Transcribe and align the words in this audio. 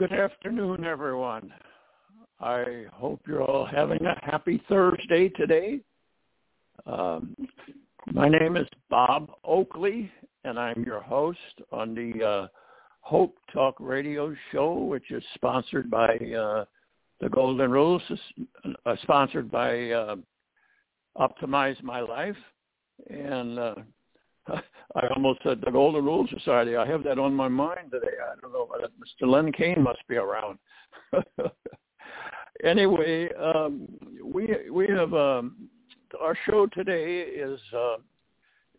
Good 0.00 0.12
afternoon, 0.14 0.86
everyone. 0.86 1.52
I 2.40 2.86
hope 2.90 3.20
you're 3.28 3.42
all 3.42 3.66
having 3.66 4.02
a 4.06 4.18
happy 4.22 4.62
Thursday 4.66 5.28
today. 5.28 5.80
Um, 6.86 7.36
my 8.10 8.26
name 8.26 8.56
is 8.56 8.66
Bob 8.88 9.30
Oakley, 9.44 10.10
and 10.44 10.58
I'm 10.58 10.84
your 10.84 11.02
host 11.02 11.38
on 11.70 11.94
the 11.94 12.24
uh, 12.24 12.48
Hope 13.02 13.36
Talk 13.52 13.74
Radio 13.78 14.34
Show, 14.52 14.72
which 14.72 15.10
is 15.10 15.22
sponsored 15.34 15.90
by 15.90 16.16
uh, 16.16 16.64
the 17.20 17.28
Golden 17.28 17.70
Rules, 17.70 18.00
uh, 18.86 18.96
sponsored 19.02 19.50
by 19.50 19.90
uh, 19.90 20.16
Optimize 21.18 21.82
My 21.82 22.00
Life, 22.00 22.38
and 23.10 23.58
uh, 23.58 23.74
I 24.96 25.06
almost 25.14 25.40
said 25.42 25.60
the 25.62 25.70
Golden 25.70 26.06
Rules 26.06 26.30
Society. 26.30 26.76
I 26.76 26.86
have 26.86 27.04
that 27.04 27.18
on 27.18 27.34
my 27.34 27.48
mind 27.48 27.90
today. 27.90 28.16
I 28.32 28.40
don't 28.40 28.52
know, 28.52 28.66
Mr. 28.66 28.88
Len 29.20 29.52
Kane 29.52 29.82
must 29.82 30.06
be 30.08 30.16
around. 30.16 30.58
anyway, 32.64 33.28
um, 33.34 33.88
we 34.24 34.70
we 34.70 34.86
have 34.88 35.12
um, 35.14 35.68
our 36.20 36.36
show 36.46 36.66
today 36.66 37.20
is 37.20 37.60
uh, 37.74 37.96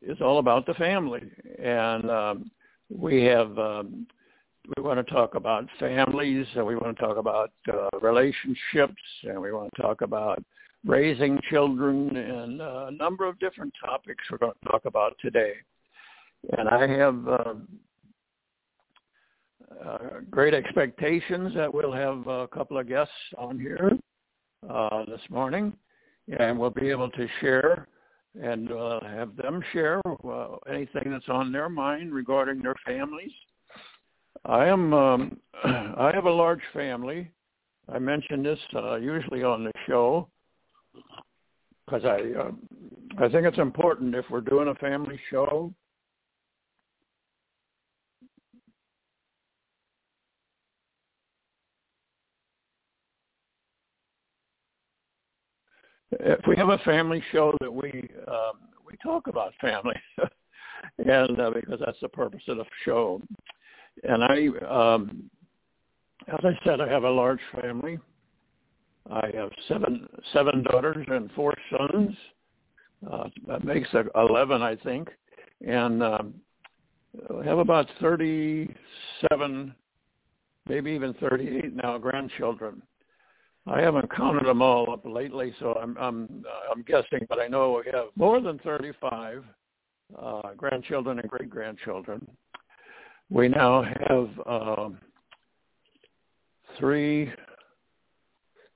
is 0.01 0.19
all 0.21 0.39
about 0.39 0.65
the 0.65 0.73
family, 0.75 1.23
and 1.61 2.09
um, 2.09 2.51
we 2.89 3.23
have 3.23 3.57
um, 3.57 4.07
we 4.75 4.83
want 4.83 5.05
to 5.05 5.13
talk 5.13 5.35
about 5.35 5.65
families, 5.79 6.45
and 6.55 6.65
we 6.65 6.75
want 6.75 6.97
to 6.97 7.03
talk 7.03 7.17
about 7.17 7.51
uh, 7.71 7.89
relationships, 8.01 9.01
and 9.23 9.41
we 9.41 9.51
want 9.51 9.69
to 9.75 9.81
talk 9.81 10.01
about 10.01 10.43
raising 10.85 11.39
children, 11.49 12.15
and 12.15 12.61
uh, 12.61 12.85
a 12.87 12.91
number 12.91 13.27
of 13.27 13.39
different 13.39 13.73
topics 13.83 14.23
we're 14.31 14.37
going 14.37 14.53
to 14.63 14.69
talk 14.69 14.85
about 14.85 15.15
today. 15.21 15.53
And 16.57 16.67
I 16.67 16.87
have 16.87 17.27
uh, 17.27 17.53
uh, 19.85 20.19
great 20.29 20.53
expectations 20.53 21.53
that 21.55 21.73
we'll 21.73 21.91
have 21.91 22.27
a 22.27 22.47
couple 22.47 22.77
of 22.77 22.87
guests 22.87 23.13
on 23.37 23.59
here 23.59 23.91
uh, 24.69 25.05
this 25.05 25.21
morning, 25.29 25.73
and 26.39 26.57
we'll 26.57 26.69
be 26.69 26.89
able 26.89 27.09
to 27.09 27.27
share 27.39 27.87
and 28.41 28.71
uh, 28.71 28.99
have 29.03 29.35
them 29.35 29.61
share 29.73 30.01
uh, 30.07 30.55
anything 30.69 31.11
that's 31.11 31.27
on 31.29 31.51
their 31.51 31.69
mind 31.69 32.13
regarding 32.13 32.61
their 32.61 32.75
families. 32.85 33.31
I 34.45 34.65
am 34.65 34.93
um, 34.93 35.37
I 35.63 36.11
have 36.13 36.25
a 36.25 36.31
large 36.31 36.61
family. 36.73 37.29
I 37.91 37.99
mention 37.99 38.43
this 38.43 38.59
uh, 38.75 38.95
usually 38.95 39.43
on 39.43 39.63
the 39.63 39.71
show 39.87 40.29
because 41.85 42.05
I 42.05 43.23
I 43.23 43.27
think 43.29 43.45
it's 43.45 43.57
important 43.57 44.15
if 44.15 44.25
we're 44.29 44.41
doing 44.41 44.69
a 44.69 44.75
family 44.75 45.19
show. 45.29 45.73
If 56.11 56.45
we 56.47 56.55
have 56.57 56.69
a 56.69 56.77
family 56.79 57.23
show 57.31 57.55
that 57.61 57.73
we 57.73 58.09
um, 58.27 58.59
we 58.85 58.97
talk 59.01 59.27
about 59.27 59.53
family, 59.61 59.95
and 60.97 61.39
uh, 61.39 61.51
because 61.51 61.79
that's 61.83 61.99
the 62.01 62.09
purpose 62.09 62.41
of 62.47 62.57
the 62.57 62.65
show, 62.83 63.21
and 64.03 64.23
I, 64.23 64.47
um, 64.67 65.29
as 66.27 66.39
I 66.43 66.57
said, 66.65 66.81
I 66.81 66.89
have 66.89 67.03
a 67.03 67.09
large 67.09 67.39
family. 67.61 67.97
I 69.09 69.31
have 69.33 69.51
seven 69.67 70.07
seven 70.33 70.63
daughters 70.63 71.05
and 71.09 71.31
four 71.31 71.53
sons. 71.69 72.15
Uh, 73.09 73.29
that 73.47 73.63
makes 73.63 73.89
eleven, 74.15 74.61
I 74.61 74.75
think, 74.75 75.09
and 75.65 76.03
um, 76.03 76.33
I 77.39 77.45
have 77.45 77.57
about 77.57 77.87
thirty-seven, 77.99 79.73
maybe 80.67 80.91
even 80.91 81.13
thirty-eight 81.15 81.75
now 81.75 81.97
grandchildren. 81.97 82.81
I 83.67 83.79
haven't 83.79 84.11
counted 84.15 84.45
them 84.47 84.61
all 84.61 84.91
up 84.91 85.05
lately, 85.05 85.53
so 85.59 85.73
I'm 85.81 85.95
I'm 85.97 86.43
I'm 86.71 86.81
guessing, 86.83 87.25
but 87.29 87.39
I 87.39 87.47
know 87.47 87.81
we 87.85 87.91
have 87.91 88.07
more 88.15 88.41
than 88.41 88.59
thirty-five 88.59 89.43
uh, 90.19 90.53
grandchildren 90.57 91.19
and 91.19 91.29
great 91.29 91.49
grandchildren. 91.49 92.27
We 93.29 93.47
now 93.47 93.83
have 93.83 94.29
uh, 94.45 94.89
three 96.79 97.31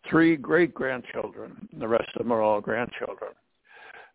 three 0.10 0.36
great 0.36 0.74
grandchildren. 0.74 1.68
The 1.80 1.88
rest 1.88 2.10
of 2.16 2.20
them 2.20 2.32
are 2.32 2.42
all 2.42 2.62
grandchildren. 2.62 3.32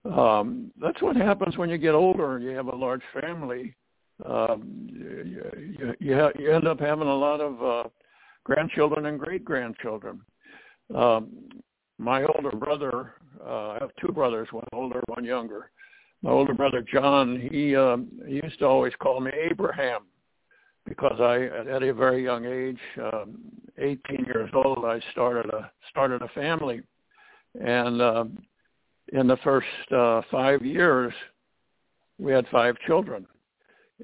Um, 0.05 0.71
that's 0.81 1.03
what 1.03 1.17
happens 1.17 1.59
when 1.59 1.69
you 1.69 1.79
get 1.79 1.95
older 1.95 2.37
and 2.37 2.45
you 2.45 2.51
have 2.51 2.69
a 2.69 2.77
large 2.77 3.03
family. 3.21 3.75
Um, 4.25 4.89
you, 4.91 5.75
you, 5.79 5.95
you, 5.99 6.31
you 6.39 6.53
end 6.53 6.69
up 6.69 6.81
having 6.81 7.09
a 7.09 7.15
lot 7.15 7.41
of 7.41 7.63
uh, 7.63 7.89
grandchildren 8.45 9.07
and 9.07 9.19
great 9.19 9.45
grandchildren. 9.45 10.21
Um, 10.95 11.29
my 11.99 12.25
older 12.25 12.57
brother, 12.57 13.15
uh, 13.45 13.69
I 13.71 13.79
have 13.81 13.91
two 14.01 14.13
brothers, 14.13 14.49
one 14.51 14.67
older, 14.73 15.03
one 15.07 15.25
younger. 15.25 15.71
My 16.23 16.31
older 16.31 16.55
brother 16.55 16.83
John, 16.83 17.49
he 17.51 17.75
um, 17.77 18.09
he 18.27 18.41
used 18.43 18.59
to 18.59 18.67
always 18.67 18.93
call 19.01 19.21
me 19.21 19.31
Abraham 19.51 20.03
because 20.87 21.19
I, 21.21 21.45
at 21.75 21.83
a 21.83 21.95
very 21.95 22.25
young 22.25 22.45
age, 22.45 22.79
um, 23.13 23.39
18 23.79 24.25
years 24.27 24.51
old, 24.55 24.85
I 24.85 25.01
started 25.13 25.51
a 25.51 25.71
started 25.89 26.23
a 26.23 26.29
family, 26.29 26.83
and 27.61 28.03
uh, 28.03 28.25
in 29.13 29.27
the 29.27 29.39
first 29.39 29.67
uh, 29.95 30.23
five 30.31 30.65
years, 30.65 31.13
we 32.19 32.33
had 32.33 32.47
five 32.49 32.77
children, 32.87 33.27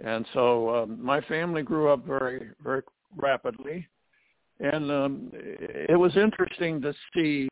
and 0.03 0.25
so 0.33 0.75
um, 0.75 1.05
my 1.05 1.21
family 1.23 1.63
grew 1.63 1.91
up 1.91 2.07
very 2.07 2.51
very 2.63 2.83
rapidly, 3.15 3.87
and 4.61 4.91
um, 4.91 5.31
it 5.33 5.99
was 5.99 6.17
interesting 6.17 6.81
to 6.83 6.95
see 7.15 7.49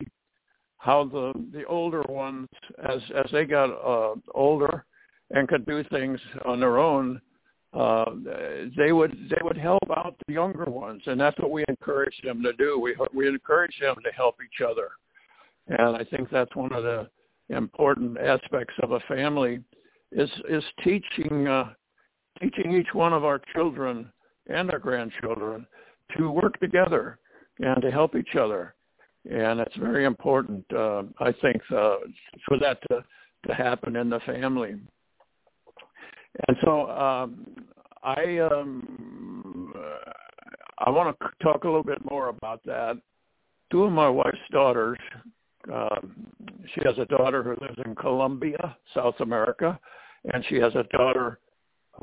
how 0.79 1.05
the 1.05 1.33
the 1.53 1.65
older 1.65 2.03
ones, 2.09 2.49
as 2.89 3.01
as 3.17 3.31
they 3.33 3.45
got 3.45 3.71
uh, 3.71 4.15
older 4.35 4.85
and 5.31 5.49
could 5.49 5.67
do 5.67 5.83
things 5.85 6.21
on 6.45 6.61
their 6.61 6.79
own, 6.79 7.21
uh, 7.73 8.05
they 8.77 8.93
would 8.93 9.13
they 9.31 9.41
would 9.43 9.57
help 9.57 9.83
out 9.97 10.17
the 10.27 10.33
younger 10.33 10.65
ones, 10.65 11.03
and 11.07 11.21
that's 11.21 11.39
what 11.39 11.51
we 11.51 11.65
encourage 11.69 12.19
them 12.23 12.43
to 12.43 12.53
do. 12.55 12.79
We 12.79 12.97
we 13.13 13.29
encourage 13.29 13.79
them 13.81 13.97
to 14.05 14.13
help 14.13 14.37
each 14.45 14.65
other, 14.65 14.91
and 15.69 15.97
I 15.97 16.05
think 16.05 16.31
that's 16.31 16.55
one 16.55 16.73
of 16.73 16.85
the 16.85 17.09
important 17.49 18.19
aspects 18.19 18.75
of 18.83 18.93
a 18.93 19.01
family 19.01 19.61
is 20.13 20.31
is 20.49 20.65
teaching 20.83 21.49
uh, 21.49 21.71
teaching 22.41 22.75
each 22.75 22.93
one 22.93 23.13
of 23.13 23.25
our 23.25 23.41
children 23.55 24.11
and 24.49 24.71
our 24.71 24.79
grandchildren 24.79 25.67
to 26.17 26.31
work 26.31 26.59
together 26.61 27.19
and 27.59 27.81
to 27.83 27.91
help 27.91 28.15
each 28.17 28.37
other, 28.37 28.75
and 29.31 29.61
it's 29.61 29.77
very 29.77 30.05
important. 30.05 30.65
Uh, 30.73 31.05
I 31.21 31.33
think 31.41 31.61
uh, 31.71 31.97
for 32.47 32.59
that 32.61 32.79
to 32.89 33.05
to 33.47 33.55
happen 33.55 33.97
in 33.97 34.09
the 34.09 34.21
family. 34.21 34.75
And 36.49 36.57
so 36.65 36.91
um, 36.91 37.47
I 38.03 38.39
um, 38.39 39.73
I 40.79 40.91
want 40.91 41.17
to 41.19 41.29
talk 41.43 41.65
a 41.65 41.67
little 41.67 41.85
bit 41.85 42.05
more 42.11 42.29
about 42.29 42.61
that. 42.65 42.99
Two 43.71 43.85
of 43.85 43.93
my 43.93 44.09
wife's 44.09 44.39
daughters, 44.51 44.99
um, 45.73 46.27
she 46.75 46.81
has 46.85 46.99
a 46.99 47.07
daughter 47.07 47.43
who 47.43 47.51
lives 47.65 47.79
in 47.85 47.95
Colombia, 47.95 48.77
South 48.95 49.15
America, 49.21 49.79
and 50.33 50.45
she 50.49 50.57
has 50.57 50.75
a 50.75 50.85
daughter 50.97 51.39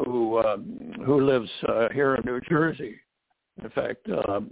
who 0.05 0.39
um, 0.39 0.93
who 1.05 1.21
lives 1.21 1.49
uh, 1.67 1.89
here 1.93 2.15
in 2.15 2.23
New 2.25 2.39
Jersey. 2.49 2.95
In 3.61 3.69
fact, 3.69 4.07
um, 4.27 4.49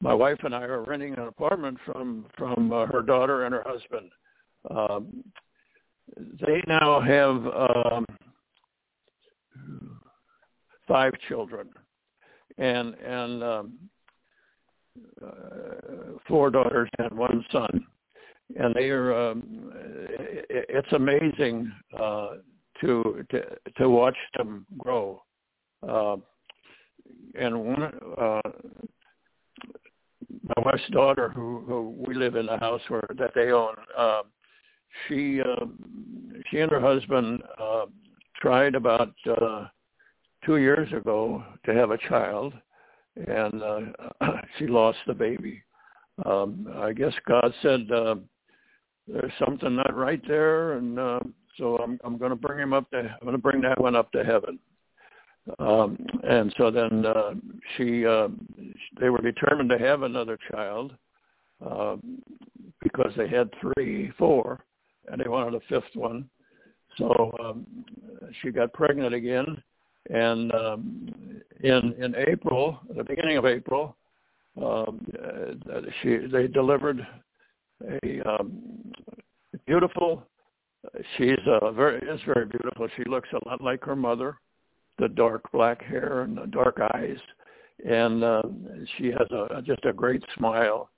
my 0.00 0.14
wife 0.14 0.38
and 0.42 0.54
I 0.54 0.62
are 0.62 0.82
renting 0.82 1.12
an 1.14 1.28
apartment 1.28 1.78
from 1.84 2.26
from 2.36 2.72
uh, 2.72 2.86
her 2.86 3.02
daughter 3.02 3.44
and 3.44 3.54
her 3.54 3.64
husband. 3.66 4.10
Um, 4.70 5.24
they 6.16 6.62
now 6.66 7.00
have 7.00 7.46
um, 7.46 8.06
five 10.88 11.12
children, 11.28 11.68
and 12.58 12.94
and 12.94 13.42
um, 13.42 13.78
uh, 15.24 16.18
four 16.26 16.50
daughters 16.50 16.88
and 16.98 17.16
one 17.16 17.44
son, 17.52 17.86
and 18.58 18.74
they 18.74 18.90
are. 18.90 19.30
Um, 19.30 19.72
it's 20.48 20.92
amazing 20.92 21.70
uh, 21.98 22.28
to 22.80 23.24
to 23.30 23.42
to 23.78 23.88
watch 23.88 24.16
them 24.36 24.66
grow. 24.78 25.22
Uh, 25.86 26.16
and 27.38 27.64
one, 27.64 27.82
uh, 28.18 28.40
my 30.56 30.62
wife's 30.64 30.88
daughter, 30.90 31.30
who, 31.30 31.62
who 31.66 31.94
we 32.06 32.14
live 32.14 32.36
in 32.36 32.46
the 32.46 32.58
house 32.58 32.80
where 32.88 33.08
that 33.18 33.32
they 33.34 33.50
own, 33.52 33.74
uh, 33.96 34.22
she 35.06 35.40
uh, 35.40 35.66
she 36.50 36.58
and 36.58 36.70
her 36.70 36.80
husband 36.80 37.42
uh, 37.58 37.86
tried 38.40 38.74
about 38.74 39.14
uh, 39.40 39.66
two 40.44 40.56
years 40.56 40.92
ago 40.92 41.42
to 41.64 41.74
have 41.74 41.90
a 41.90 41.98
child, 42.08 42.52
and 43.16 43.62
uh, 43.62 43.80
she 44.58 44.66
lost 44.66 44.98
the 45.06 45.14
baby. 45.14 45.62
Um, 46.26 46.68
I 46.76 46.92
guess 46.92 47.14
God 47.26 47.52
said 47.62 47.90
uh, 47.90 48.16
there's 49.08 49.32
something 49.44 49.76
not 49.76 49.96
right 49.96 50.22
there, 50.26 50.74
and 50.74 50.98
uh, 50.98 51.20
so 51.58 51.78
I'm, 51.78 51.98
I'm 52.04 52.18
going 52.18 52.30
to 52.30 52.36
bring 52.36 52.58
him 52.58 52.72
up 52.72 52.90
to 52.90 52.98
I'm 52.98 53.22
going 53.22 53.32
to 53.32 53.38
bring 53.38 53.60
that 53.62 53.80
one 53.80 53.96
up 53.96 54.12
to 54.12 54.24
heaven. 54.24 54.58
Um, 55.58 55.98
and 56.22 56.54
so 56.56 56.70
then 56.70 57.04
uh, 57.04 57.34
she 57.76 58.06
uh, 58.06 58.28
they 59.00 59.10
were 59.10 59.20
determined 59.20 59.70
to 59.70 59.78
have 59.78 60.02
another 60.02 60.38
child 60.50 60.94
uh, 61.68 61.96
because 62.80 63.12
they 63.16 63.28
had 63.28 63.50
three, 63.60 64.12
four, 64.18 64.64
and 65.08 65.20
they 65.20 65.28
wanted 65.28 65.54
a 65.54 65.60
fifth 65.68 65.94
one. 65.94 66.28
So 66.96 67.32
um, 67.42 67.66
she 68.40 68.50
got 68.50 68.72
pregnant 68.72 69.14
again, 69.14 69.62
and 70.10 70.54
um, 70.54 71.42
in 71.62 71.94
in 71.98 72.14
April, 72.28 72.78
the 72.94 73.04
beginning 73.04 73.36
of 73.36 73.46
April, 73.46 73.96
um, 74.62 75.04
uh, 75.18 75.80
she 76.02 76.18
they 76.30 76.46
delivered 76.46 77.04
a 78.02 78.28
um, 78.28 78.92
beautiful. 79.66 80.24
She's 81.16 81.38
uh, 81.46 81.72
very 81.72 81.98
is 82.08 82.20
very 82.26 82.46
beautiful. 82.46 82.86
She 82.96 83.04
looks 83.08 83.28
a 83.32 83.48
lot 83.48 83.60
like 83.60 83.84
her 83.84 83.96
mother, 83.96 84.36
the 84.98 85.08
dark 85.08 85.50
black 85.52 85.82
hair 85.82 86.22
and 86.22 86.36
the 86.36 86.46
dark 86.46 86.78
eyes, 86.94 87.18
and 87.84 88.22
uh, 88.22 88.42
she 88.96 89.06
has 89.06 89.28
a 89.30 89.62
just 89.62 89.84
a 89.84 89.92
great 89.92 90.22
smile. 90.36 90.90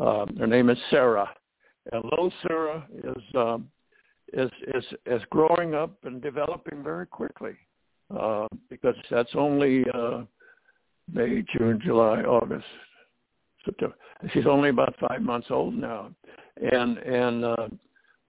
Um, 0.00 0.36
her 0.38 0.46
name 0.46 0.70
is 0.70 0.78
Sarah, 0.90 1.30
and 1.92 2.04
little 2.04 2.32
Sarah 2.42 2.86
is 2.92 3.22
um, 3.34 3.68
is 4.32 4.50
is 4.74 4.84
is 5.06 5.22
growing 5.30 5.74
up 5.74 5.96
and 6.04 6.20
developing 6.20 6.82
very 6.82 7.06
quickly 7.06 7.56
uh, 8.18 8.48
because 8.70 8.96
that's 9.10 9.34
only 9.34 9.84
uh, 9.92 10.22
May, 11.12 11.44
June, 11.56 11.80
July, 11.84 12.22
August, 12.22 12.64
September. 13.64 13.94
She's 14.32 14.46
only 14.46 14.70
about 14.70 14.94
five 15.08 15.22
months 15.22 15.48
old 15.50 15.74
now, 15.74 16.10
and 16.56 16.98
and 16.98 17.44
uh, 17.44 17.68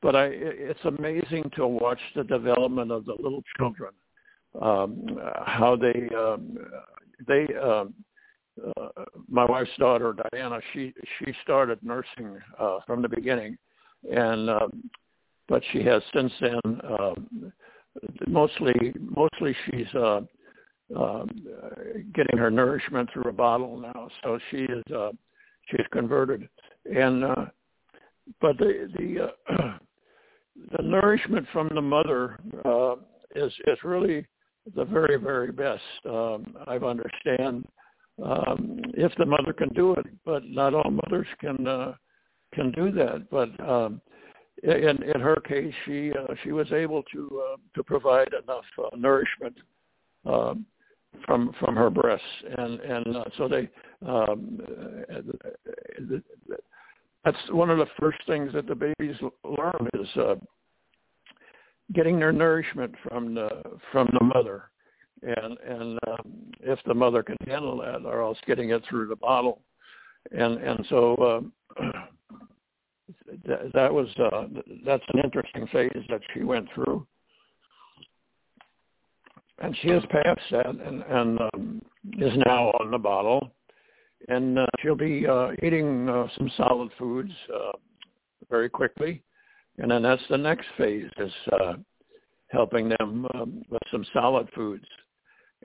but 0.02 0.16
I 0.16 0.26
it's 0.32 0.84
amazing 0.86 1.50
to 1.56 1.68
watch 1.68 2.00
the 2.16 2.24
development 2.24 2.92
of 2.92 3.06
the 3.06 3.14
little 3.14 3.44
children, 3.58 3.92
um, 4.62 5.20
how 5.46 5.76
they 5.76 6.10
um, 6.16 6.58
they. 7.28 7.48
Um, 7.56 7.94
uh, 8.78 8.88
my 9.28 9.44
wife's 9.44 9.70
daughter 9.78 10.16
Diana, 10.32 10.62
she 10.72 10.94
she 11.20 11.34
started 11.44 11.78
nursing 11.84 12.40
uh, 12.58 12.80
from 12.88 13.02
the 13.02 13.10
beginning, 13.10 13.58
and 14.10 14.50
um, 14.50 14.90
but 15.50 15.62
she 15.72 15.84
has 15.84 16.02
since 16.14 16.32
then 16.40 16.62
um, 16.66 17.52
mostly 18.28 18.94
mostly 18.98 19.56
she's 19.66 19.94
uh, 19.96 20.22
uh, 20.98 21.26
getting 22.14 22.38
her 22.38 22.52
nourishment 22.52 23.10
through 23.12 23.30
a 23.30 23.34
bottle 23.34 23.78
now. 23.78 24.10
So 24.24 24.40
she 24.52 24.58
is 24.58 24.84
uh, 24.96 25.12
she's 25.70 25.86
converted, 25.92 26.48
and 26.86 27.24
uh, 27.24 27.46
but 28.42 28.58
the 28.58 28.90
the 28.98 29.34
uh, 29.54 29.78
the 30.78 30.84
nourishment 30.84 31.46
from 31.52 31.70
the 31.74 31.82
mother 31.82 32.40
uh, 32.64 32.96
is 33.36 33.52
is 33.68 33.78
really 33.84 34.26
the 34.74 34.86
very 34.86 35.18
very 35.18 35.52
best. 35.52 35.82
Um, 36.06 36.56
I 36.68 36.76
understand 36.76 37.68
um, 38.24 38.82
if 38.94 39.12
the 39.18 39.26
mother 39.26 39.54
can 39.54 39.70
do 39.70 39.94
it, 39.94 40.06
but 40.26 40.46
not 40.46 40.74
all 40.74 40.90
mothers 40.90 41.28
can 41.40 41.68
uh, 41.68 41.94
can 42.54 42.72
do 42.72 42.92
that. 42.92 43.30
But 43.30 43.60
um, 43.68 44.02
in 44.64 45.04
in 45.04 45.22
her 45.22 45.38
case, 45.48 45.74
she 45.86 46.12
uh, 46.12 46.34
she 46.44 46.52
was 46.52 46.72
able 46.72 47.04
to 47.14 47.44
uh, 47.46 47.58
to 47.76 47.84
provide 47.84 48.30
enough 48.30 48.66
uh, 48.80 48.96
nourishment 48.96 49.56
um, 50.26 50.66
from 51.26 51.54
from 51.60 51.76
her 51.76 51.90
breasts, 51.90 52.26
and 52.58 52.80
and 52.80 53.18
uh, 53.18 53.26
so 53.38 53.48
they 53.48 53.70
um, 54.08 54.60
uh, 55.14 56.18
that's 57.24 57.38
one 57.50 57.70
of 57.70 57.80
the 57.80 57.88
first 58.00 58.20
things 58.28 58.54
that 58.54 58.68
the 58.68 58.76
babies 58.76 59.16
learn 59.44 59.90
is 59.94 60.08
uh, 60.18 60.36
getting 61.94 62.20
their 62.20 62.32
nourishment 62.32 62.94
from 63.08 63.36
the 63.36 63.50
from 63.92 64.10
the 64.18 64.24
mother, 64.24 64.70
and 65.22 65.58
and 65.60 66.00
um, 66.08 66.52
if 66.62 66.80
the 66.86 66.94
mother 66.94 67.24
can 67.24 67.38
handle 67.46 67.78
that, 67.78 68.06
or 68.06 68.22
else 68.22 68.38
getting 68.48 68.70
it 68.70 68.84
through 68.90 69.08
the 69.08 69.16
bottle, 69.16 69.62
and 70.32 70.58
and 70.62 70.86
so. 70.90 71.52
Uh, 71.80 71.82
that, 73.46 73.72
that 73.74 73.94
was 73.94 74.08
uh, 74.18 74.46
that's 74.86 75.04
an 75.14 75.22
interesting 75.24 75.68
phase 75.68 76.04
that 76.10 76.22
she 76.34 76.44
went 76.44 76.68
through, 76.74 77.06
and 79.60 79.76
she 79.82 79.90
has 79.90 80.04
passed 80.10 80.42
that 80.52 80.68
and, 80.68 81.04
and 81.04 81.40
um, 81.42 81.82
is 82.20 82.34
now 82.46 82.70
on 82.80 82.92
the 82.92 82.98
bottle, 82.98 83.52
and 84.28 84.60
uh, 84.60 84.66
she'll 84.80 84.96
be 84.96 85.26
uh, 85.28 85.52
eating 85.64 86.10
uh, 86.10 86.28
some 86.38 86.52
solid 86.58 86.90
foods 86.98 87.32
uh, 87.54 87.72
very 88.50 88.70
quickly, 88.70 89.22
and 89.78 89.92
then 89.92 90.02
that's 90.02 90.22
the 90.30 90.38
next 90.38 90.68
phase 90.78 91.10
is 91.18 91.32
uh, 91.54 91.74
helping 92.48 92.90
them 92.90 93.28
um, 93.34 93.64
with 93.70 93.82
some 93.92 94.06
solid 94.14 94.48
foods, 94.56 94.86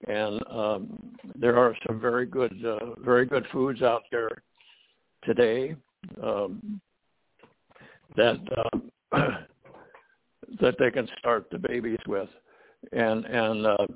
and 0.09 0.41
um, 0.51 1.17
there 1.37 1.57
are 1.57 1.75
some 1.87 2.01
very 2.01 2.27
good 2.27 2.53
uh, 2.65 2.95
very 2.99 3.27
good 3.27 3.47
foods 3.53 3.83
out 3.83 4.03
there 4.11 4.43
today. 5.25 5.77
Um, 6.23 6.81
that 8.17 8.39
um, 8.73 8.91
that 10.61 10.75
they 10.79 10.91
can 10.91 11.09
start 11.19 11.47
the 11.51 11.59
babies 11.59 11.99
with, 12.07 12.29
and 12.93 13.25
and 13.25 13.67
uh, 13.67 13.87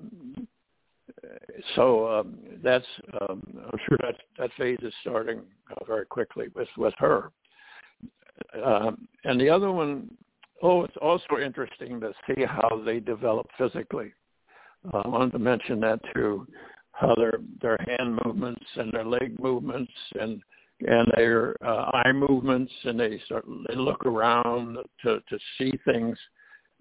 so 1.74 2.08
um, 2.08 2.38
that's 2.62 2.86
um, 3.20 3.42
I'm 3.72 3.78
sure 3.88 3.98
that 4.02 4.14
that 4.38 4.50
phase 4.58 4.78
is 4.82 4.92
starting 5.00 5.40
uh, 5.70 5.84
very 5.86 6.06
quickly 6.06 6.46
with 6.54 6.68
with 6.76 6.94
her. 6.98 7.30
Um, 8.64 9.08
and 9.24 9.40
the 9.40 9.48
other 9.48 9.70
one, 9.70 10.10
oh, 10.62 10.82
it's 10.82 10.96
also 11.00 11.38
interesting 11.42 12.00
to 12.00 12.12
see 12.26 12.44
how 12.44 12.82
they 12.84 13.00
develop 13.00 13.46
physically. 13.58 14.12
Uh, 14.92 14.98
I 14.98 15.08
wanted 15.08 15.32
to 15.32 15.38
mention 15.38 15.80
that 15.80 16.00
too, 16.14 16.46
how 16.92 17.14
their 17.14 17.34
their 17.60 17.78
hand 17.86 18.18
movements 18.24 18.64
and 18.76 18.92
their 18.92 19.04
leg 19.04 19.38
movements 19.40 19.92
and 20.20 20.42
and 20.80 21.08
their 21.16 21.56
uh, 21.64 21.90
eye 21.92 22.12
movements 22.12 22.72
and 22.84 22.98
they 22.98 23.20
start 23.24 23.44
they 23.68 23.76
look 23.76 24.04
around 24.06 24.78
to 25.02 25.20
to 25.28 25.38
see 25.58 25.72
things 25.84 26.18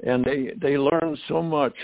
and 0.06 0.24
they 0.26 0.52
they 0.62 0.78
learn 0.78 1.18
so 1.28 1.42
much 1.42 1.76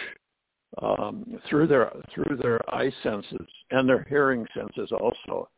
um, 0.81 1.39
through 1.47 1.67
their 1.67 1.91
through 2.13 2.37
their 2.37 2.59
eye 2.73 2.91
senses 3.03 3.47
and 3.71 3.87
their 3.87 4.05
hearing 4.09 4.45
senses 4.55 4.91
also 4.91 5.49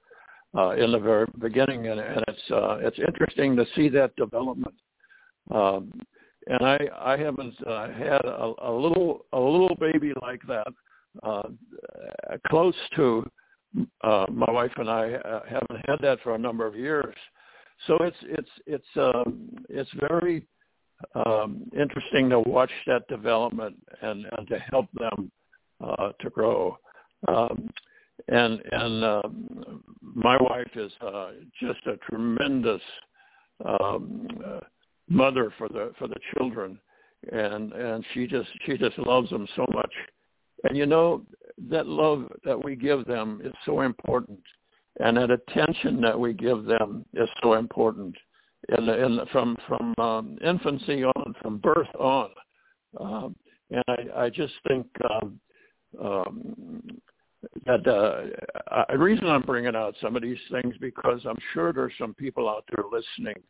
uh, 0.57 0.71
in 0.71 0.91
the 0.91 0.99
very 0.99 1.25
beginning 1.39 1.87
and, 1.87 1.99
and 1.99 2.23
it's 2.27 2.51
uh, 2.51 2.77
it's 2.81 2.99
interesting 2.99 3.55
to 3.55 3.65
see 3.75 3.89
that 3.89 4.15
development 4.15 4.75
um, 5.51 5.91
and 6.47 6.65
I 6.65 6.79
I 6.99 7.17
haven't 7.17 7.55
uh, 7.65 7.89
had 7.89 8.25
a, 8.25 8.53
a 8.63 8.71
little 8.71 9.25
a 9.33 9.39
little 9.39 9.75
baby 9.79 10.13
like 10.21 10.41
that 10.47 10.67
uh, 11.23 11.43
close 12.47 12.75
to 12.95 13.25
uh, 14.03 14.25
my 14.29 14.51
wife 14.51 14.71
and 14.77 14.89
I 14.89 15.13
uh, 15.13 15.41
haven't 15.49 15.85
had 15.87 15.99
that 16.01 16.19
for 16.23 16.35
a 16.35 16.37
number 16.37 16.65
of 16.65 16.75
years. 16.75 17.15
So 17.87 17.97
it's 18.01 18.17
it's 18.23 18.49
it's 18.65 18.85
um, 18.95 19.49
it's 19.69 19.89
very 20.09 20.45
um, 21.15 21.63
interesting 21.79 22.29
to 22.29 22.39
watch 22.41 22.71
that 22.87 23.07
development 23.07 23.75
and, 24.01 24.25
and 24.37 24.47
to 24.47 24.59
help 24.59 24.87
them 24.93 25.31
uh, 25.83 26.11
to 26.19 26.29
grow. 26.29 26.77
Um, 27.27 27.69
and 28.27 28.61
and 28.71 29.03
um, 29.03 29.83
my 30.01 30.37
wife 30.41 30.69
is 30.75 30.91
uh, 31.01 31.31
just 31.59 31.79
a 31.87 31.97
tremendous 32.09 32.81
um, 33.65 34.27
uh, 34.45 34.59
mother 35.09 35.53
for 35.57 35.67
the 35.69 35.93
for 35.97 36.07
the 36.07 36.19
children, 36.35 36.79
and 37.31 37.73
and 37.73 38.05
she 38.13 38.27
just 38.27 38.49
she 38.65 38.77
just 38.77 38.97
loves 38.99 39.29
them 39.29 39.47
so 39.55 39.65
much. 39.73 39.93
And 40.63 40.77
you 40.77 40.85
know, 40.85 41.23
that 41.69 41.87
love 41.87 42.31
that 42.45 42.61
we 42.63 42.75
give 42.75 43.05
them 43.05 43.41
is 43.43 43.53
so 43.65 43.81
important, 43.81 44.41
and 44.99 45.17
that 45.17 45.31
attention 45.31 46.01
that 46.01 46.19
we 46.19 46.33
give 46.33 46.65
them 46.65 47.05
is 47.13 47.29
so 47.41 47.53
important. 47.53 48.15
In 48.77 48.85
the, 48.85 49.03
in 49.03 49.15
the, 49.15 49.25
from 49.31 49.57
from 49.67 49.95
um, 49.97 50.37
infancy 50.45 51.03
on, 51.03 51.33
from 51.41 51.57
birth 51.57 51.87
on, 51.97 52.29
um, 52.99 53.35
and 53.71 53.83
I, 53.87 54.25
I 54.25 54.29
just 54.29 54.53
think 54.67 54.85
um, 55.09 55.39
um, 55.99 57.01
that 57.65 57.87
uh, 57.87 58.85
the 58.89 58.97
reason 58.97 59.27
I'm 59.27 59.41
bringing 59.41 59.75
out 59.75 59.95
some 60.01 60.15
of 60.15 60.21
these 60.21 60.37
things 60.51 60.75
because 60.79 61.21
I'm 61.25 61.39
sure 61.53 61.73
there's 61.73 61.93
some 61.97 62.13
people 62.13 62.47
out 62.47 62.65
there 62.75 62.85
listening, 62.91 63.41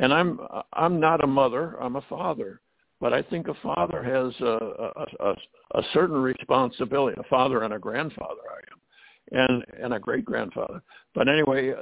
and 0.00 0.12
I'm 0.12 0.40
I'm 0.72 0.98
not 1.00 1.22
a 1.22 1.26
mother, 1.26 1.76
I'm 1.80 1.96
a 1.96 2.02
father, 2.02 2.60
but 3.00 3.12
I 3.12 3.22
think 3.22 3.48
a 3.48 3.54
father 3.62 4.02
has 4.02 4.40
a, 4.40 4.58
a, 4.96 5.06
a, 5.20 5.34
a 5.78 5.82
certain 5.92 6.16
responsibility. 6.16 7.20
A 7.20 7.28
father 7.28 7.62
and 7.62 7.74
a 7.74 7.78
grandfather, 7.78 8.42
I 8.50 8.60
am, 8.72 9.48
and 9.48 9.64
and 9.82 9.94
a 9.94 10.00
great 10.00 10.24
grandfather. 10.24 10.82
But 11.14 11.28
anyway, 11.28 11.72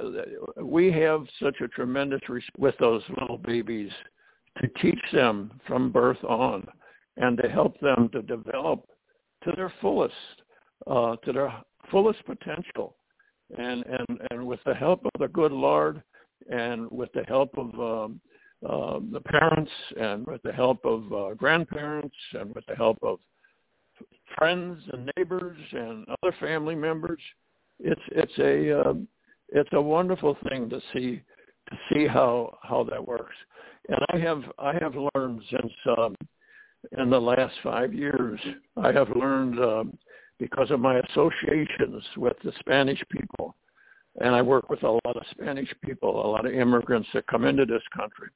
we 0.61 0.91
have 0.91 1.25
such 1.41 1.61
a 1.61 1.67
tremendous 1.67 2.21
res- 2.29 2.43
with 2.57 2.75
those 2.79 3.03
little 3.19 3.37
babies 3.37 3.91
to 4.61 4.67
teach 4.81 4.99
them 5.13 5.59
from 5.67 5.91
birth 5.91 6.23
on, 6.23 6.67
and 7.17 7.37
to 7.37 7.49
help 7.49 7.79
them 7.79 8.09
to 8.13 8.21
develop 8.21 8.85
to 9.43 9.51
their 9.55 9.73
fullest, 9.81 10.13
uh, 10.87 11.15
to 11.17 11.31
their 11.31 11.53
fullest 11.91 12.23
potential, 12.25 12.95
and 13.57 13.85
and 13.85 14.21
and 14.31 14.45
with 14.45 14.59
the 14.65 14.73
help 14.73 15.05
of 15.05 15.11
the 15.19 15.27
good 15.27 15.51
Lord, 15.51 16.01
and 16.49 16.89
with 16.91 17.11
the 17.13 17.23
help 17.23 17.57
of 17.57 17.73
um, 17.79 18.21
uh, 18.67 18.99
the 19.11 19.21
parents 19.21 19.71
and 19.99 20.25
with 20.27 20.41
the 20.43 20.51
help 20.51 20.83
of 20.85 21.13
uh, 21.13 21.33
grandparents 21.35 22.15
and 22.33 22.53
with 22.53 22.65
the 22.67 22.75
help 22.75 22.97
of 23.03 23.19
friends 24.37 24.81
and 24.91 25.09
neighbors 25.17 25.57
and 25.71 26.05
other 26.21 26.35
family 26.39 26.75
members. 26.75 27.21
It's 27.79 28.01
it's 28.11 28.37
a 28.39 28.79
uh, 28.81 28.93
it's 29.49 29.69
a 29.73 29.81
wonderful 29.81 30.37
thing 30.49 30.69
to 30.69 30.81
see 30.93 31.21
to 31.69 31.77
see 31.91 32.07
how 32.07 32.57
how 32.61 32.83
that 32.89 33.05
works. 33.05 33.35
And 33.87 33.99
I 34.11 34.17
have 34.17 34.43
I 34.57 34.73
have 34.81 34.95
learned 35.15 35.41
since 35.49 35.73
um, 35.97 36.15
in 36.97 37.09
the 37.09 37.19
last 37.19 37.55
five 37.63 37.93
years, 37.93 38.39
I 38.77 38.91
have 38.91 39.09
learned 39.15 39.59
um, 39.59 39.97
because 40.39 40.71
of 40.71 40.79
my 40.79 40.99
associations 40.99 42.03
with 42.17 42.37
the 42.43 42.51
Spanish 42.59 43.01
people, 43.09 43.55
and 44.21 44.33
I 44.33 44.41
work 44.41 44.69
with 44.69 44.83
a 44.83 44.91
lot 44.91 45.15
of 45.15 45.23
Spanish 45.31 45.71
people, 45.83 46.25
a 46.25 46.27
lot 46.27 46.45
of 46.45 46.53
immigrants 46.53 47.09
that 47.13 47.27
come 47.27 47.45
into 47.45 47.65
this 47.65 47.83
country. 47.95 48.29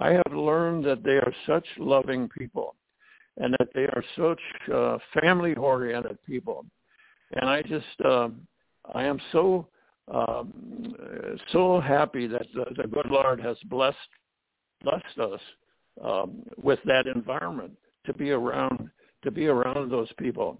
I 0.00 0.10
have 0.10 0.32
learned 0.32 0.84
that 0.86 1.04
they 1.04 1.16
are 1.16 1.34
such 1.46 1.66
loving 1.78 2.28
people, 2.28 2.74
and 3.36 3.54
that 3.58 3.68
they 3.74 3.84
are 3.84 4.04
such 4.16 4.72
uh, 4.72 4.98
family-oriented 5.20 6.18
people, 6.26 6.64
and 7.32 7.48
I 7.48 7.62
just 7.62 8.00
uh, 8.04 8.28
I 8.94 9.04
am 9.04 9.20
so 9.32 9.68
um, 10.12 10.94
so 11.52 11.80
happy 11.80 12.26
that 12.26 12.46
the, 12.54 12.66
the 12.76 12.88
good 12.88 13.06
Lord 13.06 13.40
has 13.40 13.56
blessed 13.66 13.96
blessed 14.82 15.18
us 15.18 15.40
um, 16.02 16.42
with 16.62 16.78
that 16.84 17.06
environment 17.06 17.72
to 18.06 18.12
be 18.12 18.30
around 18.30 18.90
to 19.22 19.30
be 19.30 19.46
around 19.46 19.90
those 19.90 20.12
people. 20.18 20.58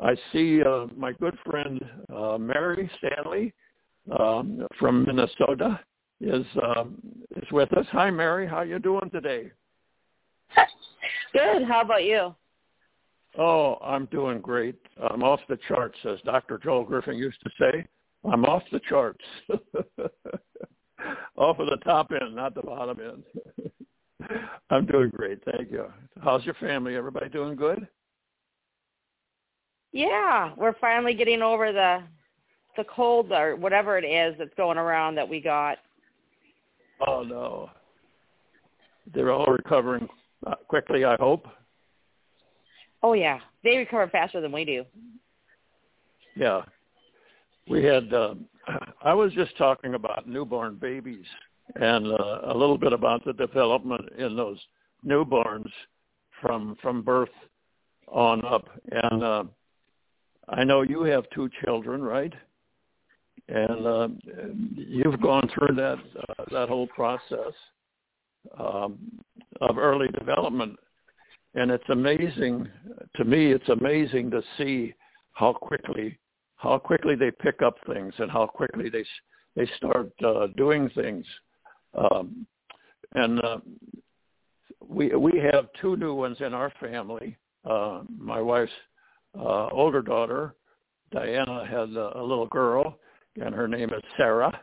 I 0.00 0.16
see 0.32 0.62
uh, 0.62 0.86
my 0.96 1.12
good 1.12 1.36
friend 1.44 1.80
uh, 2.14 2.38
Mary 2.38 2.90
Stanley 2.98 3.52
um, 4.18 4.66
from 4.78 5.04
Minnesota 5.04 5.80
is 6.20 6.44
um, 6.62 7.00
is 7.36 7.50
with 7.52 7.72
us. 7.76 7.86
Hi, 7.92 8.10
Mary. 8.10 8.46
How 8.46 8.62
you 8.62 8.78
doing 8.78 9.10
today? 9.10 9.50
Good. 11.32 11.64
How 11.66 11.82
about 11.82 12.04
you? 12.04 12.34
Oh, 13.36 13.76
I'm 13.82 14.06
doing 14.06 14.40
great. 14.40 14.76
I'm 15.10 15.22
off 15.24 15.40
the 15.48 15.58
charts, 15.68 15.98
as 16.08 16.20
Dr. 16.24 16.58
Joel 16.62 16.84
Griffin 16.84 17.16
used 17.16 17.38
to 17.42 17.50
say. 17.58 17.84
I'm 18.24 18.44
off 18.44 18.62
the 18.70 18.80
charts. 18.88 19.24
off 21.36 21.58
of 21.58 21.66
the 21.66 21.78
top 21.84 22.10
end, 22.12 22.36
not 22.36 22.54
the 22.54 22.62
bottom 22.62 22.98
end. 23.00 23.24
I'm 24.70 24.86
doing 24.86 25.10
great, 25.10 25.40
thank 25.44 25.70
you. 25.70 25.86
How's 26.22 26.44
your 26.44 26.54
family? 26.54 26.96
Everybody 26.96 27.28
doing 27.28 27.56
good? 27.56 27.86
Yeah, 29.94 30.52
we're 30.56 30.74
finally 30.80 31.14
getting 31.14 31.40
over 31.40 31.72
the 31.72 32.02
the 32.76 32.82
cold 32.84 33.30
or 33.30 33.54
whatever 33.54 33.96
it 33.96 34.04
is 34.04 34.34
that's 34.36 34.52
going 34.56 34.76
around 34.76 35.14
that 35.14 35.28
we 35.28 35.40
got. 35.40 35.78
Oh 37.06 37.22
no. 37.22 37.70
They're 39.14 39.30
all 39.30 39.46
recovering 39.46 40.08
uh, 40.44 40.56
quickly, 40.66 41.04
I 41.04 41.14
hope. 41.20 41.46
Oh 43.04 43.12
yeah, 43.12 43.38
they 43.62 43.76
recover 43.76 44.08
faster 44.08 44.40
than 44.40 44.50
we 44.50 44.64
do. 44.64 44.84
Yeah. 46.34 46.62
We 47.70 47.84
had 47.84 48.12
uh, 48.12 48.34
I 49.02 49.14
was 49.14 49.32
just 49.32 49.56
talking 49.56 49.94
about 49.94 50.28
newborn 50.28 50.74
babies 50.74 51.26
and 51.76 52.08
uh, 52.08 52.40
a 52.46 52.56
little 52.56 52.78
bit 52.78 52.92
about 52.92 53.24
the 53.24 53.32
development 53.32 54.08
in 54.18 54.34
those 54.34 54.58
newborns 55.06 55.70
from 56.42 56.76
from 56.82 57.02
birth 57.02 57.28
on 58.08 58.44
up. 58.44 58.68
And 58.90 59.22
uh, 59.22 59.44
I 60.48 60.64
know 60.64 60.82
you 60.82 61.02
have 61.04 61.24
two 61.34 61.48
children, 61.64 62.02
right? 62.02 62.32
And 63.48 63.86
uh, 63.86 64.08
you've 64.74 65.20
gone 65.20 65.48
through 65.54 65.74
that 65.76 65.98
uh, 66.28 66.44
that 66.50 66.68
whole 66.68 66.86
process 66.88 67.52
um, 68.58 68.98
of 69.60 69.78
early 69.78 70.08
development, 70.18 70.78
and 71.54 71.70
it's 71.70 71.88
amazing 71.90 72.68
to 73.16 73.24
me. 73.24 73.52
It's 73.52 73.68
amazing 73.68 74.30
to 74.30 74.42
see 74.56 74.94
how 75.32 75.52
quickly 75.52 76.18
how 76.56 76.78
quickly 76.78 77.14
they 77.14 77.30
pick 77.30 77.60
up 77.62 77.76
things 77.92 78.14
and 78.18 78.30
how 78.30 78.46
quickly 78.46 78.88
they 78.88 79.04
they 79.56 79.70
start 79.76 80.10
uh, 80.24 80.46
doing 80.56 80.88
things. 80.90 81.26
Um, 81.94 82.46
and 83.12 83.44
uh, 83.44 83.58
we 84.86 85.14
we 85.14 85.38
have 85.52 85.66
two 85.80 85.96
new 85.96 86.14
ones 86.14 86.38
in 86.40 86.54
our 86.54 86.72
family. 86.80 87.36
Uh, 87.64 88.02
my 88.18 88.40
wife's 88.40 88.72
uh, 89.38 89.68
older 89.72 90.02
daughter, 90.02 90.54
Diana, 91.12 91.66
has 91.66 91.88
a, 91.90 92.12
a 92.16 92.22
little 92.22 92.46
girl, 92.46 92.98
and 93.40 93.54
her 93.54 93.68
name 93.68 93.90
is 93.90 94.02
Sarah. 94.16 94.60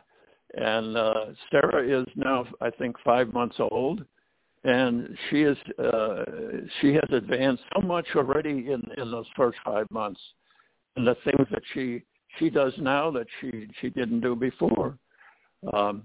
And 0.54 0.96
uh, 0.96 1.26
Sarah 1.50 2.00
is 2.00 2.06
now, 2.14 2.44
I 2.60 2.70
think, 2.70 2.96
five 3.04 3.32
months 3.32 3.56
old, 3.58 4.04
and 4.64 5.16
she 5.28 5.42
is 5.42 5.56
uh, 5.78 6.24
she 6.80 6.92
has 6.92 7.08
advanced 7.10 7.62
so 7.74 7.80
much 7.80 8.06
already 8.14 8.70
in 8.70 8.82
in 8.98 9.10
those 9.10 9.26
first 9.34 9.58
five 9.64 9.90
months, 9.90 10.20
and 10.96 11.06
the 11.06 11.16
things 11.24 11.46
that 11.50 11.62
she 11.72 12.02
she 12.38 12.50
does 12.50 12.74
now 12.78 13.10
that 13.10 13.26
she 13.40 13.66
she 13.80 13.88
didn't 13.90 14.20
do 14.20 14.36
before. 14.36 14.98
Um, 15.72 16.04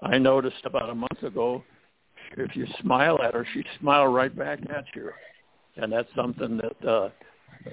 I 0.00 0.18
noticed 0.18 0.64
about 0.64 0.90
a 0.90 0.94
month 0.94 1.22
ago, 1.22 1.62
if 2.36 2.54
you 2.56 2.66
smile 2.80 3.18
at 3.22 3.34
her, 3.34 3.46
she'd 3.52 3.66
smile 3.80 4.06
right 4.06 4.36
back 4.36 4.60
at 4.70 4.84
you, 4.94 5.10
and 5.76 5.92
that's 5.92 6.08
something 6.14 6.58
that 6.58 6.88
uh, 6.88 7.08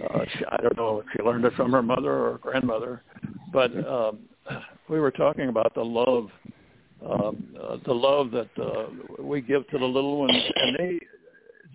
uh, 0.03 0.25
she, 0.38 0.45
I 0.45 0.57
don't 0.57 0.77
know 0.77 1.00
if 1.00 1.05
she 1.15 1.24
learned 1.24 1.45
it 1.45 1.53
from 1.53 1.71
her 1.71 1.81
mother 1.81 2.12
or 2.12 2.31
her 2.33 2.38
grandmother, 2.38 3.03
but 3.51 3.71
um, 3.88 4.19
we 4.89 5.00
were 5.00 5.12
talking 5.12 5.50
about 5.50 5.74
the 5.74 5.83
love, 5.83 6.29
um, 7.05 7.55
uh, 7.62 7.77
the 7.86 7.93
love 7.93 8.31
that 8.31 8.50
uh, 8.62 9.24
we 9.24 9.41
give 9.41 9.67
to 9.69 9.77
the 9.77 9.86
little 9.86 10.19
ones, 10.19 10.43
and 10.55 10.75
they 10.77 11.00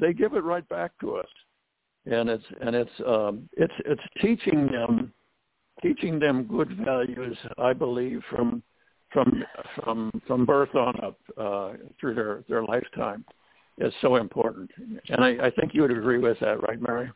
they 0.00 0.12
give 0.12 0.34
it 0.34 0.44
right 0.44 0.68
back 0.68 0.92
to 1.00 1.16
us, 1.16 1.28
and 2.06 2.28
it's 2.28 2.44
and 2.61 2.75
it's 2.75 2.90
um, 3.06 3.49
it's 3.56 3.75
it's 3.87 4.02
teaching 4.20 4.66
them 4.66 5.12
teaching 5.82 6.18
them 6.18 6.44
good 6.44 6.76
values, 6.84 7.37
I 7.58 7.73
believe, 7.73 8.23
from 8.30 8.62
from 9.12 9.44
from 9.82 10.23
from 10.26 10.44
birth 10.44 10.75
on 10.75 11.00
up 11.02 11.18
uh, 11.38 11.73
through 12.00 12.14
their 12.14 12.44
their 12.49 12.64
lifetime 12.64 13.25
is 13.78 13.92
so 14.00 14.16
important. 14.16 14.70
And 15.08 15.25
I, 15.25 15.46
I 15.46 15.50
think 15.50 15.75
you 15.75 15.82
would 15.82 15.90
agree 15.90 16.18
with 16.18 16.38
that, 16.40 16.62
right, 16.62 16.80
Mary? 16.80 17.11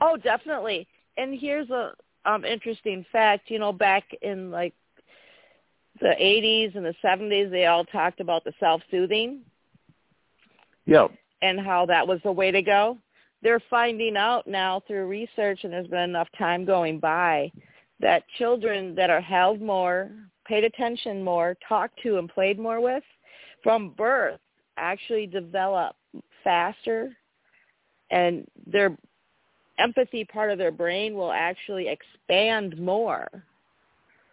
Oh, 0.00 0.16
definitely. 0.16 0.86
And 1.16 1.38
here's 1.38 1.70
a 1.70 1.92
um 2.24 2.44
interesting 2.44 3.04
fact. 3.12 3.50
You 3.50 3.58
know, 3.58 3.72
back 3.72 4.04
in 4.22 4.50
like 4.50 4.74
the 6.00 6.14
80s 6.20 6.76
and 6.76 6.84
the 6.84 6.94
70s, 7.02 7.50
they 7.50 7.66
all 7.66 7.84
talked 7.84 8.20
about 8.20 8.44
the 8.44 8.52
self-soothing. 8.60 9.40
Yeah. 10.84 11.08
And 11.42 11.58
how 11.58 11.86
that 11.86 12.06
was 12.06 12.20
the 12.22 12.32
way 12.32 12.50
to 12.50 12.62
go. 12.62 12.98
They're 13.42 13.62
finding 13.70 14.16
out 14.16 14.46
now 14.46 14.82
through 14.86 15.06
research, 15.06 15.60
and 15.62 15.72
there's 15.72 15.86
been 15.86 16.00
enough 16.00 16.28
time 16.38 16.64
going 16.64 16.98
by, 16.98 17.50
that 18.00 18.24
children 18.38 18.94
that 18.94 19.08
are 19.08 19.20
held 19.20 19.60
more, 19.60 20.10
paid 20.46 20.64
attention 20.64 21.22
more, 21.22 21.56
talked 21.66 22.00
to 22.02 22.18
and 22.18 22.28
played 22.28 22.58
more 22.58 22.80
with 22.80 23.04
from 23.62 23.90
birth 23.90 24.40
actually 24.76 25.26
develop 25.26 25.96
faster 26.44 27.16
and 28.10 28.46
their 28.66 28.96
empathy 29.78 30.24
part 30.24 30.50
of 30.50 30.58
their 30.58 30.70
brain 30.70 31.14
will 31.14 31.32
actually 31.32 31.88
expand 31.88 32.78
more. 32.78 33.28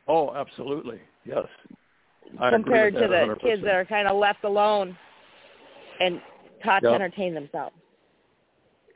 Oh, 0.08 0.34
absolutely. 0.36 1.00
Yes. 1.26 1.46
I 2.40 2.50
compared 2.50 2.94
to 2.96 3.02
the 3.02 3.36
100%. 3.36 3.42
kids 3.42 3.64
that 3.64 3.76
are 3.76 3.86
kind 3.86 4.08
of 4.08 4.18
left 4.18 4.44
alone 4.44 4.98
and 6.00 6.22
taught 6.64 6.82
to 6.82 6.90
entertain 6.90 7.34
themselves. 7.34 7.76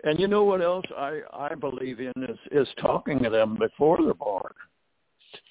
And 0.04 0.20
you 0.20 0.28
know 0.28 0.44
what 0.44 0.62
else 0.62 0.86
I 0.96 1.22
I 1.34 1.56
believe 1.56 2.00
in 2.00 2.14
is 2.30 2.38
is 2.52 2.68
talking 2.80 3.20
to 3.24 3.30
them 3.30 3.58
before 3.58 3.98
they're 4.04 4.14
born, 4.14 4.54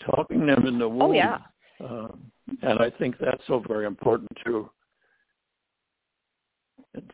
talking 0.04 0.46
them 0.46 0.66
in 0.66 0.78
the 0.78 0.88
womb. 0.88 1.02
Oh 1.02 1.12
yeah. 1.12 1.38
Um, 1.80 2.30
and 2.62 2.78
I 2.78 2.90
think 2.90 3.16
that's 3.18 3.42
so 3.46 3.62
very 3.66 3.86
important 3.86 4.30
too. 4.44 4.70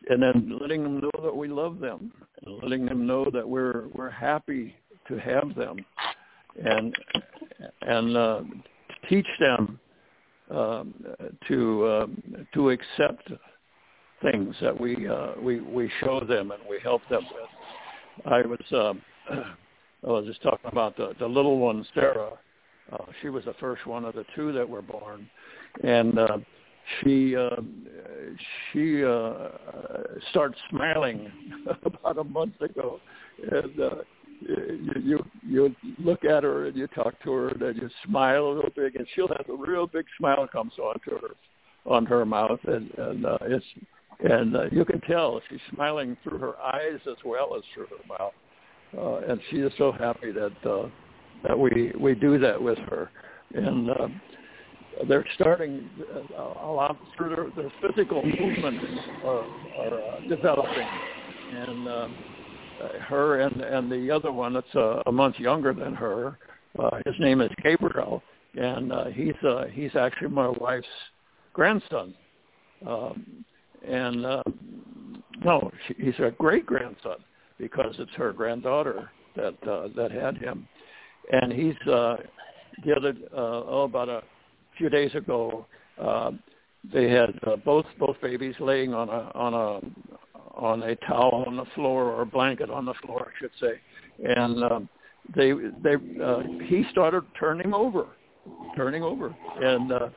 And 0.09 0.21
then 0.21 0.57
letting 0.61 0.83
them 0.83 0.99
know 0.99 1.11
that 1.23 1.35
we 1.35 1.47
love 1.47 1.79
them, 1.79 2.11
and 2.45 2.63
letting 2.63 2.85
them 2.85 3.05
know 3.05 3.25
that 3.33 3.47
we're 3.47 3.87
we're 3.93 4.09
happy 4.09 4.75
to 5.07 5.17
have 5.17 5.55
them, 5.55 5.77
and 6.63 6.95
and 7.81 8.17
uh, 8.17 8.41
teach 9.09 9.27
them 9.39 9.79
um, 10.51 10.93
to 11.47 11.87
um, 11.87 12.47
to 12.53 12.69
accept 12.69 13.29
things 14.21 14.55
that 14.61 14.79
we 14.79 15.07
uh, 15.07 15.33
we 15.41 15.59
we 15.59 15.91
show 15.99 16.21
them 16.21 16.51
and 16.51 16.61
we 16.69 16.79
help 16.81 17.01
them 17.09 17.23
with. 17.33 18.25
I 18.25 18.41
was 18.41 18.59
um, 18.71 19.01
I 20.05 20.07
was 20.07 20.25
just 20.25 20.41
talking 20.43 20.71
about 20.71 20.95
the 20.95 21.13
the 21.19 21.27
little 21.27 21.59
one 21.59 21.85
Sarah 21.93 22.37
uh, 22.91 23.05
she 23.21 23.29
was 23.29 23.45
the 23.45 23.53
first 23.59 23.85
one 23.85 24.05
of 24.05 24.13
the 24.13 24.25
two 24.35 24.51
that 24.51 24.67
were 24.67 24.81
born, 24.81 25.29
and 25.83 26.19
uh, 26.19 26.37
she 27.01 27.35
uh, 27.35 27.49
she 28.71 29.03
uh, 29.03 29.49
started 30.31 30.57
smiling 30.69 31.31
about 31.85 32.17
a 32.17 32.23
month 32.23 32.59
ago, 32.61 32.99
and 33.51 33.79
uh, 33.79 33.95
you, 34.41 34.93
you 35.01 35.25
you 35.45 35.75
look 35.99 36.25
at 36.25 36.43
her 36.43 36.67
and 36.67 36.75
you 36.75 36.87
talk 36.87 37.13
to 37.23 37.31
her 37.31 37.49
and 37.49 37.61
then 37.61 37.75
you 37.75 37.89
smile 38.05 38.45
a 38.45 38.53
little 38.53 38.71
big, 38.75 38.95
and 38.95 39.07
she'll 39.15 39.27
have 39.29 39.47
a 39.49 39.55
real 39.55 39.87
big 39.87 40.05
smile 40.17 40.47
comes 40.51 40.73
onto 40.77 41.11
her 41.11 41.29
on 41.85 42.05
her 42.05 42.25
mouth, 42.25 42.59
and, 42.65 42.91
and 42.97 43.25
uh, 43.25 43.37
it's 43.41 43.65
and 44.19 44.55
uh, 44.55 44.63
you 44.71 44.85
can 44.85 45.01
tell 45.01 45.41
she's 45.49 45.59
smiling 45.73 46.15
through 46.23 46.37
her 46.37 46.57
eyes 46.59 46.99
as 47.09 47.17
well 47.25 47.55
as 47.55 47.63
through 47.73 47.87
her 47.87 48.17
mouth, 48.17 48.33
uh, 48.97 49.31
and 49.31 49.39
she 49.49 49.57
is 49.57 49.71
so 49.77 49.91
happy 49.91 50.31
that. 50.31 50.69
Uh, 50.69 50.87
that 51.43 51.57
we 51.57 51.91
we 51.99 52.15
do 52.15 52.39
that 52.39 52.61
with 52.61 52.77
her. 52.89 53.09
and 53.53 53.89
uh, 53.91 54.07
they're 55.07 55.25
starting 55.35 55.89
uh, 56.37 56.41
a 56.41 56.71
lot 56.71 56.97
through 57.15 57.29
their, 57.29 57.49
their 57.55 57.71
physical 57.81 58.23
movements 58.23 58.85
are, 59.23 59.45
are 59.79 60.01
uh, 60.01 60.19
developing, 60.29 60.87
and 61.51 61.87
uh, 61.87 62.07
her 63.07 63.41
and 63.41 63.61
and 63.61 63.91
the 63.91 64.11
other 64.11 64.31
one 64.31 64.53
that's 64.53 64.75
uh, 64.75 65.01
a 65.05 65.11
month 65.11 65.39
younger 65.39 65.73
than 65.73 65.93
her, 65.93 66.37
uh, 66.79 66.97
his 67.05 67.15
name 67.19 67.41
is 67.41 67.51
Gabriel, 67.63 68.21
and 68.55 68.91
uh, 68.91 69.05
he's 69.05 69.35
uh, 69.47 69.65
he's 69.71 69.95
actually 69.95 70.29
my 70.29 70.47
wife's 70.47 70.87
grandson, 71.53 72.13
um, 72.87 73.45
and 73.87 74.25
uh, 74.25 74.43
no, 75.43 75.71
he's 75.97 76.17
a 76.19 76.31
great 76.31 76.65
grandson 76.65 77.17
because 77.57 77.95
it's 77.99 78.11
her 78.15 78.33
granddaughter 78.33 79.09
that 79.35 79.55
uh, 79.67 79.87
that 79.95 80.11
had 80.11 80.37
him, 80.37 80.67
and 81.31 81.51
he's 81.51 81.75
uh, 81.87 82.17
the 82.85 82.95
other 82.95 83.13
uh, 83.33 83.37
oh 83.37 83.83
about 83.83 84.09
a 84.09 84.23
few 84.77 84.89
days 84.89 85.13
ago. 85.15 85.65
Uh, 85.99 86.31
they 86.93 87.09
had 87.09 87.39
uh, 87.47 87.55
both 87.57 87.85
both 87.99 88.17
babies 88.21 88.55
laying 88.59 88.93
on 88.93 89.09
a 89.09 89.31
on 89.35 89.53
a 89.53 89.79
on 90.55 90.83
a 90.83 90.95
towel 91.07 91.45
on 91.47 91.55
the 91.55 91.65
floor 91.75 92.11
or 92.11 92.21
a 92.21 92.25
blanket 92.25 92.69
on 92.69 92.85
the 92.85 92.93
floor, 93.05 93.31
I 93.33 93.39
should 93.39 93.51
say, 93.59 93.79
and 94.23 94.63
um, 94.63 94.89
they 95.35 95.53
they 95.81 95.95
uh, 96.21 96.41
he 96.67 96.83
started 96.91 97.23
turning 97.39 97.73
over, 97.73 98.07
turning 98.75 99.03
over, 99.03 99.33
and 99.61 99.91
uh, 99.91 100.09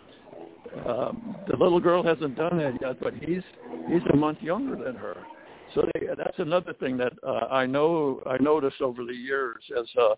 um, 0.87 1.37
the 1.49 1.57
little 1.57 1.81
girl 1.81 2.03
hasn't 2.03 2.37
done 2.37 2.59
that 2.59 2.75
yet, 2.81 3.01
but 3.01 3.15
he's 3.15 3.43
he's 3.89 4.03
a 4.13 4.17
month 4.17 4.39
younger 4.43 4.77
than 4.77 4.97
her. 4.97 5.17
So 5.75 5.89
they, 5.95 6.07
that's 6.17 6.39
another 6.39 6.73
thing 6.75 6.97
that 6.99 7.13
uh, 7.27 7.47
I 7.51 7.67
know 7.67 8.23
I 8.27 8.43
noticed 8.43 8.81
over 8.81 9.05
the 9.05 9.15
years 9.15 9.63
as 9.79 9.87
uh, 10.01 10.15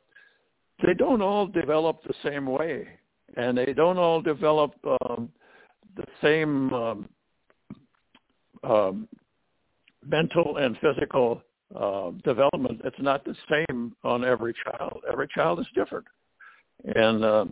they 0.84 0.94
don't 0.94 1.22
all 1.22 1.46
develop 1.46 2.02
the 2.04 2.14
same 2.22 2.46
way, 2.46 2.88
and 3.38 3.56
they 3.56 3.72
don't 3.72 3.98
all 3.98 4.20
develop 4.20 4.74
um, 4.84 5.30
the 5.96 6.04
same 6.20 6.72
um, 6.74 7.08
um, 8.64 9.08
mental 10.04 10.56
and 10.56 10.76
physical 10.78 11.40
uh, 11.74 12.10
development. 12.24 12.80
It's 12.84 12.96
not 12.98 13.24
the 13.24 13.36
same 13.48 13.94
on 14.02 14.24
every 14.24 14.54
child. 14.64 15.02
Every 15.10 15.28
child 15.28 15.60
is 15.60 15.66
different, 15.74 16.06
and 16.84 17.24
uh, 17.24 17.44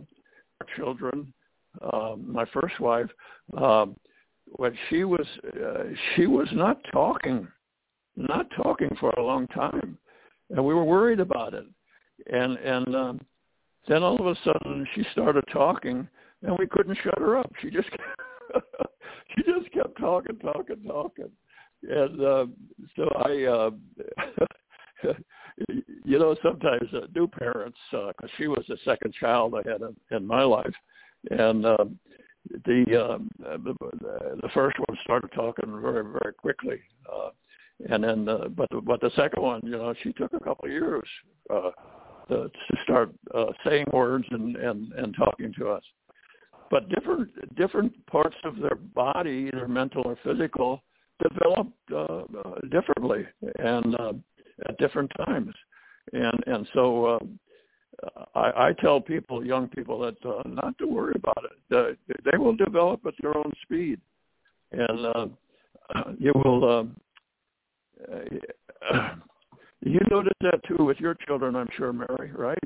children. 0.75 1.33
Uh, 1.81 2.15
my 2.17 2.43
first 2.53 2.79
wife, 2.79 3.07
uh, 3.57 3.85
when 4.47 4.75
she 4.89 5.03
was 5.05 5.25
uh, 5.45 5.83
she 6.15 6.27
was 6.27 6.47
not 6.51 6.79
talking, 6.91 7.47
not 8.17 8.47
talking 8.61 8.89
for 8.99 9.11
a 9.11 9.23
long 9.23 9.47
time, 9.47 9.97
and 10.49 10.65
we 10.65 10.73
were 10.73 10.83
worried 10.83 11.21
about 11.21 11.53
it. 11.53 11.65
And 12.31 12.57
and 12.57 12.95
um, 12.95 13.21
then 13.87 14.03
all 14.03 14.15
of 14.15 14.25
a 14.27 14.35
sudden 14.43 14.85
she 14.95 15.03
started 15.11 15.43
talking, 15.51 16.07
and 16.43 16.57
we 16.57 16.67
couldn't 16.67 16.97
shut 17.03 17.17
her 17.19 17.37
up. 17.37 17.51
She 17.61 17.69
just 17.69 17.89
she 19.35 19.43
just 19.43 19.71
kept 19.71 19.99
talking, 19.99 20.37
talking, 20.39 20.83
talking 20.87 21.31
and 21.83 22.21
uh, 22.21 22.45
so 22.95 23.09
I, 23.25 23.43
uh, 23.43 23.69
you 26.05 26.19
know, 26.19 26.35
sometimes 26.43 26.89
uh, 26.93 27.07
new 27.15 27.27
parents, 27.27 27.77
because 27.91 28.13
uh, 28.23 28.27
she 28.37 28.47
was 28.47 28.63
the 28.67 28.77
second 28.85 29.13
child 29.19 29.53
I 29.55 29.69
had 29.69 29.81
in, 29.81 29.95
in 30.15 30.25
my 30.25 30.43
life, 30.43 30.73
and 31.31 31.65
uh, 31.65 31.85
the, 32.65 33.05
um, 33.05 33.29
the 33.39 33.75
the 34.41 34.49
first 34.53 34.77
one 34.79 34.97
started 35.03 35.31
talking 35.33 35.81
very 35.81 36.03
very 36.03 36.33
quickly, 36.37 36.79
uh, 37.11 37.29
and 37.89 38.03
then 38.03 38.27
uh, 38.27 38.47
but 38.49 38.69
the, 38.71 38.81
but 38.81 39.01
the 39.01 39.11
second 39.15 39.43
one, 39.43 39.61
you 39.63 39.71
know, 39.71 39.93
she 40.01 40.13
took 40.13 40.33
a 40.33 40.39
couple 40.39 40.65
of 40.65 40.71
years 40.71 41.07
uh, 41.53 41.71
to, 42.29 42.49
start 42.83 43.11
uh, 43.33 43.45
saying 43.65 43.85
words 43.91 44.25
and 44.31 44.55
and 44.55 44.91
and 44.93 45.15
talking 45.17 45.53
to 45.59 45.69
us. 45.69 45.83
But 46.69 46.89
different 46.89 47.55
different 47.55 48.05
parts 48.07 48.35
of 48.43 48.57
their 48.57 48.75
body, 48.75 49.49
either 49.53 49.67
mental 49.67 50.03
or 50.05 50.17
physical, 50.23 50.83
develop 51.21 51.67
uh, 51.91 51.95
uh, 51.95 52.59
differently 52.71 53.25
and 53.59 53.95
at 54.67 54.77
different 54.77 55.11
times, 55.25 55.53
and 56.13 56.43
and 56.47 56.67
so 56.73 57.05
uh, 57.05 57.19
I, 58.35 58.67
I 58.67 58.73
tell 58.79 58.99
people, 59.01 59.45
young 59.45 59.67
people, 59.69 59.99
that 59.99 60.17
uh, 60.25 60.43
not 60.45 60.77
to 60.79 60.85
worry 60.87 61.13
about 61.15 61.43
it. 61.45 61.75
Uh, 61.75 62.13
they 62.29 62.37
will 62.37 62.55
develop 62.55 63.01
at 63.05 63.13
their 63.21 63.35
own 63.35 63.51
speed, 63.63 63.99
and 64.71 65.05
uh, 65.05 65.25
you 66.19 66.33
will. 66.43 66.89
You 69.81 69.99
notice 70.09 70.33
that 70.41 70.59
too 70.67 70.83
with 70.83 70.99
your 70.99 71.13
children, 71.13 71.55
I'm 71.55 71.69
sure, 71.77 71.93
Mary, 71.93 72.31
right? 72.33 72.57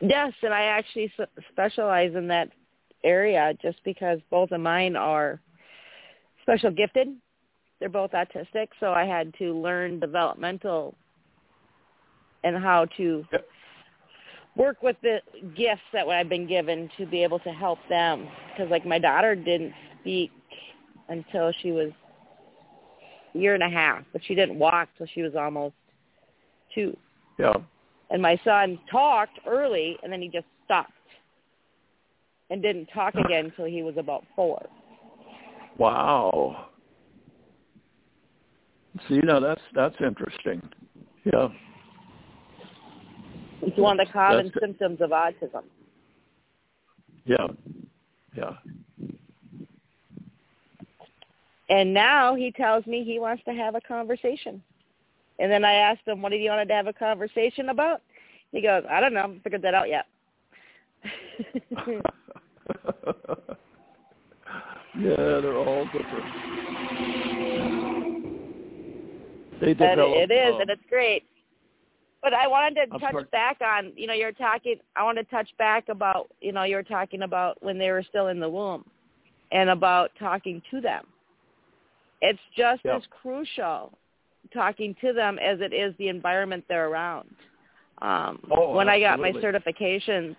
Yes, 0.00 0.32
and 0.42 0.54
I 0.54 0.62
actually 0.62 1.12
specialize 1.50 2.14
in 2.14 2.26
that 2.28 2.48
area 3.04 3.54
just 3.60 3.82
because 3.84 4.18
both 4.30 4.50
of 4.50 4.60
mine 4.60 4.96
are 4.96 5.40
special 6.42 6.70
gifted. 6.70 7.08
They're 7.78 7.88
both 7.88 8.12
autistic, 8.12 8.68
so 8.78 8.92
I 8.92 9.04
had 9.04 9.32
to 9.38 9.58
learn 9.58 10.00
developmental 10.00 10.94
and 12.44 12.56
how 12.56 12.86
to 12.96 13.24
yep. 13.32 13.46
work 14.56 14.82
with 14.82 14.96
the 15.02 15.20
gifts 15.56 15.82
that 15.92 16.06
I've 16.06 16.28
been 16.28 16.46
given 16.46 16.90
to 16.98 17.06
be 17.06 17.22
able 17.22 17.38
to 17.40 17.50
help 17.50 17.78
them. 17.88 18.28
Because 18.50 18.70
like 18.70 18.86
my 18.86 18.98
daughter 18.98 19.34
didn't 19.34 19.72
speak 20.00 20.30
until 21.08 21.52
she 21.60 21.72
was 21.72 21.90
year 23.32 23.54
and 23.54 23.62
a 23.62 23.68
half, 23.68 24.02
but 24.12 24.22
she 24.26 24.34
didn't 24.34 24.58
walk 24.58 24.88
till 24.96 25.06
she 25.14 25.22
was 25.22 25.34
almost 25.34 25.74
two. 26.74 26.96
Yeah. 27.38 27.54
And 28.10 28.20
my 28.20 28.38
son 28.44 28.78
talked 28.90 29.38
early, 29.46 29.96
and 30.02 30.12
then 30.12 30.20
he 30.20 30.28
just 30.28 30.46
stopped 30.64 30.92
and 32.50 32.60
didn't 32.62 32.86
talk 32.86 33.14
again 33.24 33.46
until 33.46 33.66
he 33.66 33.82
was 33.82 33.94
about 33.96 34.24
four. 34.34 34.68
Wow. 35.78 36.66
See, 39.08 39.20
now 39.22 39.40
that's 39.40 39.60
that's 39.74 39.94
interesting. 40.04 40.60
Yeah. 41.24 41.48
It's 43.62 43.78
one 43.78 44.00
of 44.00 44.06
the 44.06 44.12
common 44.12 44.46
that's, 44.46 44.60
symptoms 44.60 45.00
of 45.00 45.10
autism. 45.10 45.62
Yeah. 47.24 47.46
Yeah. 48.36 48.52
And 51.70 51.94
now 51.94 52.34
he 52.34 52.50
tells 52.50 52.84
me 52.86 53.04
he 53.04 53.18
wants 53.18 53.44
to 53.44 53.52
have 53.52 53.74
a 53.74 53.80
conversation. 53.80 54.62
And 55.38 55.50
then 55.50 55.64
I 55.64 55.74
asked 55.74 56.06
him, 56.06 56.20
what 56.20 56.30
did 56.30 56.40
he 56.40 56.48
want 56.48 56.68
to 56.68 56.74
have 56.74 56.88
a 56.88 56.92
conversation 56.92 57.70
about? 57.70 58.02
He 58.52 58.60
goes, 58.60 58.82
I 58.90 59.00
don't 59.00 59.14
know. 59.14 59.20
I 59.20 59.22
haven't 59.22 59.44
figured 59.44 59.62
that 59.62 59.74
out 59.74 59.88
yet. 59.88 60.06
Yeah, 64.98 65.16
they're 65.16 65.56
all 65.56 65.84
different. 65.86 66.24
They 69.60 69.74
develop, 69.74 70.16
and 70.16 70.30
it 70.30 70.34
is, 70.34 70.54
um, 70.54 70.60
and 70.62 70.70
it's 70.70 70.82
great. 70.88 71.24
But 72.22 72.34
I 72.34 72.46
wanted 72.46 72.74
to 72.74 72.94
I'm 72.94 73.00
touch 73.00 73.12
sorry. 73.12 73.24
back 73.30 73.58
on, 73.64 73.92
you 73.96 74.06
know, 74.06 74.14
you're 74.14 74.32
talking. 74.32 74.76
I 74.96 75.04
want 75.04 75.18
to 75.18 75.24
touch 75.24 75.48
back 75.58 75.88
about, 75.88 76.30
you 76.40 76.52
know, 76.52 76.64
you're 76.64 76.82
talking 76.82 77.22
about 77.22 77.62
when 77.62 77.78
they 77.78 77.90
were 77.90 78.02
still 78.02 78.28
in 78.28 78.40
the 78.40 78.48
womb, 78.48 78.84
and 79.52 79.70
about 79.70 80.10
talking 80.18 80.62
to 80.70 80.80
them. 80.80 81.04
It's 82.20 82.38
just 82.56 82.82
yeah. 82.84 82.96
as 82.96 83.02
crucial 83.22 83.92
talking 84.52 84.94
to 85.00 85.12
them 85.12 85.38
as 85.38 85.60
it 85.60 85.72
is 85.72 85.94
the 85.98 86.08
environment 86.08 86.64
they're 86.68 86.88
around. 86.88 87.28
Um, 88.02 88.40
oh, 88.50 88.74
when 88.74 88.88
absolutely. 88.88 88.90
I 88.90 89.00
got 89.00 89.20
my 89.20 89.32
certifications 89.32 90.36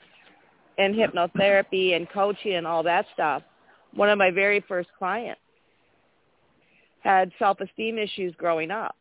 in 0.77 0.93
hypnotherapy 0.93 1.95
and 1.95 2.09
coaching 2.09 2.55
and 2.55 2.65
all 2.65 2.83
that 2.83 3.05
stuff, 3.13 3.43
one 3.93 4.09
of 4.09 4.17
my 4.17 4.31
very 4.31 4.63
first 4.67 4.89
clients 4.97 5.41
had 7.01 7.31
self-esteem 7.39 7.97
issues 7.97 8.33
growing 8.37 8.71
up, 8.71 8.95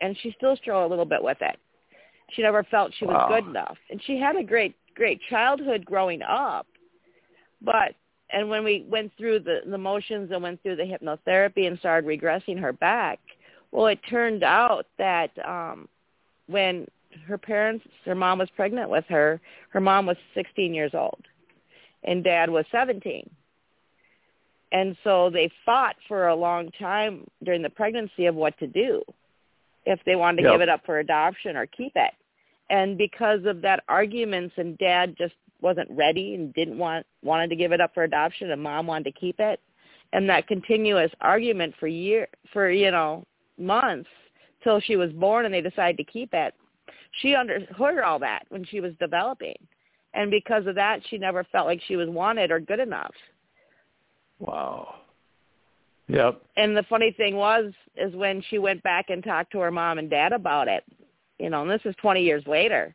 and 0.00 0.16
she 0.22 0.34
still 0.36 0.56
struggled 0.56 0.86
a 0.86 0.90
little 0.90 1.04
bit 1.04 1.22
with 1.22 1.38
it. 1.40 1.56
She 2.30 2.42
never 2.42 2.64
felt 2.64 2.92
she 2.98 3.04
was 3.04 3.14
wow. 3.14 3.28
good 3.28 3.48
enough, 3.48 3.76
and 3.90 4.00
she 4.06 4.18
had 4.18 4.36
a 4.36 4.42
great, 4.42 4.74
great 4.94 5.20
childhood 5.30 5.84
growing 5.84 6.22
up. 6.22 6.66
But 7.64 7.94
and 8.32 8.48
when 8.48 8.64
we 8.64 8.84
went 8.88 9.12
through 9.16 9.40
the 9.40 9.60
the 9.66 9.78
motions 9.78 10.30
and 10.32 10.42
went 10.42 10.62
through 10.62 10.76
the 10.76 10.82
hypnotherapy 10.82 11.66
and 11.66 11.78
started 11.78 12.06
regressing 12.06 12.58
her 12.58 12.72
back, 12.72 13.20
well, 13.70 13.86
it 13.86 14.00
turned 14.08 14.42
out 14.42 14.86
that 14.98 15.30
um, 15.46 15.88
when 16.46 16.86
her 17.26 17.38
parents, 17.38 17.84
her 18.04 18.14
mom 18.14 18.38
was 18.38 18.48
pregnant 18.56 18.88
with 18.90 19.04
her, 19.08 19.40
her 19.70 19.80
mom 19.80 20.06
was 20.06 20.16
16 20.34 20.72
years 20.72 20.92
old, 20.94 21.22
and 22.04 22.24
dad 22.24 22.48
was 22.50 22.64
17 22.72 23.28
and 24.72 24.96
so 25.04 25.30
they 25.30 25.50
fought 25.64 25.96
for 26.08 26.28
a 26.28 26.34
long 26.34 26.70
time 26.72 27.26
during 27.44 27.62
the 27.62 27.70
pregnancy 27.70 28.26
of 28.26 28.34
what 28.34 28.58
to 28.58 28.66
do, 28.66 29.02
if 29.84 30.00
they 30.06 30.16
wanted 30.16 30.38
to 30.38 30.42
yep. 30.44 30.54
give 30.54 30.60
it 30.62 30.68
up 30.68 30.84
for 30.84 30.98
adoption 30.98 31.56
or 31.56 31.66
keep 31.66 31.92
it. 31.94 32.12
And 32.70 32.96
because 32.96 33.40
of 33.44 33.60
that 33.62 33.84
arguments 33.88 34.54
and 34.56 34.78
dad 34.78 35.14
just 35.16 35.34
wasn't 35.62 35.88
ready 35.90 36.34
and 36.34 36.52
didn't 36.54 36.78
want 36.78 37.06
wanted 37.22 37.48
to 37.48 37.56
give 37.56 37.72
it 37.72 37.80
up 37.80 37.94
for 37.94 38.04
adoption 38.04 38.50
and 38.50 38.62
mom 38.62 38.86
wanted 38.86 39.04
to 39.04 39.20
keep 39.20 39.36
it 39.38 39.60
and 40.12 40.28
that 40.28 40.46
continuous 40.46 41.10
argument 41.20 41.74
for 41.78 41.86
year 41.86 42.26
for 42.52 42.70
you 42.70 42.90
know 42.90 43.24
months 43.58 44.08
till 44.62 44.80
she 44.80 44.96
was 44.96 45.10
born 45.12 45.44
and 45.44 45.54
they 45.54 45.60
decided 45.60 45.96
to 45.96 46.04
keep 46.04 46.30
it 46.32 46.54
she 47.20 47.34
understood 47.34 47.98
all 48.04 48.18
that 48.18 48.42
when 48.48 48.64
she 48.64 48.80
was 48.80 48.92
developing 48.98 49.56
and 50.14 50.30
because 50.30 50.66
of 50.66 50.74
that, 50.74 51.00
she 51.08 51.18
never 51.18 51.44
felt 51.44 51.66
like 51.66 51.80
she 51.86 51.96
was 51.96 52.08
wanted 52.08 52.50
or 52.50 52.60
good 52.60 52.80
enough. 52.80 53.14
Wow. 54.38 54.96
Yep. 56.08 56.42
And 56.56 56.76
the 56.76 56.82
funny 56.84 57.12
thing 57.12 57.36
was, 57.36 57.72
is 57.96 58.14
when 58.14 58.42
she 58.50 58.58
went 58.58 58.82
back 58.82 59.06
and 59.08 59.24
talked 59.24 59.52
to 59.52 59.60
her 59.60 59.70
mom 59.70 59.98
and 59.98 60.10
dad 60.10 60.32
about 60.32 60.68
it, 60.68 60.84
you 61.38 61.48
know, 61.48 61.62
and 61.62 61.70
this 61.70 61.80
is 61.84 61.94
20 62.02 62.22
years 62.22 62.44
later. 62.46 62.94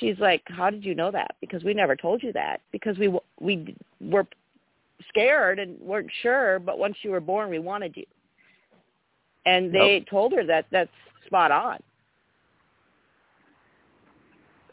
She's 0.00 0.18
like, 0.18 0.42
"How 0.46 0.70
did 0.70 0.84
you 0.84 0.94
know 0.94 1.10
that? 1.10 1.36
Because 1.40 1.64
we 1.64 1.74
never 1.74 1.96
told 1.96 2.22
you 2.22 2.32
that. 2.32 2.60
Because 2.72 2.98
we 2.98 3.08
we 3.40 3.76
were 4.00 4.26
scared 5.08 5.58
and 5.58 5.78
weren't 5.80 6.10
sure, 6.22 6.58
but 6.58 6.78
once 6.78 6.96
you 7.02 7.10
were 7.10 7.20
born, 7.20 7.50
we 7.50 7.58
wanted 7.58 7.96
you." 7.96 8.06
And 9.46 9.72
they 9.72 9.98
Yep. 9.98 10.08
told 10.08 10.32
her 10.32 10.44
that 10.44 10.66
that's 10.70 10.90
spot 11.24 11.50
on. 11.50 11.80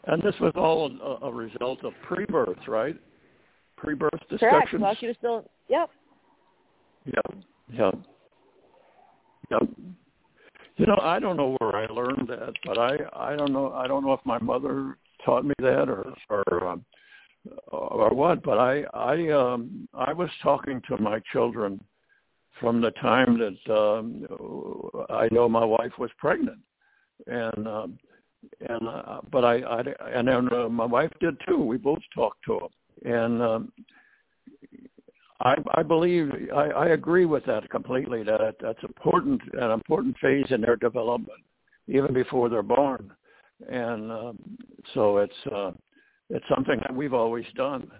And 0.06 0.22
this 0.22 0.38
was 0.40 0.52
all 0.56 0.90
a, 1.00 1.26
a 1.26 1.32
result 1.32 1.84
of 1.84 1.94
pre-birth, 2.02 2.68
right? 2.68 2.96
Pre-birth 3.76 4.10
Correct. 4.10 4.30
discussions. 4.30 4.82
While 4.82 4.94
she 4.96 5.06
was 5.06 5.16
still, 5.16 5.48
yep. 5.68 5.90
Yep. 7.06 7.36
Yep. 7.72 7.98
Yep. 9.50 9.68
You 10.76 10.86
know, 10.86 10.98
I 11.00 11.20
don't 11.20 11.36
know 11.36 11.56
where 11.60 11.76
I 11.76 11.86
learned 11.86 12.28
that, 12.28 12.52
but 12.64 12.78
I 12.78 12.96
I 13.14 13.36
don't 13.36 13.52
know 13.52 13.72
I 13.72 13.86
don't 13.86 14.04
know 14.04 14.12
if 14.12 14.20
my 14.24 14.38
mother 14.38 14.96
taught 15.24 15.44
me 15.44 15.54
that 15.58 15.88
or 15.88 16.14
or 16.30 16.68
um, 16.68 16.84
or 17.68 18.14
what, 18.14 18.42
but 18.42 18.58
I 18.58 18.82
I 18.94 19.30
um 19.30 19.88
I 19.94 20.12
was 20.12 20.30
talking 20.42 20.80
to 20.88 20.98
my 20.98 21.20
children 21.32 21.82
from 22.60 22.80
the 22.80 22.92
time 22.92 23.38
that 23.38 23.74
um 23.74 24.26
I 25.10 25.28
know 25.32 25.48
my 25.48 25.64
wife 25.64 25.92
was 25.98 26.10
pregnant. 26.18 26.60
And 27.26 27.68
um 27.68 27.98
and 28.68 28.88
uh, 28.88 29.20
but 29.30 29.44
I 29.44 29.60
I 29.60 29.80
and 30.12 30.28
then 30.28 30.52
uh, 30.52 30.68
my 30.68 30.84
wife 30.86 31.12
did 31.20 31.36
too. 31.46 31.58
We 31.58 31.76
both 31.76 32.02
talked 32.14 32.44
to 32.46 32.54
him. 32.58 32.68
And 33.04 33.42
um 33.42 33.72
I, 35.40 35.56
I 35.74 35.82
believe 35.82 36.30
I, 36.54 36.70
I 36.70 36.86
agree 36.88 37.26
with 37.26 37.44
that 37.46 37.68
completely. 37.68 38.22
That 38.22 38.56
that's 38.60 38.82
important, 38.82 39.42
an 39.54 39.72
important 39.72 40.16
phase 40.18 40.46
in 40.50 40.60
their 40.60 40.76
development, 40.76 41.42
even 41.88 42.14
before 42.14 42.48
they're 42.48 42.62
born, 42.62 43.12
and 43.68 44.10
um, 44.10 44.38
so 44.94 45.18
it's 45.18 45.32
uh, 45.52 45.72
it's 46.30 46.44
something 46.54 46.78
that 46.80 46.94
we've 46.94 47.14
always 47.14 47.46
done, 47.54 47.90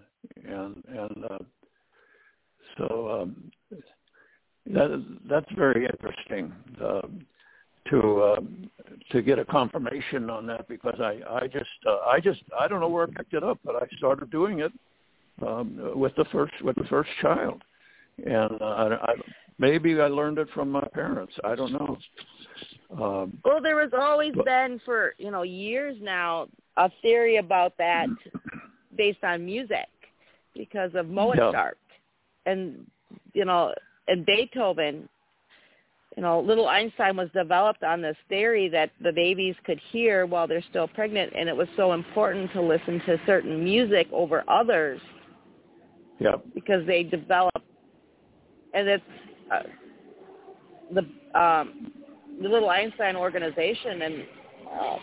and 0.47 0.83
and 0.88 1.25
uh, 1.31 1.38
so 2.79 3.23
um, 3.23 3.51
that 4.67 5.05
that's 5.29 5.51
very 5.57 5.87
interesting 5.87 6.53
uh, 6.83 7.03
to 7.90 8.23
uh, 8.23 8.40
to 9.11 9.23
get 9.23 9.38
a 9.38 9.45
confirmation 9.45 10.31
on 10.31 10.47
that 10.47 10.67
because 10.69 10.99
I 11.01 11.21
I 11.29 11.47
just 11.47 11.71
uh, 11.87 11.99
I 12.09 12.21
just 12.21 12.40
I 12.59 12.69
don't 12.69 12.81
know 12.81 12.88
where 12.88 13.05
I 13.05 13.11
picked 13.17 13.35
it 13.35 13.45
up, 13.45 13.59
but 13.64 13.77
I 13.77 13.87
started 13.99 14.31
doing 14.31 14.61
it 14.61 14.73
um, 15.47 15.93
with 15.95 16.14
the 16.17 16.25
first 16.33 16.55
with 16.62 16.77
the 16.77 16.85
first 16.85 17.11
child, 17.21 17.62
and 18.25 18.61
uh, 18.61 18.64
I, 18.64 18.95
I, 18.95 19.14
maybe 19.59 20.01
I 20.01 20.07
learned 20.07 20.38
it 20.38 20.49
from 20.55 20.71
my 20.71 20.87
parents. 20.95 21.35
I 21.45 21.55
don't 21.55 21.73
know. 21.73 21.99
Um, 22.90 23.38
Well, 23.45 23.61
there 23.61 23.81
has 23.81 23.93
always 23.93 24.35
But- 24.35 24.45
been 24.45 24.79
for 24.85 25.14
you 25.19 25.31
know 25.31 25.43
years 25.43 25.97
now 26.01 26.49
a 26.77 26.90
theory 27.03 27.37
about 27.37 27.77
that 27.79 28.09
based 28.97 29.23
on 29.25 29.45
music 29.45 29.88
because 30.55 30.95
of 30.95 31.09
Mozart 31.09 31.79
and 32.47 32.87
you 33.33 33.45
know 33.45 33.75
and 34.09 34.25
Beethoven. 34.27 35.09
You 36.17 36.23
know, 36.23 36.38
little 36.38 36.69
Einstein 36.69 37.17
was 37.17 37.29
developed 37.33 37.83
on 37.83 38.01
this 38.01 38.17
theory 38.29 38.69
that 38.69 38.90
the 39.01 39.11
babies 39.11 39.57
could 39.64 39.81
hear 39.90 40.27
while 40.27 40.47
they're 40.47 40.62
still 40.71 40.87
pregnant, 40.87 41.33
and 41.35 41.49
it 41.49 41.57
was 41.57 41.67
so 41.77 41.93
important 41.93 42.53
to 42.53 42.61
listen 42.62 43.01
to 43.01 43.21
certain 43.27 43.64
music 43.64 44.07
over 44.12 44.45
others 44.47 45.01
yeah, 46.21 46.37
because 46.55 46.87
they 46.87 47.03
develop, 47.03 47.61
and 48.75 48.87
it's 48.87 49.05
uh, 49.51 49.62
the 50.93 51.01
um, 51.40 51.93
the 52.40 52.49
little 52.49 52.70
Einstein 52.70 53.16
organization 53.16 54.03
and 54.03 54.25
uh, 54.73 54.97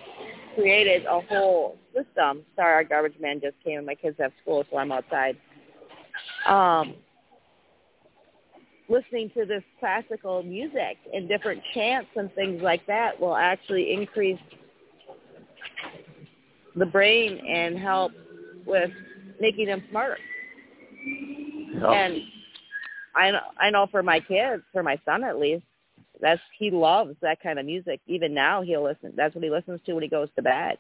created 0.55 1.05
a 1.05 1.21
whole 1.21 1.77
system. 1.95 2.43
Sorry, 2.55 2.73
our 2.73 2.83
garbage 2.83 3.15
man 3.19 3.39
just 3.41 3.55
came, 3.63 3.77
and 3.77 3.85
my 3.85 3.95
kids 3.95 4.17
have 4.19 4.31
school, 4.41 4.65
so 4.69 4.77
I'm 4.77 4.91
outside. 4.91 5.37
Um, 6.47 6.95
listening 8.89 9.31
to 9.35 9.45
this 9.45 9.63
classical 9.79 10.43
music 10.43 10.97
and 11.13 11.27
different 11.27 11.61
chants 11.73 12.09
and 12.15 12.33
things 12.35 12.61
like 12.61 12.85
that 12.87 13.19
will 13.19 13.35
actually 13.35 13.93
increase 13.93 14.39
the 16.75 16.85
brain 16.85 17.37
and 17.47 17.77
help 17.77 18.11
with 18.65 18.91
making 19.39 19.67
them 19.67 19.83
smarter. 19.89 20.17
yeah. 21.73 21.91
And 21.91 22.21
I 23.15 23.31
know, 23.31 23.39
I 23.59 23.69
know 23.69 23.87
for 23.91 24.03
my 24.03 24.19
kids, 24.19 24.63
for 24.71 24.83
my 24.83 24.99
son 25.05 25.23
at 25.23 25.39
least, 25.39 25.63
that's 26.21 26.41
he 26.57 26.69
loves 26.71 27.15
that 27.21 27.41
kind 27.41 27.59
of 27.59 27.65
music. 27.65 27.99
Even 28.07 28.33
now, 28.33 28.61
he'll 28.61 28.83
listen. 28.83 29.13
That's 29.15 29.33
what 29.33 29.43
he 29.43 29.49
listens 29.49 29.79
to 29.85 29.93
when 29.93 30.03
he 30.03 30.09
goes 30.09 30.29
to 30.35 30.41
bed. 30.41 30.77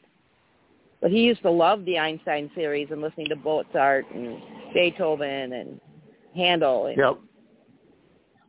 But 1.01 1.09
he 1.09 1.21
used 1.21 1.41
to 1.41 1.49
love 1.49 1.83
the 1.85 1.97
Einstein 1.97 2.51
series 2.53 2.89
and 2.91 3.01
listening 3.01 3.27
to 3.29 3.35
Mozart 3.35 4.05
and 4.13 4.39
Beethoven 4.73 5.53
and 5.53 5.81
Handel. 6.35 6.85
And, 6.85 6.97
Yep. 6.97 7.19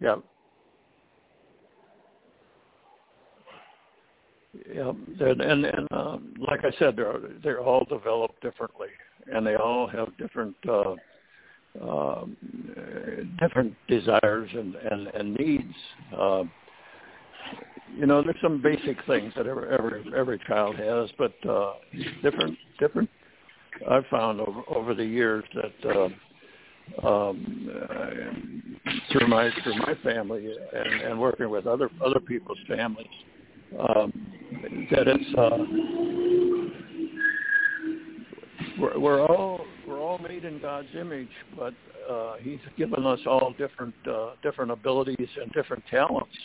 Yep. 0.03 0.23
Yep. 4.75 4.97
And 5.21 5.41
and, 5.41 5.65
and 5.65 5.89
um, 5.93 6.35
like 6.39 6.61
I 6.65 6.77
said, 6.79 6.95
they're 6.95 7.21
they're 7.43 7.61
all 7.61 7.87
developed 7.89 8.41
differently, 8.43 8.89
and 9.33 9.47
they 9.47 9.55
all 9.55 9.87
have 9.87 10.15
different 10.19 10.55
uh, 10.69 10.95
uh, 11.83 12.27
different 13.41 13.75
desires 13.89 14.51
and 14.53 14.75
and, 14.75 15.07
and 15.09 15.35
needs. 15.35 15.75
Uh, 16.15 16.45
you 17.97 18.07
know, 18.07 18.23
there's 18.23 18.37
some 18.43 18.61
basic 18.63 18.97
things 19.07 19.33
that 19.37 19.47
every 19.47 19.73
every 19.73 20.05
every 20.17 20.39
child 20.47 20.77
has, 20.77 21.11
but 21.19 21.33
uh, 21.49 21.75
different 22.23 22.57
different. 22.79 23.09
I've 23.89 24.07
found 24.07 24.41
over 24.41 24.63
over 24.69 24.95
the 24.95 25.05
years 25.05 25.45
that. 25.55 25.91
Uh, 25.91 26.09
um, 27.05 28.77
through 29.13 29.29
my 29.29 29.51
through 29.63 29.77
my 29.77 29.95
family 30.03 30.53
and, 30.75 31.01
and 31.03 31.21
working 31.21 31.49
with 31.49 31.67
other 31.67 31.89
other 32.05 32.19
people's 32.19 32.59
families 32.67 33.07
um, 33.79 34.13
that 34.91 35.09
it's 35.09 35.35
uh, 35.39 35.59
we're, 38.79 38.99
we're 38.99 39.27
all 39.27 39.65
we're 39.87 40.01
all 40.01 40.19
made 40.19 40.45
in 40.45 40.61
God's 40.61 40.89
image, 40.99 41.31
but 41.57 41.75
uh, 42.11 42.35
He's 42.41 42.59
given 42.77 43.07
us 43.07 43.21
all 43.27 43.55
different 43.57 43.95
uh, 44.09 44.33
different 44.43 44.71
abilities 44.71 45.29
and 45.41 45.51
different 45.53 45.85
talents, 45.91 46.37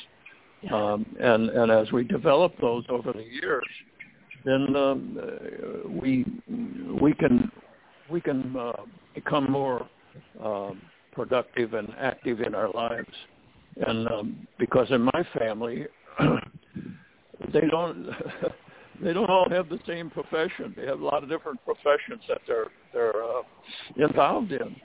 um, 0.71 1.05
and 1.19 1.49
and 1.49 1.71
as 1.71 1.91
we 1.91 2.03
develop 2.03 2.53
those 2.59 2.83
over 2.89 3.13
the 3.13 3.23
years, 3.23 3.65
then 4.43 4.75
um, 4.75 5.19
uh, 5.21 5.89
we 5.89 6.25
we 6.99 7.13
can 7.13 7.51
we 8.09 8.21
can 8.21 8.55
uh, 8.57 8.73
become 9.13 9.51
more 9.51 9.87
um, 10.43 10.81
productive 11.11 11.73
and 11.73 11.89
active 11.99 12.41
in 12.41 12.55
our 12.55 12.71
lives. 12.71 13.13
And 13.85 14.07
um, 14.07 14.47
because 14.57 14.87
in 14.89 15.01
my 15.01 15.25
family, 15.37 15.85
they 17.53 17.67
don't 17.69 18.07
they 19.03 19.13
don't 19.13 19.29
all 19.29 19.47
have 19.49 19.69
the 19.69 19.79
same 19.85 20.09
profession. 20.09 20.73
They 20.75 20.85
have 20.85 21.01
a 21.01 21.05
lot 21.05 21.23
of 21.23 21.29
different 21.29 21.59
professions 21.65 22.23
that 22.27 22.41
they're 22.47 22.71
they're 22.93 23.23
uh, 23.23 23.43
involved 23.97 24.51
in, 24.51 24.75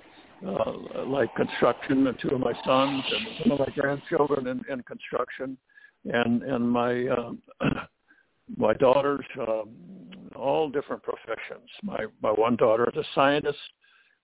uh, 0.47 1.05
like 1.07 1.35
construction. 1.35 2.07
And 2.07 2.19
two 2.21 2.31
of 2.31 2.41
my 2.41 2.53
sons 2.65 3.05
and 3.11 3.27
some 3.43 3.53
of 3.53 3.59
my 3.61 3.73
grandchildren 3.75 4.47
in, 4.47 4.63
in 4.71 4.83
construction, 4.83 5.57
and 6.05 6.43
and 6.43 6.71
my 6.71 7.09
um, 7.09 7.43
my 8.57 8.75
daughters, 8.75 9.25
um, 9.41 9.71
all 10.37 10.69
different 10.69 11.03
professions. 11.03 11.69
My 11.83 12.07
my 12.23 12.31
one 12.31 12.57
daughter 12.57 12.89
is 12.89 12.97
a 12.97 13.05
scientist 13.15 13.59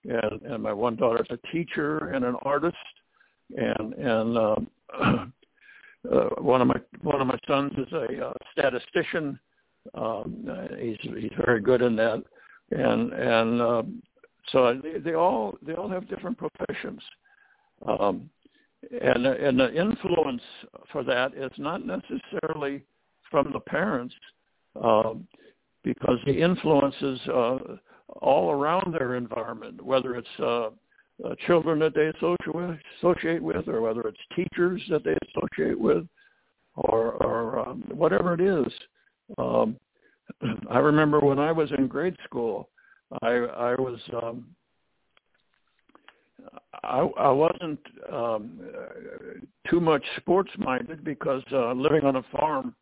and, 0.05 0.43
and 0.43 0.63
my 0.63 0.73
one 0.73 0.97
daughter 0.97 1.23
is 1.23 1.39
a 1.39 1.53
teacher 1.53 2.11
and 2.11 2.25
an 2.25 2.37
artist, 2.43 2.77
and 3.57 3.95
and 3.95 4.39
um, 4.39 4.71
uh, 6.13 6.29
one 6.39 6.61
of 6.61 6.69
my 6.69 6.81
one 7.03 7.21
of 7.21 7.27
my 7.27 7.39
sons 7.47 7.73
is 7.77 7.93
a 7.93 8.29
uh, 8.29 8.33
statistician. 8.53 9.39
Um, 9.95 10.47
he's 10.79 10.99
he's 11.03 11.33
very 11.45 11.61
good 11.61 11.83
in 11.83 11.97
that, 11.97 12.23
and 12.71 13.13
and 13.13 13.63
um, 13.63 14.03
so 14.53 14.81
they, 14.83 14.99
they 14.99 15.15
all 15.15 15.57
they 15.63 15.75
all 15.75 15.89
have 15.89 16.09
different 16.09 16.39
professions, 16.39 17.03
um, 17.87 18.29
and 19.03 19.27
and 19.27 19.59
the 19.59 19.75
influence 19.75 20.43
for 20.93 21.03
that 21.05 21.35
is 21.35 21.53
not 21.59 21.83
necessarily 21.85 22.85
from 23.31 23.53
the 23.53 23.61
parents, 23.61 24.15
um, 24.83 25.27
because 25.85 26.19
the 26.27 26.41
influences. 26.41 27.21
Uh, 27.29 27.59
all 28.21 28.51
around 28.51 28.95
their 28.95 29.17
environment, 29.17 29.85
whether 29.85 30.15
it's 30.17 30.29
uh, 30.41 30.71
uh, 31.25 31.35
children 31.47 31.79
that 31.79 31.95
they 31.95 32.07
associate, 32.07 32.79
associate 32.99 33.43
with, 33.43 33.69
or 33.69 33.81
whether 33.81 34.03
it's 34.03 34.19
teachers 34.35 34.83
that 34.89 35.05
they 35.05 35.17
associate 35.29 35.79
with, 35.79 36.07
or, 36.75 37.13
or 37.23 37.59
um, 37.59 37.85
whatever 37.93 38.35
it 38.35 38.41
is. 38.41 38.73
Um, 39.37 39.77
I 40.71 40.79
remember 40.79 41.21
when 41.21 41.39
I 41.39 41.53
was 41.53 41.71
in 41.77 41.87
grade 41.87 42.17
school, 42.25 42.69
I 43.23 43.29
I 43.29 43.75
was 43.75 43.99
um, 44.23 44.47
I, 46.85 47.09
I 47.18 47.31
wasn't 47.31 47.81
um, 48.12 48.61
too 49.68 49.81
much 49.81 50.05
sports 50.18 50.51
minded 50.59 51.05
because 51.05 51.42
uh, 51.53 51.73
living 51.73 52.05
on 52.05 52.16
a 52.16 52.23
farm, 52.37 52.75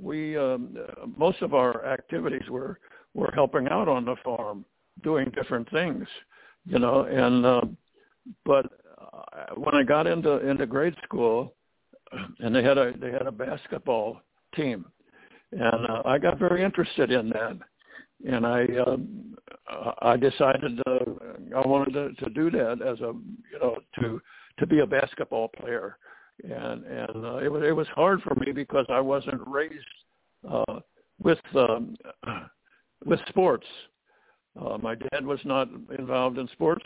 we 0.00 0.36
um, 0.36 0.76
most 1.16 1.42
of 1.42 1.54
our 1.54 1.84
activities 1.86 2.48
were 2.48 2.78
were 3.14 3.30
helping 3.34 3.68
out 3.68 3.88
on 3.88 4.04
the 4.04 4.16
farm, 4.24 4.64
doing 5.02 5.30
different 5.34 5.70
things, 5.70 6.06
you 6.64 6.78
know. 6.78 7.02
And 7.02 7.44
uh, 7.44 7.60
but 8.44 8.66
when 9.56 9.74
I 9.74 9.82
got 9.82 10.06
into 10.06 10.46
into 10.48 10.66
grade 10.66 10.96
school, 11.04 11.54
and 12.38 12.54
they 12.54 12.62
had 12.62 12.78
a 12.78 12.92
they 12.98 13.10
had 13.10 13.26
a 13.26 13.32
basketball 13.32 14.20
team, 14.54 14.84
and 15.52 15.86
uh, 15.86 16.02
I 16.04 16.18
got 16.18 16.38
very 16.38 16.62
interested 16.62 17.10
in 17.10 17.30
that, 17.30 17.58
and 18.26 18.46
I 18.46 18.66
um, 18.86 19.36
I 20.02 20.16
decided 20.16 20.80
uh, 20.86 20.98
I 21.56 21.66
wanted 21.66 21.92
to, 21.94 22.24
to 22.24 22.30
do 22.30 22.50
that 22.50 22.82
as 22.84 23.00
a 23.00 23.12
you 23.52 23.58
know 23.60 23.78
to 24.00 24.20
to 24.58 24.66
be 24.66 24.80
a 24.80 24.86
basketball 24.86 25.48
player, 25.48 25.96
and 26.42 26.84
and 26.84 27.24
uh, 27.24 27.36
it 27.36 27.50
was 27.50 27.62
it 27.64 27.72
was 27.72 27.86
hard 27.88 28.22
for 28.22 28.34
me 28.34 28.52
because 28.52 28.86
I 28.88 29.00
wasn't 29.00 29.40
raised 29.46 29.74
uh, 30.50 30.80
with 31.22 31.38
um, 31.54 31.96
with 33.04 33.20
sports. 33.28 33.66
Uh, 34.60 34.76
my 34.78 34.96
dad 34.96 35.24
was 35.24 35.40
not 35.44 35.68
involved 35.98 36.38
in 36.38 36.48
sports. 36.48 36.84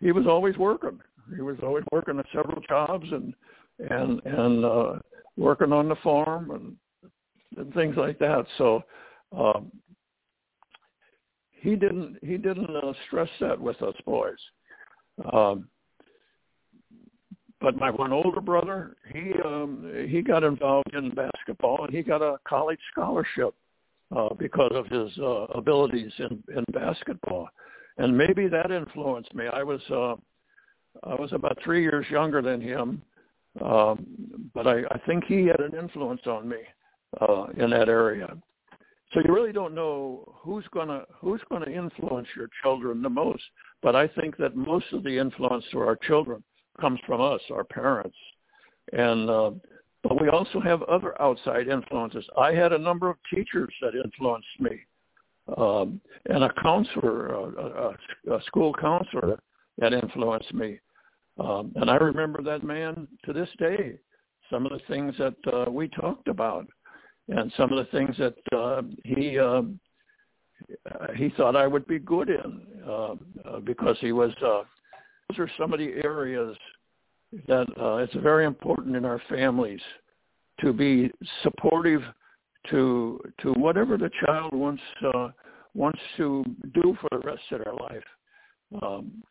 He 0.00 0.12
was 0.12 0.26
always 0.26 0.56
working. 0.56 1.00
He 1.34 1.42
was 1.42 1.56
always 1.62 1.84
working 1.92 2.18
at 2.18 2.26
several 2.32 2.60
jobs 2.68 3.06
and 3.10 3.34
and 3.90 4.20
and 4.24 4.64
uh, 4.64 4.92
working 5.36 5.72
on 5.72 5.88
the 5.88 5.96
farm 5.96 6.50
and, 6.50 6.76
and 7.56 7.72
things 7.74 7.96
like 7.96 8.18
that. 8.18 8.44
So 8.58 8.82
um, 9.36 9.70
he 11.60 11.76
didn't 11.76 12.16
he 12.22 12.36
didn't 12.36 12.70
uh, 12.70 12.92
stress 13.06 13.28
that 13.40 13.60
with 13.60 13.80
us 13.82 13.94
boys. 14.04 14.38
Um, 15.32 15.68
but 17.60 17.76
my 17.76 17.90
one 17.90 18.12
older 18.12 18.40
brother, 18.40 18.96
he 19.12 19.32
um, 19.44 20.06
he 20.08 20.22
got 20.22 20.42
involved 20.42 20.94
in 20.94 21.10
basketball 21.10 21.84
and 21.84 21.94
he 21.94 22.02
got 22.02 22.22
a 22.22 22.38
college 22.48 22.78
scholarship 22.90 23.54
uh, 24.16 24.30
because 24.34 24.72
of 24.74 24.86
his 24.86 25.16
uh, 25.18 25.44
abilities 25.54 26.12
in, 26.18 26.42
in 26.56 26.64
basketball, 26.72 27.48
and 27.98 28.16
maybe 28.16 28.48
that 28.48 28.70
influenced 28.70 29.34
me. 29.34 29.44
I 29.52 29.62
was 29.62 29.80
uh, 29.90 30.16
I 31.04 31.14
was 31.14 31.32
about 31.32 31.58
three 31.62 31.82
years 31.82 32.06
younger 32.10 32.40
than 32.40 32.60
him, 32.60 33.02
um, 33.62 34.06
but 34.54 34.66
I, 34.66 34.80
I 34.90 34.98
think 35.06 35.24
he 35.24 35.46
had 35.46 35.60
an 35.60 35.74
influence 35.78 36.22
on 36.26 36.48
me 36.48 36.58
uh, 37.20 37.46
in 37.58 37.70
that 37.70 37.88
area. 37.88 38.36
So 39.12 39.20
you 39.24 39.34
really 39.34 39.52
don't 39.52 39.74
know 39.74 40.24
who's 40.36 40.64
gonna 40.72 41.04
who's 41.20 41.40
gonna 41.50 41.70
influence 41.70 42.28
your 42.36 42.48
children 42.62 43.02
the 43.02 43.10
most. 43.10 43.42
But 43.82 43.96
I 43.96 44.06
think 44.06 44.36
that 44.36 44.56
most 44.56 44.86
of 44.92 45.02
the 45.02 45.18
influence 45.18 45.64
to 45.72 45.80
our 45.80 45.96
children 45.96 46.42
comes 46.80 47.00
from 47.06 47.20
us, 47.20 47.40
our 47.50 47.64
parents, 47.64 48.16
and 48.92 49.28
uh, 49.28 49.50
but 50.02 50.20
we 50.20 50.28
also 50.28 50.60
have 50.60 50.82
other 50.84 51.20
outside 51.20 51.68
influences. 51.68 52.24
I 52.38 52.52
had 52.52 52.72
a 52.72 52.78
number 52.78 53.10
of 53.10 53.16
teachers 53.34 53.72
that 53.82 53.94
influenced 53.94 54.60
me, 54.60 54.80
um, 55.56 56.00
and 56.26 56.44
a 56.44 56.52
counselor, 56.62 57.34
a, 57.34 57.94
a, 58.30 58.36
a 58.36 58.42
school 58.44 58.72
counselor 58.74 59.38
that 59.78 59.92
influenced 59.92 60.54
me. 60.54 60.78
Um, 61.38 61.72
and 61.76 61.90
I 61.90 61.96
remember 61.96 62.42
that 62.42 62.62
man 62.62 63.08
to 63.24 63.32
this 63.32 63.48
day. 63.58 63.98
Some 64.50 64.66
of 64.66 64.72
the 64.72 64.80
things 64.88 65.14
that 65.18 65.34
uh, 65.52 65.70
we 65.70 65.88
talked 65.88 66.28
about 66.28 66.66
and 67.30 67.52
some 67.56 67.72
of 67.72 67.78
the 67.78 67.90
things 67.90 68.16
that 68.18 68.34
uh, 68.56 68.82
he 69.04 69.38
uh, 69.38 69.62
he 71.16 71.30
thought 71.30 71.56
I 71.56 71.66
would 71.66 71.86
be 71.86 71.98
good 71.98 72.28
in 72.28 72.62
uh, 72.86 73.14
uh, 73.44 73.60
because 73.64 73.96
he 74.00 74.12
was. 74.12 74.32
Uh, 74.44 74.62
those 75.28 75.38
are 75.38 75.50
some 75.58 75.72
of 75.72 75.78
the 75.78 75.92
areas 76.04 76.56
that 77.46 77.66
uh, 77.80 77.96
it's 77.96 78.14
very 78.14 78.44
important 78.44 78.96
in 78.96 79.04
our 79.04 79.22
families 79.28 79.80
to 80.60 80.72
be 80.72 81.10
supportive 81.42 82.02
to 82.70 83.20
to 83.42 83.52
whatever 83.52 83.96
the 83.96 84.10
child 84.26 84.52
wants 84.52 84.82
uh, 85.14 85.28
wants 85.74 86.00
to 86.16 86.44
do 86.74 86.96
for 87.00 87.08
the 87.12 87.26
rest 87.26 87.42
of 87.52 87.62
their 87.64 87.74
life. 87.74 88.04
Um, 88.82 89.22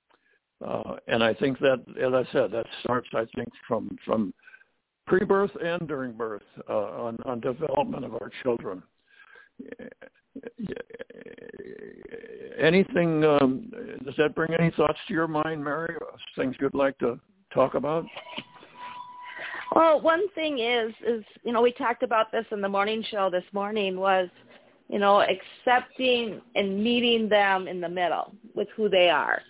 uh, 0.65 0.95
and 1.07 1.23
I 1.23 1.33
think 1.33 1.59
that, 1.59 1.81
as 2.01 2.13
I 2.13 2.29
said, 2.33 2.51
that 2.51 2.65
starts, 2.83 3.07
I 3.13 3.25
think, 3.35 3.49
from 3.67 3.97
from 4.05 4.33
pre-birth 5.09 5.51
and 5.61 5.87
during 5.87 6.13
birth 6.13 6.43
uh, 6.69 6.73
on, 6.73 7.17
on 7.25 7.39
development 7.39 8.05
of 8.05 8.13
our 8.13 8.31
children. 8.43 8.81
Anything, 12.61 13.25
um, 13.25 13.71
does 14.05 14.13
that 14.17 14.35
bring 14.35 14.53
any 14.53 14.69
thoughts 14.71 14.99
to 15.07 15.13
your 15.13 15.27
mind, 15.27 15.63
Mary? 15.63 15.95
Things 16.37 16.55
you'd 16.61 16.75
like 16.75 16.97
to 16.99 17.19
talk 17.53 17.73
about? 17.73 18.05
Well, 19.75 19.99
one 19.99 20.29
thing 20.29 20.59
is, 20.59 20.93
is, 21.05 21.23
you 21.43 21.51
know, 21.51 21.61
we 21.61 21.71
talked 21.71 22.03
about 22.03 22.31
this 22.31 22.45
in 22.51 22.61
the 22.61 22.69
morning 22.69 23.03
show 23.09 23.29
this 23.31 23.43
morning 23.51 23.99
was, 23.99 24.29
you 24.89 24.99
know, 24.99 25.21
accepting 25.21 26.39
and 26.55 26.83
meeting 26.83 27.27
them 27.29 27.67
in 27.67 27.81
the 27.81 27.89
middle 27.89 28.33
with 28.55 28.67
who 28.75 28.89
they 28.89 29.09
are. 29.09 29.41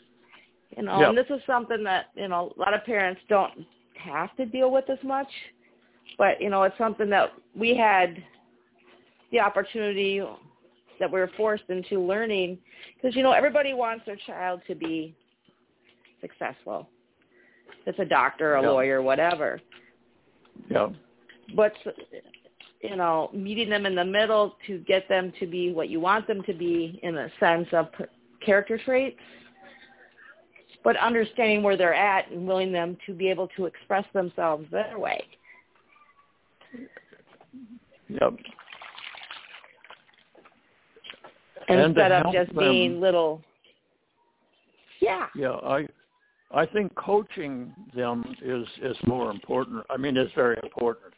You 0.77 0.83
know, 0.83 0.99
yep. 0.99 1.09
and 1.09 1.17
this 1.17 1.27
is 1.29 1.41
something 1.45 1.83
that, 1.83 2.07
you 2.15 2.29
know, 2.29 2.53
a 2.55 2.59
lot 2.59 2.73
of 2.73 2.85
parents 2.85 3.21
don't 3.27 3.65
have 4.03 4.35
to 4.37 4.45
deal 4.45 4.71
with 4.71 4.89
as 4.89 4.97
much, 5.03 5.27
but 6.17 6.41
you 6.41 6.49
know, 6.49 6.63
it's 6.63 6.77
something 6.77 7.09
that 7.09 7.33
we 7.55 7.75
had 7.75 8.23
the 9.31 9.39
opportunity 9.39 10.21
that 10.99 11.11
we 11.11 11.19
were 11.19 11.31
forced 11.37 11.63
into 11.69 11.99
learning 11.99 12.57
because 12.95 13.15
you 13.15 13.23
know 13.23 13.31
everybody 13.31 13.73
wants 13.73 14.05
their 14.05 14.17
child 14.27 14.61
to 14.67 14.75
be 14.75 15.15
successful. 16.21 16.89
It's 17.85 17.99
a 17.99 18.05
doctor, 18.05 18.55
a 18.55 18.61
yeah. 18.61 18.69
lawyer, 18.69 19.01
whatever. 19.01 19.61
Yeah. 20.69 20.89
But 21.55 21.73
you 22.81 22.95
know, 22.95 23.29
meeting 23.33 23.69
them 23.69 23.85
in 23.85 23.95
the 23.95 24.05
middle 24.05 24.55
to 24.67 24.79
get 24.79 25.07
them 25.09 25.33
to 25.39 25.47
be 25.47 25.71
what 25.71 25.89
you 25.89 25.99
want 25.99 26.27
them 26.27 26.43
to 26.43 26.53
be 26.53 26.99
in 27.03 27.17
a 27.17 27.29
sense 27.39 27.67
of 27.71 27.87
character 28.45 28.79
traits 28.83 29.19
but 30.83 30.95
understanding 30.97 31.63
where 31.63 31.77
they're 31.77 31.93
at 31.93 32.29
and 32.31 32.47
willing 32.47 32.71
them 32.71 32.97
to 33.05 33.13
be 33.13 33.29
able 33.29 33.47
to 33.57 33.65
express 33.65 34.05
themselves 34.13 34.65
their 34.71 34.97
way. 34.97 35.23
Yep. 38.07 38.33
And 41.67 41.79
Instead 41.81 42.11
of 42.11 42.33
just 42.33 42.53
them, 42.55 42.71
being 42.71 42.99
little. 42.99 43.41
Yeah. 45.01 45.27
Yeah, 45.35 45.51
I 45.51 45.87
I 46.51 46.65
think 46.65 46.93
coaching 46.95 47.73
them 47.95 48.25
is 48.41 48.67
is 48.81 48.97
more 49.05 49.29
important. 49.29 49.85
I 49.89 49.97
mean, 49.97 50.17
it's 50.17 50.33
very 50.33 50.57
important, 50.63 51.13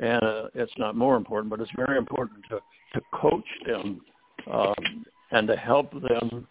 and 0.00 0.22
uh, 0.22 0.48
it's 0.54 0.72
not 0.76 0.96
more 0.96 1.16
important, 1.16 1.50
but 1.50 1.60
it's 1.60 1.70
very 1.76 1.96
important 1.96 2.40
to 2.50 2.58
to 2.94 3.00
coach 3.14 3.44
them 3.64 4.00
um, 4.50 5.04
and 5.30 5.46
to 5.46 5.56
help 5.56 5.92
them 5.92 6.48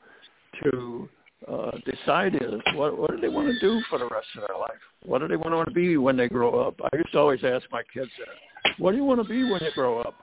to 0.64 1.10
uh, 1.48 1.72
decide 1.86 2.36
is 2.36 2.62
what 2.76 2.98
what 2.98 3.12
do 3.12 3.20
they 3.20 3.30
want 3.30 3.48
to 3.48 3.60
do 3.60 3.82
for 3.90 3.98
the 3.98 4.08
rest 4.08 4.28
of 4.36 4.44
their 4.48 4.60
life? 4.60 4.72
What 5.04 5.20
do 5.20 5.28
they 5.28 5.36
want 5.36 5.68
to 5.68 5.74
be 5.74 5.98
when 5.98 6.18
they 6.18 6.28
grow 6.28 6.68
up? 6.68 6.76
I 6.82 6.96
used 6.96 7.12
to 7.14 7.20
always 7.20 7.44
ask 7.44 7.66
my 7.72 7.82
kids 7.94 8.12
that. 8.20 8.74
What 8.78 8.92
do 8.92 8.98
you 8.98 9.04
want 9.04 9.22
to 9.22 9.28
be 9.28 9.44
when 9.44 9.62
you 9.64 9.72
grow 9.74 10.02
up? 10.02 10.16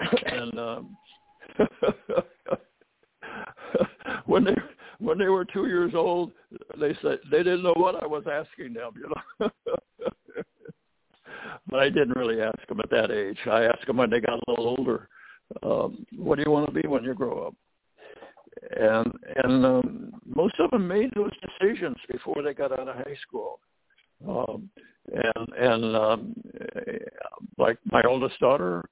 and 0.26 0.58
um, 0.58 0.96
when 4.26 4.44
they 4.44 4.54
when 4.98 5.18
they 5.18 5.28
were 5.28 5.44
two 5.44 5.66
years 5.66 5.92
old, 5.94 6.32
they 6.78 6.96
said 7.02 7.18
they 7.30 7.38
didn't 7.38 7.62
know 7.62 7.74
what 7.76 8.02
I 8.02 8.06
was 8.06 8.24
asking 8.30 8.74
them, 8.74 8.92
you 8.96 9.08
know. 9.08 9.50
but 11.68 11.80
I 11.80 11.88
didn't 11.88 12.16
really 12.16 12.40
ask 12.40 12.66
them 12.68 12.80
at 12.80 12.90
that 12.90 13.10
age. 13.10 13.38
I 13.50 13.64
asked 13.64 13.86
them 13.86 13.98
when 13.98 14.10
they 14.10 14.20
got 14.20 14.38
a 14.38 14.50
little 14.50 14.76
older. 14.78 15.08
Um, 15.62 16.06
what 16.16 16.36
do 16.36 16.42
you 16.44 16.50
want 16.50 16.66
to 16.66 16.72
be 16.72 16.86
when 16.88 17.04
you 17.04 17.14
grow 17.14 17.46
up? 17.46 17.54
And 18.76 19.12
and 19.44 19.66
um, 19.66 20.12
most 20.34 20.54
of 20.58 20.70
them 20.70 20.86
made 20.86 21.10
those 21.14 21.32
decisions 21.42 21.96
before 22.10 22.42
they 22.42 22.54
got 22.54 22.72
out 22.72 22.88
of 22.88 22.96
high 22.96 23.16
school. 23.26 23.60
Um, 24.26 24.70
and 25.12 25.48
and 25.58 25.96
um, 25.96 26.34
like 27.58 27.78
my 27.90 28.02
oldest 28.08 28.38
daughter, 28.40 28.84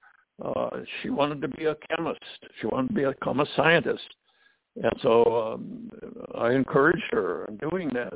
uh, 0.45 0.71
she 1.01 1.11
wanted 1.11 1.41
to 1.43 1.49
be 1.49 1.67
a 1.67 1.77
chemist. 1.89 2.21
She 2.61 2.67
wanted 2.67 2.95
to 2.95 3.11
become 3.11 3.41
a 3.41 3.47
scientist, 3.57 4.09
and 4.83 4.93
so 5.03 5.55
um, 5.55 5.91
I 6.37 6.53
encouraged 6.53 7.05
her 7.13 7.47
in 7.47 7.57
doing 7.57 7.91
that, 7.95 8.15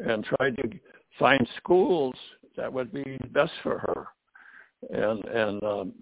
and 0.00 0.24
tried 0.24 0.56
to 0.56 0.70
find 1.18 1.46
schools 1.56 2.14
that 2.56 2.72
would 2.72 2.92
be 2.92 3.18
best 3.30 3.52
for 3.62 3.78
her. 3.78 4.06
And 4.90 5.24
and 5.24 5.62
um, 5.62 5.92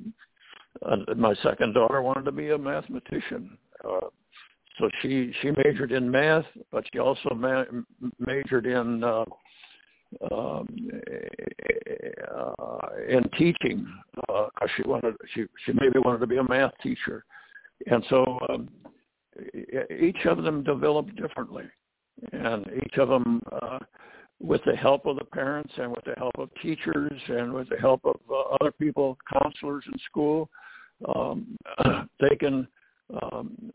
my 1.16 1.34
second 1.42 1.74
daughter 1.74 2.02
wanted 2.02 2.24
to 2.24 2.32
be 2.32 2.50
a 2.50 2.58
mathematician. 2.58 3.56
Uh, 3.84 4.08
so 4.78 4.88
she 5.02 5.32
she 5.40 5.50
majored 5.64 5.92
in 5.92 6.10
math, 6.10 6.44
but 6.70 6.84
she 6.92 6.98
also 6.98 7.30
ma- 7.34 7.64
majored 8.18 8.66
in 8.66 9.02
uh, 9.02 9.24
um, 10.30 10.66
uh, 12.30 12.86
in 13.08 13.22
teaching 13.36 13.86
because 14.14 14.50
uh, 14.60 14.66
she 14.76 14.82
wanted 14.82 15.14
she 15.34 15.44
she 15.64 15.72
maybe 15.74 15.98
wanted 15.98 16.20
to 16.20 16.26
be 16.26 16.38
a 16.38 16.44
math 16.44 16.72
teacher, 16.82 17.24
and 17.90 18.04
so 18.08 18.38
um, 18.48 18.68
each 20.00 20.24
of 20.26 20.42
them 20.42 20.62
developed 20.62 21.14
differently, 21.16 21.64
and 22.32 22.66
each 22.84 22.98
of 22.98 23.08
them, 23.08 23.42
uh, 23.52 23.78
with 24.40 24.60
the 24.64 24.76
help 24.76 25.06
of 25.06 25.16
the 25.16 25.24
parents 25.24 25.72
and 25.76 25.90
with 25.90 26.04
the 26.04 26.14
help 26.16 26.38
of 26.38 26.48
teachers 26.62 27.20
and 27.28 27.52
with 27.52 27.68
the 27.68 27.76
help 27.76 28.00
of 28.04 28.16
uh, 28.30 28.56
other 28.60 28.72
people, 28.72 29.16
counselors 29.32 29.84
in 29.92 29.98
school, 30.08 30.48
um, 31.14 31.56
they 32.20 32.36
can 32.36 32.66
um, 33.22 33.72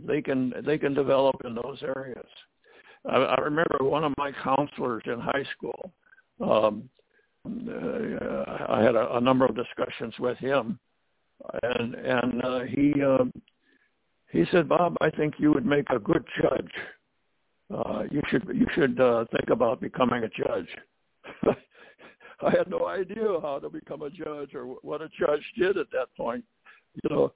they 0.00 0.20
can 0.20 0.52
they 0.64 0.78
can 0.78 0.94
develop 0.94 1.36
in 1.44 1.54
those 1.54 1.82
areas. 1.82 2.26
I, 3.08 3.16
I 3.16 3.40
remember 3.40 3.78
one 3.80 4.04
of 4.04 4.12
my 4.18 4.32
counselors 4.42 5.02
in 5.06 5.18
high 5.20 5.44
school. 5.56 5.92
Um, 6.40 6.88
uh, 7.46 8.44
I 8.68 8.82
had 8.82 8.94
a, 8.94 9.16
a 9.16 9.20
number 9.20 9.44
of 9.44 9.54
discussions 9.54 10.14
with 10.18 10.38
him, 10.38 10.78
and 11.62 11.94
and 11.94 12.44
uh, 12.44 12.60
he 12.60 12.94
uh, 13.02 13.24
he 14.34 14.44
said, 14.50 14.68
Bob, 14.68 14.96
I 15.00 15.10
think 15.10 15.34
you 15.38 15.52
would 15.52 15.64
make 15.64 15.88
a 15.90 15.98
good 15.98 16.24
judge. 16.42 16.72
Uh, 17.72 18.02
you 18.10 18.20
should 18.28 18.48
you 18.52 18.66
should 18.74 19.00
uh, 19.00 19.24
think 19.30 19.50
about 19.50 19.80
becoming 19.80 20.24
a 20.24 20.28
judge. 20.28 20.68
I 22.42 22.50
had 22.50 22.68
no 22.68 22.88
idea 22.88 23.40
how 23.40 23.60
to 23.60 23.70
become 23.70 24.02
a 24.02 24.10
judge 24.10 24.54
or 24.54 24.66
what 24.82 25.02
a 25.02 25.08
judge 25.18 25.42
did 25.56 25.78
at 25.78 25.90
that 25.92 26.08
point, 26.16 26.44
you 27.02 27.10
know. 27.14 27.32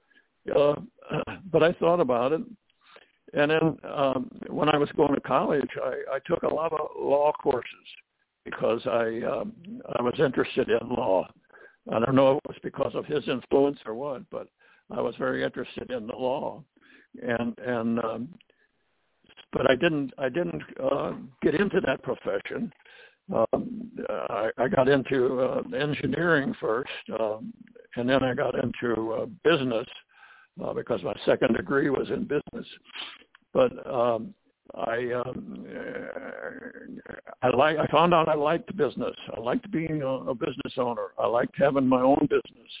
Uh, 0.55 0.75
but 1.51 1.63
I 1.63 1.73
thought 1.73 1.99
about 1.99 2.33
it, 2.33 2.41
and 3.33 3.51
then 3.51 3.77
um, 3.91 4.29
when 4.47 4.69
I 4.69 4.77
was 4.77 4.89
going 4.95 5.13
to 5.13 5.21
college, 5.21 5.69
I, 5.83 6.15
I 6.15 6.19
took 6.25 6.43
a 6.43 6.53
lot 6.53 6.73
of 6.73 6.79
law 6.99 7.31
courses 7.31 7.69
because 8.45 8.81
I 8.85 9.21
um, 9.25 9.53
I 9.97 10.01
was 10.01 10.15
interested 10.19 10.69
in 10.69 10.89
law. 10.89 11.27
I 11.91 11.99
don't 11.99 12.15
know 12.15 12.31
if 12.31 12.37
it 12.37 12.47
was 12.47 12.57
because 12.63 12.91
of 12.95 13.05
his 13.05 13.27
influence 13.27 13.79
or 13.85 13.93
what, 13.93 14.23
but 14.29 14.47
I 14.91 15.01
was 15.01 15.15
very 15.17 15.43
interested 15.43 15.91
in 15.91 16.07
the 16.07 16.15
law, 16.15 16.63
and 17.21 17.57
and 17.59 17.99
um, 17.99 18.29
but 19.51 19.69
I 19.69 19.75
didn't 19.75 20.13
I 20.17 20.29
didn't 20.29 20.63
uh, 20.81 21.13
get 21.41 21.55
into 21.55 21.81
that 21.81 22.03
profession. 22.03 22.71
Um, 23.33 23.91
I, 24.09 24.49
I 24.57 24.67
got 24.67 24.87
into 24.87 25.39
uh, 25.39 25.61
engineering 25.77 26.55
first, 26.59 26.89
um, 27.19 27.53
and 27.95 28.09
then 28.09 28.23
I 28.23 28.33
got 28.33 28.55
into 28.55 29.11
uh, 29.13 29.25
business 29.43 29.87
uh, 30.63 30.73
because 30.73 31.01
my 31.03 31.13
second 31.25 31.55
degree 31.55 31.89
was 31.89 32.09
in 32.09 32.23
business. 32.23 32.67
But 33.53 33.71
um, 33.91 34.33
I 34.75 35.11
um, 35.13 35.65
I 37.41 37.49
like 37.55 37.77
I 37.77 37.87
found 37.87 38.13
out 38.13 38.29
I 38.29 38.35
liked 38.35 38.75
business. 38.77 39.15
I 39.35 39.39
liked 39.39 39.69
being 39.71 40.01
a, 40.01 40.07
a 40.07 40.35
business 40.35 40.73
owner. 40.77 41.07
I 41.17 41.27
liked 41.27 41.55
having 41.57 41.87
my 41.87 42.01
own 42.01 42.27
business, 42.29 42.71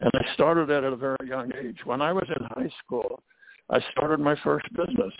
and 0.00 0.10
I 0.14 0.34
started 0.34 0.68
that 0.68 0.84
at 0.84 0.92
a 0.92 0.96
very 0.96 1.16
young 1.26 1.50
age. 1.62 1.78
When 1.84 2.02
I 2.02 2.12
was 2.12 2.26
in 2.28 2.44
high 2.50 2.70
school, 2.84 3.22
I 3.70 3.80
started 3.92 4.20
my 4.20 4.36
first 4.44 4.66
business, 4.74 5.12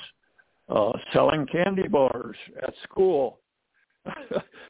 uh, 0.69 0.93
selling 1.13 1.47
candy 1.47 1.89
bars 1.89 2.37
at 2.63 2.75
school. 2.85 3.39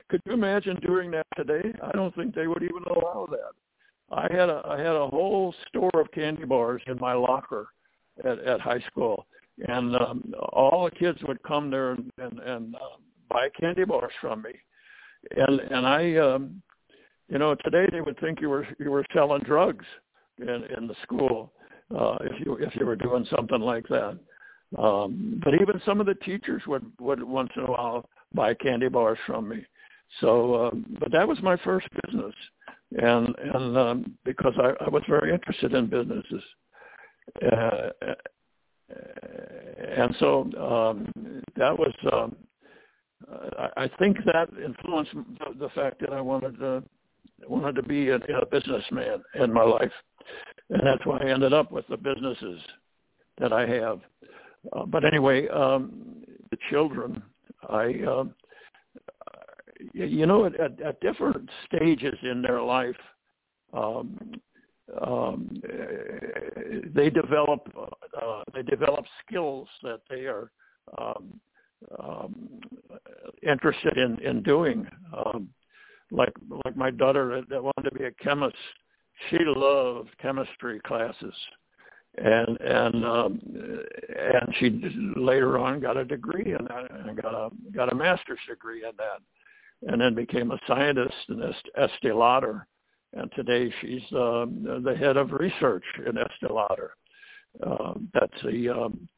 Could 0.09 0.21
you 0.27 0.35
imagine 0.35 0.77
doing 0.81 1.11
that 1.12 1.27
today? 1.37 1.73
I 1.83 1.90
don't 1.92 2.14
think 2.14 2.35
they 2.35 2.47
would 2.47 2.62
even 2.62 2.85
allow 2.85 3.27
that. 3.31 3.53
I 4.11 4.23
had 4.31 4.49
a 4.49 4.62
I 4.67 4.79
had 4.79 4.95
a 4.97 5.07
whole 5.09 5.55
store 5.69 5.91
of 5.95 6.11
candy 6.12 6.45
bars 6.45 6.83
in 6.87 6.99
my 7.01 7.15
locker 7.15 7.69
at, 8.25 8.38
at 8.41 8.61
high 8.61 8.81
school, 8.91 9.27
and 9.69 9.97
um, 9.97 10.35
all 10.53 10.85
the 10.85 10.91
kids 10.91 11.19
would 11.25 11.43
come 11.43 11.71
there 11.71 11.93
and 11.93 12.11
and, 12.19 12.38
and 12.41 12.75
uh, 12.77 12.97
buy 13.29 13.49
candy 13.59 13.85
bars 13.85 14.12
from 14.21 14.43
me, 14.43 14.53
and 15.37 15.61
and 15.61 15.87
I, 15.87 16.17
um, 16.17 16.62
you 17.29 17.38
know, 17.38 17.55
today 17.65 17.87
they 17.91 18.01
would 18.01 18.19
think 18.21 18.41
you 18.41 18.51
were 18.51 18.67
you 18.79 18.91
were 18.91 19.05
selling 19.15 19.43
drugs 19.45 19.87
in 20.38 20.65
in 20.77 20.87
the 20.87 20.97
school 21.03 21.53
uh, 21.97 22.17
if 22.23 22.45
you 22.45 22.55
if 22.57 22.75
you 22.77 22.87
were 22.87 22.97
doing 22.97 23.27
something 23.35 23.61
like 23.61 23.87
that. 23.88 24.19
Um, 24.79 25.41
but 25.45 25.55
even 25.55 25.81
some 25.85 26.01
of 26.01 26.07
the 26.07 26.15
teachers 26.15 26.62
would 26.67 26.91
would 27.01 27.23
once 27.23 27.51
in 27.57 27.65
a 27.65 27.71
while 27.71 28.09
buy 28.35 28.55
candy 28.55 28.88
bars 28.88 29.19
from 29.27 29.49
me. 29.49 29.67
So, 30.21 30.67
um, 30.67 30.97
but 31.01 31.12
that 31.12 31.27
was 31.27 31.38
my 31.43 31.57
first 31.59 31.87
business 32.05 32.35
and 32.98 33.35
and 33.55 33.76
um, 33.76 34.18
because 34.24 34.55
I, 34.59 34.72
I 34.85 34.88
was 34.88 35.02
very 35.09 35.33
interested 35.33 35.72
in 35.74 35.87
businesses, 35.87 36.42
uh, 37.52 37.90
and 39.96 40.14
so 40.18 40.42
um, 40.61 41.42
that 41.57 41.76
was 41.78 41.92
um, 42.12 42.37
I, 43.59 43.85
I 43.85 43.90
think 43.98 44.18
that 44.26 44.48
influenced 44.64 45.12
the, 45.14 45.59
the 45.59 45.68
fact 45.70 46.00
that 46.00 46.12
I 46.12 46.20
wanted 46.20 46.59
to 46.59 46.83
wanted 47.48 47.76
to 47.76 47.83
be 47.83 48.09
a, 48.11 48.16
a 48.16 48.46
businessman 48.50 49.22
in 49.35 49.52
my 49.52 49.64
life, 49.64 49.92
and 50.70 50.83
that's 50.85 51.05
why 51.05 51.18
I 51.18 51.31
ended 51.31 51.52
up 51.52 51.72
with 51.72 51.87
the 51.88 51.96
businesses 51.96 52.61
that 53.38 53.52
I 53.52 53.66
have. 53.66 54.00
Uh, 54.72 54.87
but 54.87 55.05
anyway, 55.05 55.48
um, 55.48 56.22
the 56.50 56.59
children, 56.70 57.22
I. 57.68 58.02
Uh, 58.09 58.24
you 59.92 60.27
know, 60.27 60.47
at, 60.47 60.81
at, 60.81 61.01
different 61.01 61.49
stages 61.66 62.14
in 62.23 62.42
their 62.42 62.62
life, 62.62 62.97
um, 63.73 64.18
um, 65.01 65.62
they 66.95 67.09
develop 67.09 67.66
uh, 67.79 68.42
they 68.55 68.62
develop 68.62 69.05
skills 69.27 69.68
that 69.83 70.01
they 70.11 70.27
are 70.27 70.51
um, 70.99 71.40
um, 71.99 72.61
interested 73.42 73.97
in 73.97 74.18
in 74.21 74.42
doing. 74.42 74.87
Um, 75.16 75.49
like 76.11 76.33
like 76.64 76.77
my 76.77 76.90
daughter 76.90 77.42
that 77.49 77.62
wanted 77.62 77.90
to 77.90 77.99
be 77.99 78.05
a 78.05 78.11
chemist, 78.12 78.57
she 79.31 79.38
loved 79.45 80.11
chemistry 80.21 80.81
classes, 80.81 81.35
and 82.18 82.61
and 82.61 83.05
um, 83.05 83.40
and 83.51 84.55
she 84.59 84.83
later 85.16 85.59
on 85.59 85.81
got 85.81 85.97
a 85.97 86.05
degree 86.05 86.53
and 86.53 86.68
got 86.68 87.35
a 87.35 87.51
got 87.73 87.92
a 87.92 87.97
master's 87.97 88.40
degree 88.47 88.85
in 88.85 88.92
that 88.99 89.21
and 89.87 90.01
then 90.01 90.14
became 90.14 90.51
a 90.51 90.59
scientist 90.66 91.14
in 91.29 91.42
Estee 91.77 92.12
Lauder. 92.12 92.66
And 93.14 93.31
today 93.37 93.73
she's 93.81 94.03
um, 94.12 94.83
the 94.85 94.95
head 94.97 95.16
of 95.16 95.33
research 95.33 95.85
in 96.07 96.16
Estee 96.16 96.53
Lauder. 96.53 96.93
Um, 97.66 98.09
that's 98.14 98.45
a 98.45 98.74
um, 98.74 99.09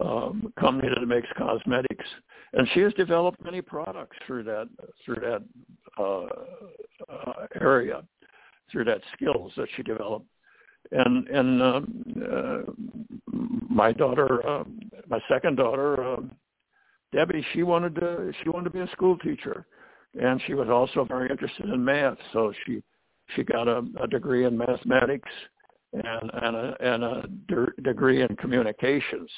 um, 0.00 0.52
company 0.58 0.88
that 0.94 1.06
makes 1.06 1.26
cosmetics, 1.36 2.04
and 2.52 2.68
she 2.72 2.80
has 2.80 2.92
developed 2.94 3.42
many 3.44 3.60
products 3.60 4.16
through 4.26 4.44
that 4.44 4.68
through 5.04 5.16
that 5.16 5.42
uh, 5.98 7.12
uh, 7.12 7.46
area, 7.60 8.02
through 8.70 8.84
that 8.84 9.00
skills 9.14 9.52
that 9.56 9.66
she 9.76 9.82
developed. 9.82 10.26
And 10.92 11.26
and 11.28 11.62
um, 11.62 12.04
uh, 12.32 12.72
my 13.68 13.92
daughter, 13.92 14.46
uh, 14.48 14.64
my 15.08 15.18
second 15.28 15.56
daughter, 15.56 16.02
uh, 16.02 16.20
Debbie, 17.12 17.44
she 17.52 17.64
wanted 17.64 17.96
to 17.96 18.32
she 18.42 18.50
wanted 18.50 18.64
to 18.64 18.70
be 18.70 18.80
a 18.80 18.90
school 18.92 19.18
teacher 19.18 19.66
and 20.20 20.40
she 20.46 20.54
was 20.54 20.68
also 20.68 21.04
very 21.04 21.30
interested 21.30 21.68
in 21.68 21.84
math. 21.84 22.18
So 22.32 22.52
she 22.66 22.82
she 23.34 23.44
got 23.44 23.68
a, 23.68 23.82
a 24.00 24.06
degree 24.06 24.44
in 24.44 24.56
mathematics 24.56 25.30
and 25.92 26.30
and 26.42 26.56
a, 26.56 26.76
and 26.80 27.04
a 27.04 27.24
de- 27.48 27.82
degree 27.82 28.22
in 28.22 28.36
communications, 28.36 29.30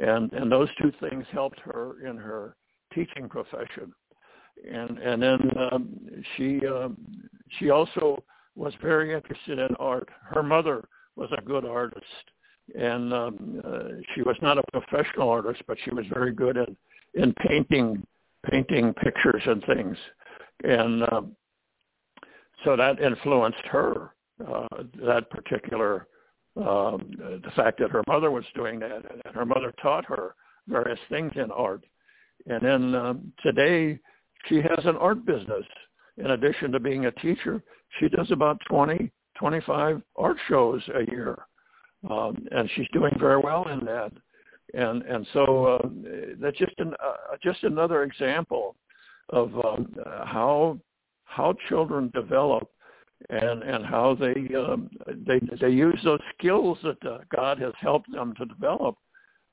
and 0.00 0.32
and 0.32 0.50
those 0.50 0.68
two 0.80 0.92
things 1.00 1.24
helped 1.32 1.60
her 1.60 2.06
in 2.06 2.16
her 2.16 2.56
teaching 2.94 3.28
profession. 3.28 3.92
And 4.70 4.98
and 4.98 5.22
then 5.22 5.50
um, 5.72 6.00
she 6.36 6.60
um, 6.66 6.96
she 7.58 7.70
also 7.70 8.22
was 8.56 8.74
very 8.82 9.14
interested 9.14 9.58
in 9.58 9.74
art. 9.76 10.08
Her 10.22 10.42
mother 10.42 10.86
was 11.16 11.30
a 11.36 11.42
good 11.42 11.64
artist, 11.64 12.04
and 12.78 13.12
um, 13.14 13.62
uh, 13.64 13.88
she 14.14 14.22
was 14.22 14.36
not 14.42 14.58
a 14.58 14.62
professional 14.72 15.28
artist, 15.28 15.62
but 15.66 15.78
she 15.84 15.90
was 15.90 16.04
very 16.12 16.32
good 16.32 16.56
at 16.56 16.68
in 17.14 17.32
painting 17.34 18.06
painting 18.48 18.94
pictures 18.94 19.42
and 19.46 19.64
things, 19.64 19.96
and 20.64 21.02
um, 21.12 21.36
so 22.64 22.76
that 22.76 23.00
influenced 23.00 23.66
her. 23.66 24.14
Uh, 24.40 24.66
that 24.94 25.28
particular 25.28 26.08
um, 26.56 27.10
the 27.44 27.50
fact 27.54 27.78
that 27.78 27.90
her 27.90 28.02
mother 28.06 28.30
was 28.30 28.44
doing 28.54 28.80
that, 28.80 29.04
and 29.24 29.34
her 29.34 29.44
mother 29.44 29.72
taught 29.80 30.04
her 30.06 30.34
various 30.66 30.98
things 31.08 31.32
in 31.36 31.50
art. 31.50 31.84
And 32.46 32.62
then 32.62 32.94
um, 32.94 33.32
today, 33.42 33.98
she 34.48 34.56
has 34.56 34.84
an 34.84 34.96
art 34.96 35.24
business. 35.24 35.64
In 36.16 36.32
addition 36.32 36.72
to 36.72 36.80
being 36.80 37.06
a 37.06 37.12
teacher, 37.12 37.62
she 37.98 38.08
does 38.08 38.30
about 38.30 38.60
20, 38.68 39.10
25 39.38 40.02
art 40.16 40.36
shows 40.48 40.82
a 40.94 41.10
year, 41.10 41.38
um, 42.10 42.46
and 42.50 42.68
she's 42.74 42.88
doing 42.92 43.12
very 43.18 43.38
well 43.38 43.68
in 43.68 43.84
that 43.84 44.12
and 44.74 45.02
and 45.02 45.26
so 45.32 45.66
uh, 45.66 45.88
that's 46.40 46.58
just 46.58 46.78
an 46.78 46.94
uh, 47.02 47.36
just 47.42 47.62
another 47.64 48.02
example 48.02 48.76
of 49.30 49.52
um, 49.64 49.94
how 50.24 50.78
how 51.24 51.54
children 51.68 52.10
develop 52.14 52.68
and 53.28 53.62
and 53.62 53.84
how 53.84 54.16
they 54.18 54.34
um, 54.54 54.90
they 55.26 55.40
they 55.60 55.70
use 55.70 55.98
those 56.04 56.20
skills 56.38 56.78
that 56.82 57.04
uh, 57.06 57.18
God 57.34 57.58
has 57.58 57.72
helped 57.80 58.10
them 58.12 58.34
to 58.38 58.44
develop 58.46 58.96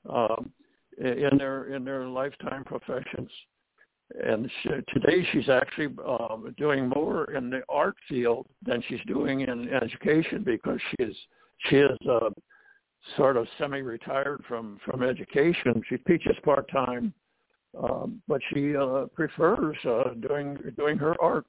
um, 0.08 0.52
in 0.98 1.30
their 1.36 1.74
in 1.74 1.84
their 1.84 2.06
lifetime 2.06 2.64
professions. 2.64 3.30
And 4.24 4.50
she, 4.62 4.70
today 4.94 5.26
she's 5.32 5.50
actually 5.50 5.94
um, 6.06 6.54
doing 6.56 6.88
more 6.88 7.30
in 7.32 7.50
the 7.50 7.60
art 7.68 7.96
field 8.08 8.46
than 8.64 8.82
she's 8.88 9.00
doing 9.06 9.42
in 9.42 9.68
education 9.68 10.42
because 10.42 10.80
she 10.90 11.04
is 11.04 11.16
she 11.68 11.76
is 11.76 11.98
uh, 12.10 12.30
sort 13.16 13.36
of 13.36 13.46
semi-retired 13.58 14.44
from 14.46 14.78
from 14.84 15.02
education. 15.02 15.82
She 15.88 15.96
teaches 15.98 16.36
part 16.44 16.70
time, 16.70 17.12
um, 17.82 18.22
but 18.28 18.40
she 18.52 18.76
uh, 18.76 19.06
prefers 19.14 19.76
uh, 19.84 20.14
doing 20.20 20.58
doing 20.76 20.98
her 20.98 21.14
art 21.20 21.46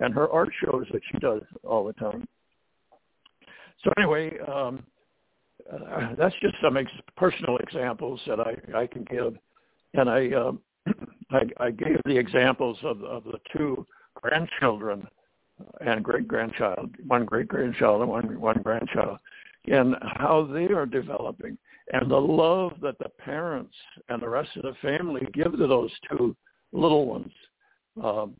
and 0.00 0.14
her 0.14 0.30
art 0.30 0.50
shows 0.64 0.84
that 0.92 1.02
she 1.10 1.18
does 1.18 1.42
all 1.64 1.84
the 1.84 1.92
time. 1.94 2.26
So 3.84 3.92
anyway, 3.98 4.38
um, 4.40 4.84
uh, 5.72 6.14
that's 6.16 6.34
just 6.40 6.54
some 6.62 6.76
ex- 6.76 6.90
personal 7.16 7.56
examples 7.58 8.20
that 8.26 8.40
I, 8.40 8.56
I 8.74 8.86
can 8.86 9.04
give, 9.04 9.36
and 9.94 10.08
I, 10.08 10.30
uh, 10.30 10.52
I 11.30 11.42
I 11.58 11.70
gave 11.70 12.00
the 12.04 12.16
examples 12.16 12.78
of 12.82 13.02
of 13.02 13.24
the 13.24 13.38
two 13.56 13.86
grandchildren 14.14 15.06
and 15.80 16.04
great 16.04 16.28
grandchild, 16.28 16.94
one 17.06 17.24
great 17.24 17.48
grandchild 17.48 18.02
and 18.02 18.10
one 18.10 18.40
one 18.40 18.60
grandchild, 18.62 19.18
and 19.68 19.96
how 20.02 20.48
they 20.52 20.66
are 20.66 20.86
developing, 20.86 21.58
and 21.92 22.10
the 22.10 22.16
love 22.16 22.72
that 22.82 22.98
the 22.98 23.08
parents 23.08 23.74
and 24.08 24.22
the 24.22 24.28
rest 24.28 24.50
of 24.56 24.62
the 24.62 24.74
family 24.82 25.26
give 25.32 25.52
to 25.52 25.66
those 25.66 25.90
two 26.10 26.36
little 26.72 27.06
ones. 27.06 27.32
Um, 28.02 28.34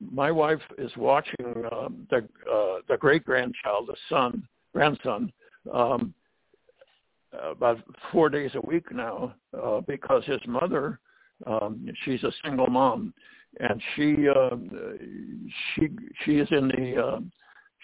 my 0.00 0.30
wife 0.30 0.60
is 0.78 0.90
watching 0.96 1.46
uh, 1.72 1.88
the 2.10 2.28
uh, 2.50 2.78
the 2.88 2.96
great 2.98 3.24
grandchild, 3.24 3.88
the 3.88 3.96
son, 4.08 4.46
grandson, 4.72 5.32
um, 5.72 6.14
about 7.42 7.78
four 8.12 8.28
days 8.28 8.50
a 8.54 8.66
week 8.66 8.92
now 8.92 9.34
uh, 9.60 9.80
because 9.80 10.24
his 10.24 10.40
mother, 10.46 11.00
um, 11.46 11.88
she's 12.04 12.22
a 12.24 12.32
single 12.44 12.66
mom, 12.66 13.12
and 13.60 13.80
she 13.94 14.28
uh, 14.28 14.56
she 15.74 15.88
she 16.24 16.38
is 16.38 16.48
in 16.50 16.68
the 16.68 17.02
uh, 17.02 17.20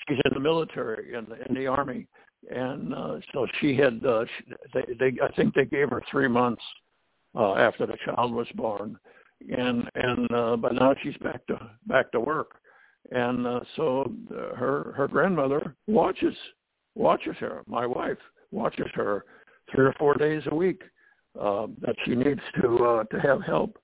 she's 0.08 0.18
in 0.24 0.34
the 0.34 0.40
military 0.40 1.14
in 1.14 1.26
the, 1.26 1.48
in 1.48 1.54
the 1.54 1.66
army, 1.66 2.06
and 2.48 2.94
uh, 2.94 3.16
so 3.32 3.46
she 3.60 3.76
had 3.76 4.04
uh, 4.04 4.24
she, 4.24 4.54
they, 4.74 4.94
they 4.98 5.18
I 5.22 5.30
think 5.32 5.54
they 5.54 5.66
gave 5.66 5.90
her 5.90 6.02
three 6.10 6.28
months 6.28 6.62
uh, 7.34 7.54
after 7.54 7.86
the 7.86 7.96
child 8.04 8.32
was 8.32 8.46
born, 8.54 8.98
and 9.56 9.88
and 9.94 10.32
uh, 10.32 10.56
but 10.56 10.74
now 10.74 10.94
she's 11.02 11.16
back 11.18 11.46
to 11.48 11.58
back 11.86 12.10
to 12.12 12.20
work, 12.20 12.52
and 13.10 13.46
uh, 13.46 13.60
so 13.76 14.12
uh, 14.30 14.54
her 14.56 14.92
her 14.96 15.08
grandmother 15.08 15.74
watches 15.86 16.34
watches 16.94 17.36
her. 17.40 17.62
My 17.66 17.86
wife 17.86 18.18
watches 18.50 18.88
her 18.94 19.24
three 19.72 19.86
or 19.86 19.94
four 19.98 20.14
days 20.14 20.42
a 20.50 20.54
week 20.54 20.82
uh, 21.40 21.66
that 21.82 21.96
she 22.04 22.14
needs 22.14 22.40
to 22.60 22.84
uh, 22.84 23.04
to 23.04 23.20
have 23.20 23.42
help, 23.42 23.78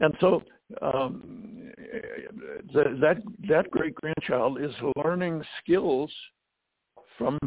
and 0.00 0.14
so 0.20 0.42
um, 0.82 1.70
that 2.74 3.22
that 3.48 3.70
great 3.70 3.94
grandchild 3.94 4.60
is 4.60 4.72
learning 4.96 5.42
skills 5.62 6.10
from 7.18 7.38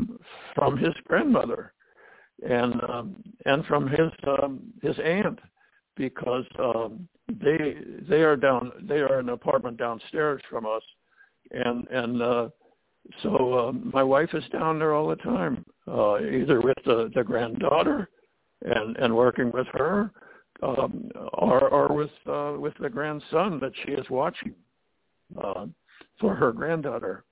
from 0.56 0.78
his 0.78 0.94
grandmother 1.06 1.74
and 2.48 2.74
um, 2.90 3.24
and 3.46 3.66
from 3.66 3.88
his 3.88 4.12
um, 4.28 4.60
his 4.82 4.98
aunt 5.04 5.40
because 5.96 6.46
um, 6.60 7.08
they 7.28 7.76
they 8.08 8.22
are 8.22 8.38
down 8.38 8.72
they 8.84 9.00
are 9.00 9.20
in 9.20 9.28
an 9.28 9.34
apartment 9.34 9.78
downstairs 9.78 10.42
from 10.50 10.66
us 10.66 10.84
and 11.52 11.88
and 11.90 12.22
uh, 12.22 12.50
so 13.24 13.54
uh, 13.54 13.72
my 13.72 14.04
wife 14.04 14.30
is 14.34 14.44
down 14.52 14.80
there 14.80 14.94
all 14.94 15.08
the 15.08 15.16
time 15.18 15.66
uh, 15.88 16.18
either 16.20 16.62
with 16.62 16.78
the, 16.86 17.12
the 17.16 17.24
granddaughter 17.24 18.10
and 18.62 18.96
and 18.98 19.16
working 19.16 19.52
with 19.52 19.68
her 19.74 20.12
um, 20.64 21.10
or 21.34 21.68
or 21.70 21.94
with 21.94 22.12
uh, 22.28 22.54
with 22.58 22.74
the 22.80 22.90
grandson 22.90 23.60
that 23.60 23.72
she 23.84 23.92
is 23.92 24.10
watching 24.10 24.56
uh, 25.42 25.66
for 26.20 26.36
her 26.36 26.52
granddaughter 26.52 27.24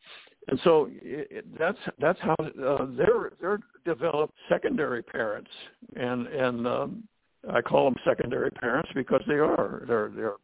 and 0.47 0.59
so 0.63 0.89
it, 0.91 1.45
that's 1.57 1.77
that's 1.99 2.19
how 2.21 2.35
uh, 2.39 2.85
they're 2.97 3.31
they're 3.41 3.59
developed 3.85 4.33
secondary 4.49 5.03
parents 5.03 5.49
and 5.95 6.27
and 6.27 6.67
um, 6.67 7.03
I 7.49 7.61
call 7.61 7.85
them 7.85 7.95
secondary 8.05 8.51
parents 8.51 8.89
because 8.95 9.21
they 9.27 9.35
are. 9.35 9.83
They're 9.87 10.11
they're 10.15 10.35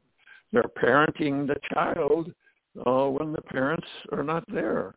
they're 0.51 0.64
parenting 0.64 1.47
the 1.47 1.56
child 1.74 2.32
uh, 2.86 3.10
when 3.10 3.34
the 3.34 3.41
parents 3.41 3.88
are 4.12 4.24
not 4.24 4.43
there, 4.54 4.95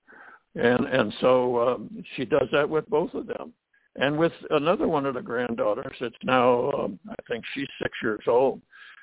and 0.55 0.87
and 0.87 1.13
so 1.21 1.69
um, 1.69 2.05
she 2.15 2.25
does 2.25 2.49
that 2.53 2.69
with 2.69 2.89
both 2.89 3.15
of 3.15 3.27
them, 3.27 3.53
and 3.97 4.17
with 4.17 4.33
another 4.51 4.87
one 4.87 5.07
of 5.07 5.15
the 5.15 5.23
granddaughters. 5.23 5.97
It's 6.01 6.17
now 6.23 6.71
um, 6.73 6.99
I 7.09 7.15
think 7.29 7.45
she's 7.55 7.69
six 7.83 7.93
years 8.03 8.25
old, 8.27 8.61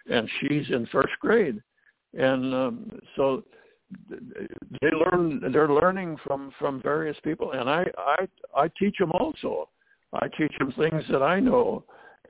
and 0.09 0.29
she's 0.39 0.69
in 0.69 0.85
first 0.91 1.13
grade, 1.19 1.61
and 2.13 2.53
um, 2.53 2.99
so 3.15 3.43
they 4.81 4.89
learn 4.91 5.41
they're 5.51 5.69
learning 5.69 6.17
from 6.25 6.51
from 6.59 6.81
various 6.81 7.17
people 7.23 7.51
and 7.51 7.69
i 7.69 7.85
i 7.97 8.27
i 8.55 8.69
teach 8.79 8.97
them 8.97 9.11
also. 9.11 9.69
I 10.13 10.27
teach 10.37 10.53
them 10.59 10.71
things 10.73 11.03
that 11.09 11.23
i 11.23 11.39
know 11.39 11.83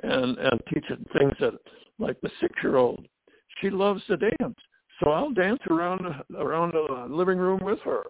and 0.03 0.37
and 0.37 0.61
teach 0.73 0.87
them 0.87 1.05
things 1.17 1.33
that 1.39 1.53
like 1.99 2.19
the 2.21 2.29
six 2.39 2.53
year 2.63 2.77
old 2.77 3.05
she 3.61 3.69
loves 3.69 4.03
to 4.07 4.17
dance. 4.17 4.57
So 4.99 5.11
i'll 5.11 5.31
dance 5.31 5.59
around 5.69 6.05
around 6.37 6.73
the 6.73 7.07
living 7.09 7.37
room 7.37 7.63
with 7.63 7.79
her 7.81 8.03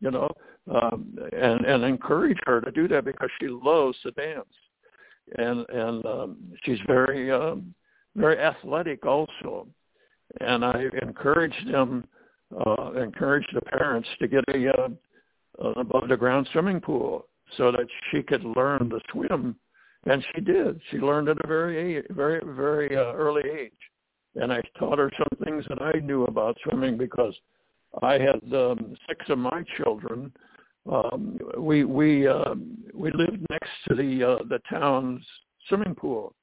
you 0.00 0.10
know 0.10 0.30
um 0.72 1.18
and 1.32 1.64
and 1.64 1.84
encourage 1.84 2.38
her 2.46 2.60
to 2.60 2.70
do 2.70 2.86
that 2.88 3.04
because 3.04 3.30
she 3.40 3.48
loves 3.48 3.96
to 4.02 4.10
dance. 4.12 4.54
And 5.38 5.66
and 5.70 6.06
um 6.06 6.36
she's 6.64 6.78
very 6.86 7.30
um 7.30 7.74
very 8.14 8.38
athletic 8.38 9.04
also. 9.04 9.66
And 10.40 10.64
i 10.64 10.84
encourage 11.02 11.56
them 11.70 12.06
uh 12.54 12.92
encourage 12.92 13.46
the 13.52 13.60
parents 13.62 14.08
to 14.18 14.28
get 14.28 14.44
a 14.54 14.70
uh, 14.70 14.88
above 15.76 16.08
the 16.08 16.16
ground 16.16 16.48
swimming 16.52 16.80
pool 16.80 17.26
so 17.56 17.72
that 17.72 17.86
she 18.10 18.22
could 18.22 18.44
learn 18.44 18.90
to 18.90 19.00
swim 19.10 19.56
and 20.06 20.24
she 20.34 20.40
did. 20.40 20.80
She 20.90 20.98
learned 20.98 21.28
at 21.28 21.42
a 21.42 21.46
very, 21.46 22.02
very, 22.10 22.40
very 22.54 22.96
uh, 22.96 23.12
early 23.12 23.42
age. 23.50 23.72
And 24.36 24.52
I 24.52 24.60
taught 24.78 24.98
her 24.98 25.10
some 25.18 25.44
things 25.44 25.64
that 25.68 25.82
I 25.82 25.98
knew 25.98 26.24
about 26.24 26.56
swimming 26.62 26.96
because 26.96 27.34
I 28.02 28.12
had 28.14 28.40
um, 28.52 28.94
six 29.08 29.24
of 29.28 29.38
my 29.38 29.64
children. 29.76 30.32
Um, 30.90 31.38
we 31.58 31.84
we 31.84 32.28
um, 32.28 32.78
we 32.94 33.10
lived 33.10 33.44
next 33.50 33.70
to 33.88 33.94
the 33.94 34.22
uh, 34.22 34.44
the 34.48 34.60
town's 34.70 35.24
swimming 35.68 35.94
pool, 35.94 36.34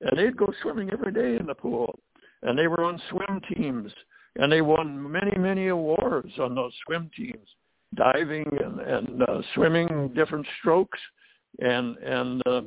and 0.00 0.16
they'd 0.16 0.36
go 0.36 0.50
swimming 0.62 0.90
every 0.90 1.12
day 1.12 1.38
in 1.38 1.46
the 1.46 1.54
pool, 1.54 1.98
and 2.42 2.58
they 2.58 2.68
were 2.68 2.84
on 2.84 3.02
swim 3.10 3.40
teams, 3.52 3.92
and 4.36 4.50
they 4.50 4.60
won 4.60 5.10
many 5.10 5.36
many 5.36 5.68
awards 5.68 6.32
on 6.38 6.54
those 6.54 6.72
swim 6.86 7.10
teams, 7.16 7.48
diving 7.94 8.46
and 8.64 8.80
and 8.80 9.22
uh, 9.22 9.42
swimming 9.54 10.12
different 10.14 10.46
strokes, 10.60 10.98
and 11.60 11.96
and 11.98 12.42
uh, 12.46 12.62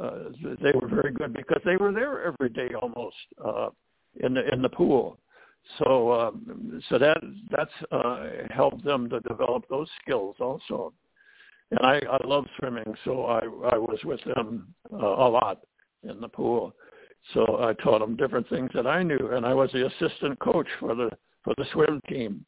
uh, 0.00 0.18
they 0.62 0.72
were 0.80 0.88
very 0.88 1.12
good 1.12 1.32
because 1.32 1.60
they 1.64 1.76
were 1.76 1.92
there 1.92 2.24
every 2.24 2.48
day 2.48 2.74
almost 2.74 3.16
uh, 3.44 3.68
in 4.22 4.34
the 4.34 4.42
in 4.52 4.62
the 4.62 4.68
pool. 4.68 5.18
So 5.78 6.12
um, 6.12 6.82
so 6.88 6.98
that 6.98 7.16
that's 7.50 7.70
uh, 7.90 8.26
helped 8.50 8.84
them 8.84 9.08
to 9.10 9.20
develop 9.20 9.64
those 9.68 9.88
skills 10.02 10.36
also. 10.40 10.92
And 11.70 11.80
I, 11.80 12.00
I 12.10 12.26
love 12.26 12.44
swimming, 12.58 12.94
so 13.04 13.24
I 13.24 13.40
I 13.72 13.78
was 13.78 13.98
with 14.04 14.20
them 14.34 14.74
uh, 14.92 14.96
a 14.96 15.28
lot 15.28 15.60
in 16.02 16.20
the 16.20 16.28
pool. 16.28 16.74
So 17.32 17.58
I 17.60 17.72
taught 17.82 18.00
them 18.00 18.16
different 18.16 18.48
things 18.48 18.70
that 18.74 18.86
I 18.86 19.02
knew, 19.02 19.30
and 19.32 19.46
I 19.46 19.54
was 19.54 19.70
the 19.72 19.86
assistant 19.86 20.38
coach 20.40 20.68
for 20.78 20.94
the 20.94 21.10
for 21.42 21.54
the 21.56 21.64
swim 21.72 22.00
team. 22.08 22.44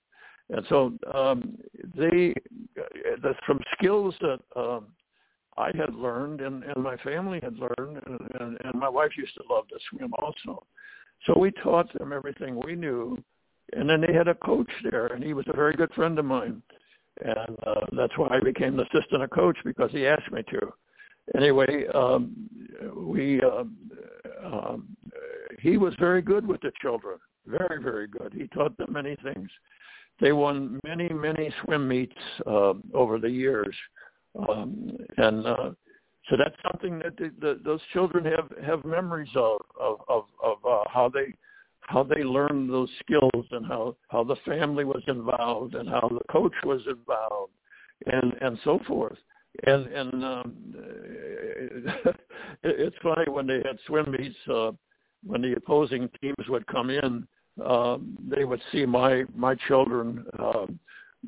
And 0.49 0.65
so 0.69 0.93
um, 1.13 1.59
they, 1.97 2.35
the, 2.75 3.35
from 3.47 3.61
skills 3.77 4.15
that 4.21 4.39
um, 4.55 4.87
I 5.59 5.71
had 5.77 5.95
learned 5.95 6.41
and, 6.41 6.63
and 6.65 6.83
my 6.83 6.97
family 6.99 7.41
had 7.43 7.57
learned 7.59 8.03
and, 8.07 8.21
and, 8.41 8.59
and 8.65 8.75
my 8.75 8.89
wife 8.89 9.11
used 9.17 9.35
to 9.35 9.43
love 9.51 9.67
to 9.69 9.77
swim 9.91 10.13
also. 10.19 10.65
So 11.27 11.39
we 11.39 11.51
taught 11.51 11.93
them 11.99 12.13
everything 12.13 12.61
we 12.65 12.77
knew. 12.77 13.19
And 13.73 13.91
then 13.91 14.01
they 14.01 14.13
had 14.13 14.29
a 14.29 14.35
coach 14.35 14.71
there 14.89 15.09
and 15.09 15.25
he 15.25 15.35
was 15.35 15.47
a 15.49 15.57
very 15.57 15.73
good 15.75 15.93
friend 15.95 16.19
of 16.19 16.25
mine. 16.25 16.63
And 17.25 17.57
uh, 17.67 17.87
that's 17.97 18.17
why 18.17 18.29
I 18.29 18.41
became 18.41 18.77
the 18.77 18.85
assistant 18.85 19.29
coach 19.33 19.57
because 19.65 19.91
he 19.91 20.07
asked 20.07 20.31
me 20.31 20.43
to. 20.51 20.73
Anyway, 21.35 21.87
um, 21.95 22.49
we 22.95 23.41
um, 23.43 23.77
um, 24.45 24.97
he 25.61 25.77
was 25.77 25.95
very 25.99 26.23
good 26.23 26.47
with 26.47 26.61
the 26.61 26.71
children, 26.81 27.19
very 27.47 27.83
very 27.83 28.07
good. 28.07 28.33
He 28.33 28.47
taught 28.49 28.77
them 28.77 28.93
many 28.93 29.17
things. 29.23 29.49
They 30.21 30.33
won 30.33 30.81
many 30.85 31.09
many 31.09 31.53
swim 31.65 31.89
meets 31.89 32.17
uh, 32.47 32.75
over 32.95 33.19
the 33.19 33.31
years, 33.31 33.75
um, 34.49 34.97
and 35.17 35.47
uh, 35.47 35.71
so 36.31 36.37
that's 36.37 36.57
something 36.71 36.99
that 37.01 37.17
the, 37.17 37.33
the, 37.41 37.61
those 37.65 37.81
children 37.93 38.25
have 38.25 38.53
have 38.65 38.85
memories 38.85 39.31
of 39.35 39.61
of 39.81 40.01
of, 40.09 40.25
of 40.43 40.59
uh, 40.65 40.85
how 40.89 41.09
they 41.09 41.35
how 41.81 42.03
they 42.03 42.23
learned 42.23 42.71
those 42.71 42.91
skills 43.01 43.47
and 43.51 43.67
how 43.67 43.97
how 44.09 44.23
the 44.25 44.37
family 44.47 44.85
was 44.85 45.03
involved 45.09 45.75
and 45.75 45.89
how 45.89 46.09
the 46.09 46.33
coach 46.33 46.55
was 46.65 46.81
involved 46.89 47.53
and 48.07 48.33
and 48.41 48.59
so 48.65 48.79
forth 48.87 49.19
and 49.65 49.87
and 49.87 50.25
um, 50.25 50.55
it's 52.63 52.97
funny 53.03 53.25
when 53.31 53.47
they 53.47 53.57
had 53.65 53.79
swim 53.87 54.11
meets 54.11 54.37
uh, 54.53 54.73
when 55.25 55.43
the 55.43 55.55
opposing 55.57 56.09
teams 56.21 56.49
would 56.49 56.67
come 56.67 56.91
in 56.91 57.27
um, 57.65 58.17
they 58.29 58.45
would 58.45 58.61
see 58.73 58.85
my 58.85 59.25
my 59.35 59.55
children 59.67 60.25
um, 60.39 60.79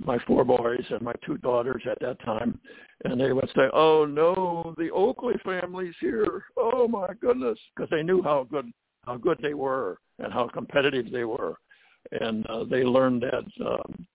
my 0.04 0.18
four 0.26 0.44
boys 0.44 0.84
and 0.90 1.02
my 1.02 1.14
two 1.24 1.38
daughters 1.38 1.82
at 1.90 1.98
that 2.00 2.20
time, 2.24 2.58
and 3.04 3.20
they 3.20 3.32
would 3.32 3.48
say, 3.56 3.68
"Oh 3.72 4.04
no, 4.04 4.74
the 4.76 4.90
Oakley 4.90 5.34
family's 5.44 5.94
here! 6.00 6.44
Oh 6.56 6.86
my 6.86 7.08
goodness!" 7.20 7.58
Because 7.74 7.90
they 7.90 8.02
knew 8.02 8.22
how 8.22 8.46
good 8.50 8.70
how 9.06 9.16
good 9.16 9.38
they 9.42 9.54
were 9.54 9.98
and 10.18 10.32
how 10.32 10.48
competitive 10.48 11.10
they 11.10 11.24
were, 11.24 11.56
and 12.20 12.46
uh, 12.46 12.64
they 12.64 12.84
learned 12.84 13.22
that 13.22 13.66
um, 13.66 14.06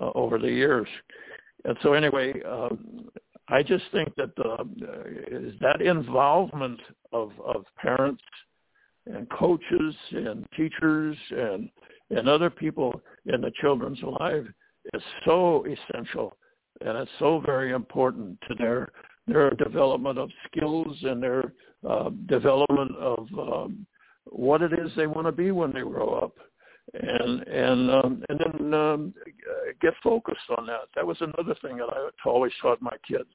uh, 0.00 0.10
over 0.14 0.38
the 0.38 0.50
years. 0.50 0.88
And 1.64 1.76
so 1.82 1.94
anyway, 1.94 2.34
um, 2.42 3.08
I 3.48 3.62
just 3.62 3.84
think 3.92 4.12
that 4.16 4.32
uh, 4.38 4.64
is 5.30 5.54
that 5.60 5.80
involvement 5.80 6.80
of 7.12 7.30
of 7.44 7.64
parents 7.76 8.22
and 9.06 9.28
coaches 9.30 9.94
and 10.10 10.46
teachers 10.56 11.16
and 11.30 11.70
and 12.10 12.28
other 12.28 12.50
people 12.50 13.00
in 13.26 13.40
the 13.40 13.52
children's 13.60 14.02
life 14.02 14.44
is 14.94 15.02
so 15.24 15.64
essential 15.66 16.36
and 16.80 16.96
it's 16.98 17.10
so 17.18 17.40
very 17.44 17.72
important 17.72 18.38
to 18.48 18.54
their 18.56 18.92
their 19.26 19.50
development 19.50 20.18
of 20.18 20.30
skills 20.46 20.96
and 21.02 21.22
their 21.22 21.52
uh, 21.88 22.10
development 22.26 22.94
of 22.96 23.26
um, 23.38 23.86
what 24.26 24.62
it 24.62 24.72
is 24.72 24.90
they 24.96 25.06
want 25.06 25.26
to 25.26 25.32
be 25.32 25.50
when 25.50 25.72
they 25.72 25.80
grow 25.80 26.14
up 26.14 26.34
and 26.94 27.42
and 27.42 27.90
um, 27.90 28.24
and 28.28 28.40
then 28.40 28.74
um, 28.74 29.14
get 29.80 29.94
focused 30.02 30.48
on 30.56 30.66
that. 30.66 30.88
That 30.94 31.06
was 31.06 31.16
another 31.20 31.54
thing 31.62 31.76
that 31.78 31.88
I 31.88 32.08
always 32.28 32.52
taught 32.62 32.80
my 32.80 32.96
kids. 33.06 33.28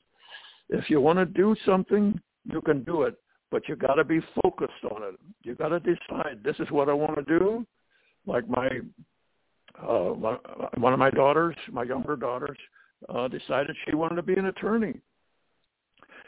If 0.70 0.90
you 0.90 1.02
want 1.02 1.20
to 1.20 1.26
do 1.26 1.56
something, 1.66 2.20
you 2.46 2.62
can 2.62 2.84
do 2.84 3.04
it, 3.04 3.16
but 3.52 3.68
you 3.68 3.76
got 3.76 3.96
to 3.96 4.04
be 4.04 4.22
focused 4.42 4.84
on 4.90 5.04
it. 5.04 5.20
You 5.44 5.56
got 5.56 5.70
to 5.70 5.80
decide 5.80 6.40
this 6.44 6.56
is 6.60 6.72
what 6.72 6.90
I 6.90 6.94
want 6.94 7.16
to 7.16 7.40
do. 7.40 7.66
Like 8.26 8.48
my 8.48 8.70
uh, 9.82 10.14
one 10.78 10.94
of 10.94 11.00
my 11.00 11.10
daughters, 11.10 11.56
my 11.72 11.84
younger 11.84 12.16
daughters, 12.16 12.58
uh, 13.10 13.28
decided 13.28 13.76
she 13.86 13.96
wanted 13.96 14.16
to 14.16 14.22
be 14.22 14.36
an 14.36 14.46
attorney, 14.46 15.00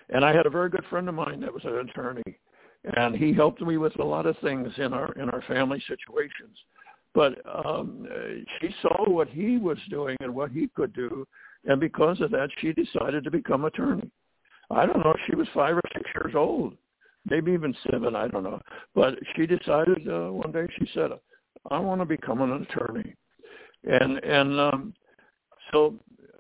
and 0.10 0.26
I 0.26 0.34
had 0.36 0.46
a 0.46 0.50
very 0.50 0.70
good 0.70 0.86
friend 0.90 1.08
of 1.08 1.16
mine 1.16 1.40
that 1.42 1.54
was 1.54 1.64
an 1.64 1.90
attorney, 1.90 2.38
and 2.98 3.16
he 3.16 3.34
helped 3.34 3.62
me 3.62 3.78
with 3.78 3.98
a 4.00 4.04
lot 4.04 4.26
of 4.26 4.38
things 4.40 4.70
in 4.78 4.94
our 4.94 5.14
in 5.14 5.30
our 5.30 5.42
family 5.44 5.82
situations. 5.88 6.58
But 7.14 7.42
um, 7.46 8.08
she 8.60 8.74
saw 8.82 9.10
what 9.10 9.30
he 9.30 9.58
was 9.58 9.78
doing 9.90 10.18
and 10.22 10.34
what 10.34 10.52
he 10.52 10.68
could 10.76 10.94
do, 10.94 11.28
and 11.66 11.80
because 11.80 12.20
of 12.22 12.32
that, 12.32 12.50
she 12.60 12.74
decided 12.74 13.24
to 13.24 13.32
become 13.32 13.66
attorney. 13.66 14.10
I 14.72 14.86
don't 14.86 15.00
know 15.00 15.14
if 15.14 15.22
she 15.28 15.36
was 15.36 15.48
five 15.54 15.76
or 15.76 15.82
six 15.94 16.10
years 16.16 16.34
old, 16.36 16.74
maybe 17.30 17.52
even 17.52 17.76
seven. 17.92 18.16
I 18.16 18.28
don't 18.28 18.44
know. 18.44 18.62
But 18.96 19.16
she 19.36 19.46
decided 19.46 20.08
uh, 20.08 20.32
one 20.32 20.52
day. 20.52 20.66
She 20.80 20.90
said, 20.94 21.12
"I 21.70 21.80
want 21.80 22.02
to 22.02 22.06
become 22.06 22.42
an 22.42 22.64
attorney," 22.64 23.14
and 23.84 24.18
and 24.24 24.60
um, 24.60 24.94
so 25.72 25.96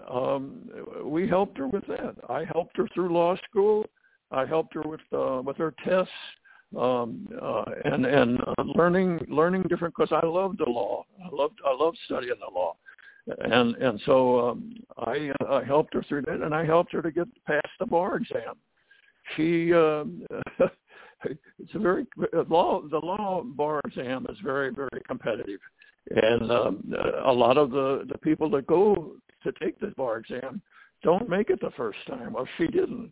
um, 0.09 0.69
we 1.03 1.27
helped 1.27 1.57
her 1.57 1.67
with 1.67 1.85
that. 1.87 2.15
I 2.29 2.45
helped 2.51 2.77
her 2.77 2.87
through 2.93 3.13
law 3.13 3.35
school. 3.49 3.85
I 4.31 4.45
helped 4.45 4.73
her 4.73 4.81
with 4.81 5.01
uh, 5.15 5.41
with 5.45 5.57
her 5.57 5.75
tests 5.85 6.11
um, 6.77 7.27
uh, 7.41 7.63
and 7.85 8.05
and 8.05 8.39
uh, 8.41 8.63
learning 8.75 9.25
learning 9.29 9.63
different 9.63 9.93
because 9.97 10.11
I 10.11 10.25
loved 10.25 10.59
the 10.59 10.69
law. 10.69 11.05
I 11.23 11.33
loved 11.33 11.59
I 11.65 11.73
loved 11.73 11.97
studying 12.05 12.35
the 12.39 12.53
law, 12.53 12.75
and 13.27 13.75
and 13.75 14.01
so 14.05 14.49
um, 14.49 14.73
I 14.97 15.31
uh, 15.41 15.55
I 15.55 15.63
helped 15.63 15.93
her 15.93 16.03
through 16.03 16.23
that, 16.23 16.41
and 16.41 16.53
I 16.53 16.65
helped 16.65 16.91
her 16.93 17.01
to 17.01 17.11
get 17.11 17.27
past 17.45 17.67
the 17.79 17.85
bar 17.85 18.17
exam. 18.17 18.55
She 19.35 19.73
um, 19.73 20.23
it's 21.25 21.75
a 21.75 21.79
very 21.79 22.05
law 22.49 22.81
the 22.81 22.99
law 22.99 23.43
bar 23.43 23.81
exam 23.85 24.25
is 24.29 24.37
very 24.43 24.71
very 24.73 25.01
competitive, 25.07 25.59
and 26.09 26.51
um, 26.51 26.93
a 27.25 27.31
lot 27.31 27.57
of 27.57 27.71
the 27.71 28.05
the 28.11 28.17
people 28.19 28.49
that 28.51 28.67
go 28.67 29.13
to 29.43 29.51
take 29.61 29.79
the 29.79 29.93
bar 29.97 30.17
exam 30.17 30.61
don't 31.03 31.29
make 31.29 31.49
it 31.49 31.59
the 31.59 31.71
first 31.77 31.99
time. 32.07 32.33
Well, 32.33 32.47
she 32.57 32.65
didn't, 32.67 33.11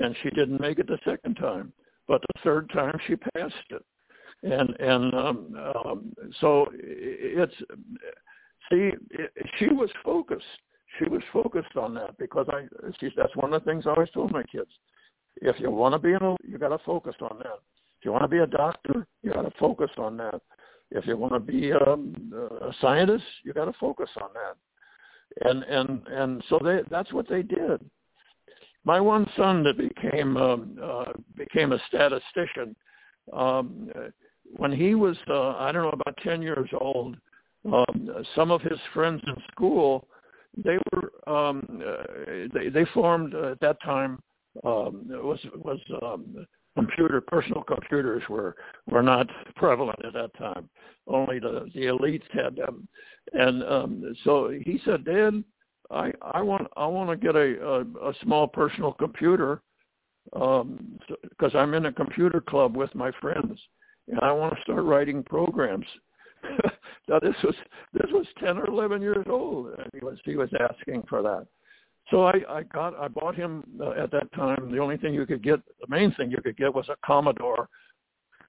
and 0.00 0.14
she 0.22 0.30
didn't 0.30 0.60
make 0.60 0.78
it 0.78 0.86
the 0.86 0.98
second 1.04 1.34
time 1.34 1.72
but 2.08 2.20
the 2.22 2.40
third 2.42 2.70
time 2.70 2.98
she 3.06 3.16
passed 3.16 3.54
it. 3.70 3.84
And 4.42 4.70
and 4.80 5.14
um, 5.14 5.72
um, 5.84 6.12
so 6.40 6.66
it's 6.72 7.54
see 8.70 8.90
she 9.58 9.66
was 9.68 9.90
focused. 10.04 10.44
She 10.98 11.08
was 11.08 11.22
focused 11.32 11.76
on 11.76 11.94
that 11.94 12.18
because 12.18 12.46
I 12.50 12.66
she 12.98 13.10
that's 13.16 13.36
one 13.36 13.52
of 13.52 13.62
the 13.62 13.70
things 13.70 13.86
I 13.86 13.90
always 13.90 14.10
told 14.10 14.32
my 14.32 14.42
kids. 14.42 14.70
If 15.36 15.60
you 15.60 15.70
want 15.70 15.94
to 15.94 15.98
be 15.98 16.12
in 16.12 16.22
a, 16.22 16.36
you 16.44 16.58
got 16.58 16.68
to 16.68 16.78
focus 16.84 17.14
on 17.20 17.38
that. 17.38 17.60
If 18.00 18.04
you 18.04 18.12
want 18.12 18.24
to 18.24 18.28
be 18.28 18.38
a 18.38 18.46
doctor, 18.46 19.06
you 19.22 19.32
got 19.32 19.42
to 19.42 19.52
focus 19.58 19.90
on 19.96 20.16
that. 20.18 20.40
If 20.90 21.06
you 21.06 21.16
want 21.16 21.32
to 21.34 21.40
be 21.40 21.72
um, 21.72 22.32
a 22.60 22.72
scientist, 22.80 23.24
you 23.44 23.52
got 23.52 23.66
to 23.66 23.72
focus 23.80 24.10
on 24.20 24.28
that. 24.34 25.48
And 25.48 25.62
and 25.62 26.06
and 26.08 26.44
so 26.48 26.58
they 26.62 26.80
that's 26.90 27.12
what 27.12 27.28
they 27.28 27.42
did 27.42 27.80
my 28.84 29.00
one 29.00 29.26
son 29.36 29.62
that 29.64 29.78
became 29.78 30.36
um, 30.36 30.78
uh, 30.82 31.12
became 31.36 31.72
a 31.72 31.78
statistician 31.88 32.74
um, 33.32 33.90
when 34.56 34.72
he 34.72 34.94
was 34.94 35.16
uh, 35.28 35.56
I 35.56 35.72
don't 35.72 35.82
know 35.82 35.90
about 35.90 36.16
ten 36.22 36.42
years 36.42 36.68
old. 36.80 37.16
Um, 37.64 38.10
some 38.34 38.50
of 38.50 38.60
his 38.62 38.78
friends 38.92 39.22
in 39.26 39.36
school 39.52 40.08
they 40.56 40.78
were 40.92 41.12
um, 41.32 41.82
uh, 41.86 42.48
they 42.52 42.68
they 42.68 42.84
formed 42.92 43.34
uh, 43.34 43.52
at 43.52 43.60
that 43.60 43.82
time 43.82 44.18
um, 44.64 45.04
was 45.08 45.38
was 45.56 45.78
um, 46.02 46.46
computer 46.76 47.20
personal 47.20 47.62
computers 47.62 48.22
were 48.28 48.56
were 48.86 49.02
not 49.02 49.28
prevalent 49.56 50.04
at 50.04 50.12
that 50.12 50.34
time. 50.36 50.68
Only 51.06 51.38
the 51.38 51.70
the 51.74 51.86
elites 51.86 52.28
had 52.32 52.56
them, 52.56 52.88
and 53.32 53.62
um, 53.64 54.14
so 54.24 54.50
he 54.50 54.80
said, 54.84 55.04
"Dad, 55.04 55.42
I 55.92 56.12
I 56.32 56.40
want 56.42 56.66
I 56.76 56.86
want 56.86 57.10
to 57.10 57.16
get 57.16 57.36
a, 57.36 57.62
a 57.64 58.08
a 58.10 58.14
small 58.22 58.48
personal 58.48 58.92
computer 58.92 59.60
um 60.34 60.98
because 61.28 61.54
I'm 61.54 61.74
in 61.74 61.86
a 61.86 61.92
computer 61.92 62.40
club 62.40 62.76
with 62.76 62.94
my 62.94 63.10
friends 63.20 63.58
and 64.08 64.20
I 64.20 64.32
want 64.32 64.54
to 64.54 64.62
start 64.62 64.84
writing 64.84 65.22
programs. 65.22 65.86
now 67.08 67.18
this 67.20 67.34
was 67.44 67.54
this 67.92 68.10
was 68.12 68.26
10 68.40 68.58
or 68.58 68.66
11 68.66 69.02
years 69.02 69.26
old 69.28 69.74
and 69.78 69.90
he 69.92 70.04
was 70.04 70.18
he 70.24 70.36
was 70.36 70.50
asking 70.58 71.04
for 71.08 71.22
that. 71.22 71.46
So 72.10 72.24
I 72.24 72.40
I 72.48 72.62
got 72.64 72.98
I 72.98 73.08
bought 73.08 73.34
him 73.34 73.64
uh, 73.80 73.90
at 73.90 74.10
that 74.12 74.32
time 74.32 74.70
the 74.72 74.78
only 74.78 74.96
thing 74.96 75.14
you 75.14 75.26
could 75.26 75.42
get 75.42 75.60
the 75.80 75.86
main 75.88 76.12
thing 76.14 76.30
you 76.30 76.40
could 76.42 76.56
get 76.56 76.74
was 76.74 76.88
a 76.88 76.96
Commodore 77.04 77.68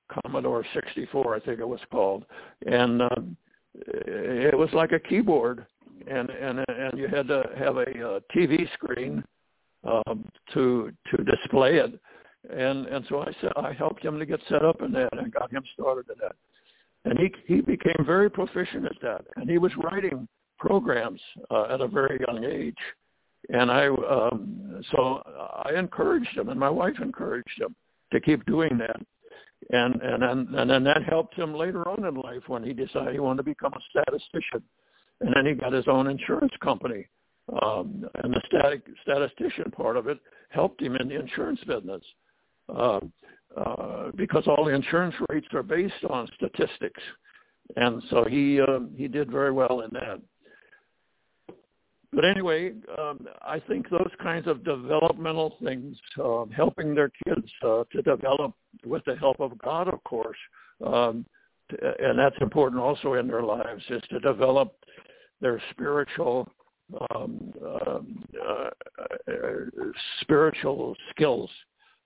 Commodore 0.10 0.66
64 0.74 1.36
I 1.36 1.40
think 1.40 1.60
it 1.60 1.68
was 1.68 1.82
called 1.92 2.26
and 2.66 3.02
um, 3.02 3.38
it 3.76 4.58
was 4.58 4.70
like 4.74 4.92
a 4.92 5.00
keyboard 5.00 5.66
and 6.08 6.30
and 6.30 6.60
and 6.68 6.98
you 6.98 7.08
had 7.08 7.28
to 7.28 7.44
have 7.58 7.78
a, 7.78 7.82
uh, 7.82 8.20
TV 8.36 8.72
screen 8.74 9.24
um, 9.84 10.26
to 10.54 10.92
to 11.12 11.24
display 11.24 11.76
it, 11.78 12.00
and 12.50 12.88
and 12.88 13.06
so 13.10 13.22
I 13.22 13.32
said 13.42 13.52
I 13.56 13.74
helped 13.74 14.04
him 14.04 14.20
to 14.20 14.26
get 14.26 14.40
set 14.50 14.64
up 14.64 14.82
in 14.82 14.92
that 14.94 15.10
and 15.14 15.34
got 15.34 15.52
him 15.52 15.64
started 15.74 16.06
in 16.10 16.16
that, 16.22 16.36
and 17.06 17.20
he 17.20 17.34
he 17.54 17.62
became 17.62 18.06
very 18.06 18.30
proficient 18.30 18.86
at 18.86 19.02
that, 19.02 19.26
and 19.36 19.50
he 19.50 19.58
was 19.58 19.72
writing 19.78 20.28
programs 20.58 21.22
uh, 21.52 21.66
at 21.74 21.82
a 21.82 21.88
very 21.88 22.20
young 22.28 22.44
age, 22.44 22.78
and 23.50 23.72
I 23.72 23.88
um, 23.88 24.84
so 24.92 25.22
I 25.66 25.74
encouraged 25.78 26.38
him, 26.38 26.50
and 26.50 26.60
my 26.60 26.70
wife 26.70 26.96
encouraged 27.02 27.60
him 27.60 27.76
to 28.12 28.20
keep 28.20 28.46
doing 28.46 28.78
that. 28.78 29.02
And 29.70 30.02
and 30.02 30.22
then 30.22 30.60
and 30.60 30.70
then 30.70 30.84
that 30.84 31.04
helped 31.08 31.36
him 31.36 31.54
later 31.54 31.88
on 31.88 32.06
in 32.06 32.16
life 32.16 32.44
when 32.48 32.64
he 32.64 32.74
decided 32.74 33.14
he 33.14 33.20
wanted 33.20 33.38
to 33.38 33.44
become 33.44 33.74
a 33.74 33.80
statistician 33.90 34.62
and 35.22 35.34
then 35.36 35.46
he 35.46 35.54
got 35.54 35.74
his 35.74 35.88
own 35.88 36.08
insurance 36.08 36.54
company. 36.62 37.08
Um, 37.62 38.08
and 38.24 38.34
the 38.34 38.42
static, 38.48 38.84
statistician 39.02 39.70
part 39.72 39.98
of 39.98 40.08
it 40.08 40.18
helped 40.50 40.82
him 40.82 40.96
in 40.96 41.10
the 41.10 41.20
insurance 41.20 41.60
business 41.68 42.02
uh, 42.70 43.02
uh, 43.58 44.12
because 44.16 44.46
all 44.48 44.66
the 44.66 44.74
insurance 44.74 45.16
rates 45.30 45.48
are 45.54 45.64
based 45.64 46.06
on 46.10 46.28
statistics, 46.36 47.02
and 47.76 48.02
so 48.10 48.24
he 48.24 48.62
uh, 48.62 48.80
he 48.96 49.08
did 49.08 49.30
very 49.30 49.52
well 49.52 49.82
in 49.82 49.90
that. 49.92 50.22
But 52.14 52.26
anyway, 52.26 52.74
um, 53.00 53.28
I 53.42 53.60
think 53.60 53.90
those 53.90 54.12
kinds 54.22 54.48
of 54.48 54.64
developmental 54.64 55.58
things, 55.64 55.98
uh, 56.24 56.46
helping 56.56 56.94
their 56.94 57.12
kids 57.26 57.48
uh, 57.66 57.84
to 57.92 58.02
develop 58.04 58.54
with 58.86 59.04
the 59.06 59.16
help 59.16 59.40
of 59.40 59.58
God, 59.58 59.88
of 59.88 60.04
course, 60.04 60.38
um, 60.86 61.26
and 61.70 62.18
that's 62.18 62.36
important 62.42 62.82
also 62.82 63.14
in 63.14 63.28
their 63.28 63.44
lives, 63.44 63.84
is 63.90 64.02
to 64.10 64.20
develop 64.20 64.76
their 65.42 65.62
spiritual 65.72 66.48
um, 67.16 67.54
uh, 67.66 68.00
uh, 68.48 68.70
spiritual 70.22 70.96
skills 71.12 71.50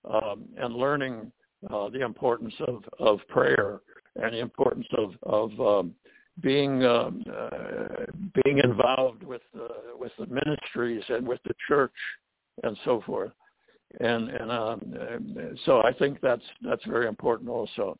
um, 0.08 0.44
and 0.56 0.74
learning 0.74 1.30
uh, 1.70 1.88
the 1.90 2.02
importance 2.02 2.54
of, 2.66 2.84
of 2.98 3.20
prayer 3.28 3.80
and 4.16 4.32
the 4.32 4.38
importance 4.38 4.86
of, 4.96 5.14
of 5.24 5.60
um, 5.60 5.94
being 6.40 6.84
um, 6.84 7.24
uh, 7.32 8.04
being 8.44 8.58
involved 8.58 9.24
with 9.24 9.42
uh, 9.56 9.96
with 9.98 10.12
the 10.18 10.26
ministries 10.26 11.02
and 11.08 11.26
with 11.26 11.40
the 11.44 11.54
church 11.66 11.92
and 12.62 12.76
so 12.84 13.02
forth. 13.04 13.32
And 14.00 14.28
and 14.28 14.50
um, 14.50 15.56
so 15.64 15.80
I 15.82 15.92
think 15.92 16.20
that's 16.20 16.42
that's 16.62 16.84
very 16.84 17.08
important 17.08 17.50
also. 17.50 17.98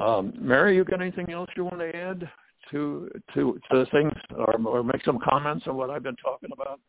Um, 0.00 0.32
Mary, 0.38 0.76
you 0.76 0.84
got 0.84 1.00
anything 1.00 1.30
else 1.32 1.48
you 1.56 1.64
want 1.64 1.78
to 1.78 1.94
add 1.94 2.28
to 2.70 3.10
to 3.34 3.60
to 3.70 3.78
the 3.78 3.86
things 3.92 4.12
or, 4.36 4.56
or 4.66 4.82
make 4.82 5.04
some 5.04 5.18
comments 5.18 5.66
on 5.66 5.76
what 5.76 5.90
I've 5.90 6.02
been 6.02 6.16
talking 6.16 6.50
about? 6.52 6.80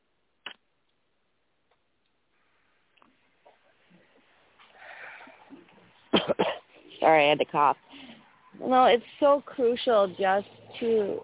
Sorry, 7.00 7.26
I 7.26 7.30
had 7.30 7.40
to 7.40 7.46
cough. 7.46 7.78
No, 8.60 8.86
it's 8.86 9.04
so 9.20 9.44
crucial 9.46 10.08
just 10.20 10.48
to 10.80 11.20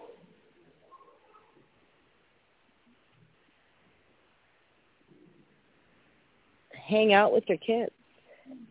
hang 6.88 7.13
out 7.13 7.34
with 7.34 7.43
your 7.47 7.57
kids. 7.57 7.91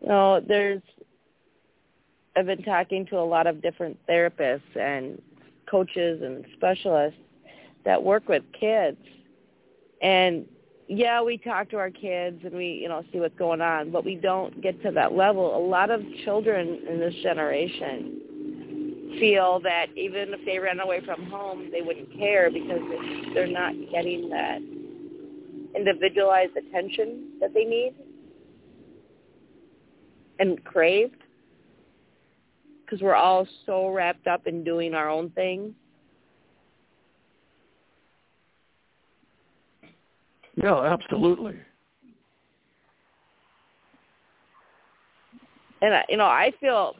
You 0.01 0.07
know, 0.07 0.41
there's 0.47 0.81
I've 2.35 2.45
been 2.45 2.63
talking 2.63 3.05
to 3.07 3.17
a 3.17 3.25
lot 3.25 3.47
of 3.47 3.61
different 3.61 3.97
therapists 4.07 4.75
and 4.75 5.21
coaches 5.69 6.21
and 6.23 6.45
specialists 6.55 7.19
that 7.85 8.01
work 8.01 8.27
with 8.27 8.43
kids. 8.59 8.97
And 10.01 10.45
yeah, 10.87 11.21
we 11.21 11.37
talk 11.37 11.69
to 11.69 11.77
our 11.77 11.89
kids 11.89 12.41
and 12.43 12.53
we, 12.53 12.79
you 12.81 12.89
know, 12.89 13.03
see 13.11 13.19
what's 13.19 13.37
going 13.37 13.61
on, 13.61 13.91
but 13.91 14.03
we 14.03 14.15
don't 14.15 14.61
get 14.61 14.81
to 14.83 14.91
that 14.91 15.13
level. 15.13 15.55
A 15.55 15.63
lot 15.65 15.91
of 15.91 16.01
children 16.25 16.81
in 16.89 16.99
this 16.99 17.13
generation 17.21 18.19
feel 19.19 19.59
that 19.61 19.87
even 19.95 20.33
if 20.33 20.43
they 20.45 20.57
ran 20.57 20.79
away 20.79 21.01
from 21.05 21.25
home, 21.27 21.69
they 21.71 21.81
wouldn't 21.81 22.11
care 22.17 22.49
because 22.51 22.81
they're 23.33 23.47
not 23.47 23.73
getting 23.91 24.29
that 24.29 24.59
individualized 25.75 26.55
attention 26.57 27.29
that 27.39 27.53
they 27.53 27.63
need 27.63 27.93
and 30.39 30.63
crave 30.65 31.11
because 32.93 33.03
we're 33.03 33.15
all 33.15 33.47
so 33.65 33.89
wrapped 33.89 34.27
up 34.27 34.45
in 34.45 34.63
doing 34.63 34.93
our 34.93 35.09
own 35.09 35.31
thing. 35.31 35.73
Yeah, 40.61 40.79
absolutely. 40.79 41.55
And 45.81 46.03
you 46.07 46.17
know, 46.17 46.25
I 46.25 46.51
feel 46.59 46.95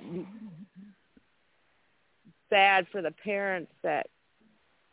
bad 2.49 2.87
for 2.91 3.03
the 3.03 3.11
parents 3.23 3.71
that 3.83 4.07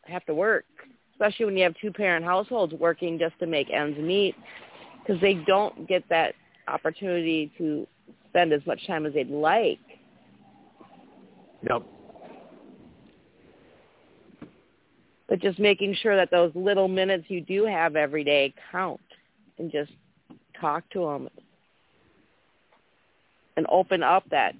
have 0.02 0.26
to 0.26 0.34
work, 0.34 0.66
especially 1.14 1.46
when 1.46 1.56
you 1.56 1.64
have 1.64 1.74
two 1.80 1.90
parent 1.90 2.26
households 2.26 2.74
working 2.74 3.18
just 3.18 3.38
to 3.38 3.46
make 3.46 3.70
ends 3.70 3.98
meet 3.98 4.34
because 5.02 5.18
they 5.22 5.34
don't 5.46 5.88
get 5.88 6.06
that 6.10 6.34
opportunity 6.68 7.50
to 7.56 7.86
spend 8.28 8.52
as 8.52 8.60
much 8.66 8.86
time 8.86 9.06
as 9.06 9.14
they'd 9.14 9.30
like. 9.30 9.78
Yep. 11.68 11.82
But 15.28 15.40
just 15.40 15.58
making 15.58 15.94
sure 16.02 16.16
that 16.16 16.30
those 16.30 16.50
little 16.54 16.88
minutes 16.88 17.24
you 17.28 17.40
do 17.40 17.64
have 17.64 17.94
every 17.94 18.24
day 18.24 18.52
count 18.72 19.00
and 19.58 19.70
just 19.70 19.92
talk 20.60 20.88
to 20.90 21.00
them 21.00 21.28
and 23.56 23.66
open 23.70 24.02
up 24.02 24.24
that 24.30 24.54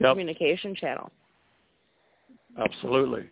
yep. 0.00 0.12
communication 0.12 0.74
channel. 0.74 1.10
Absolutely. 2.58 3.28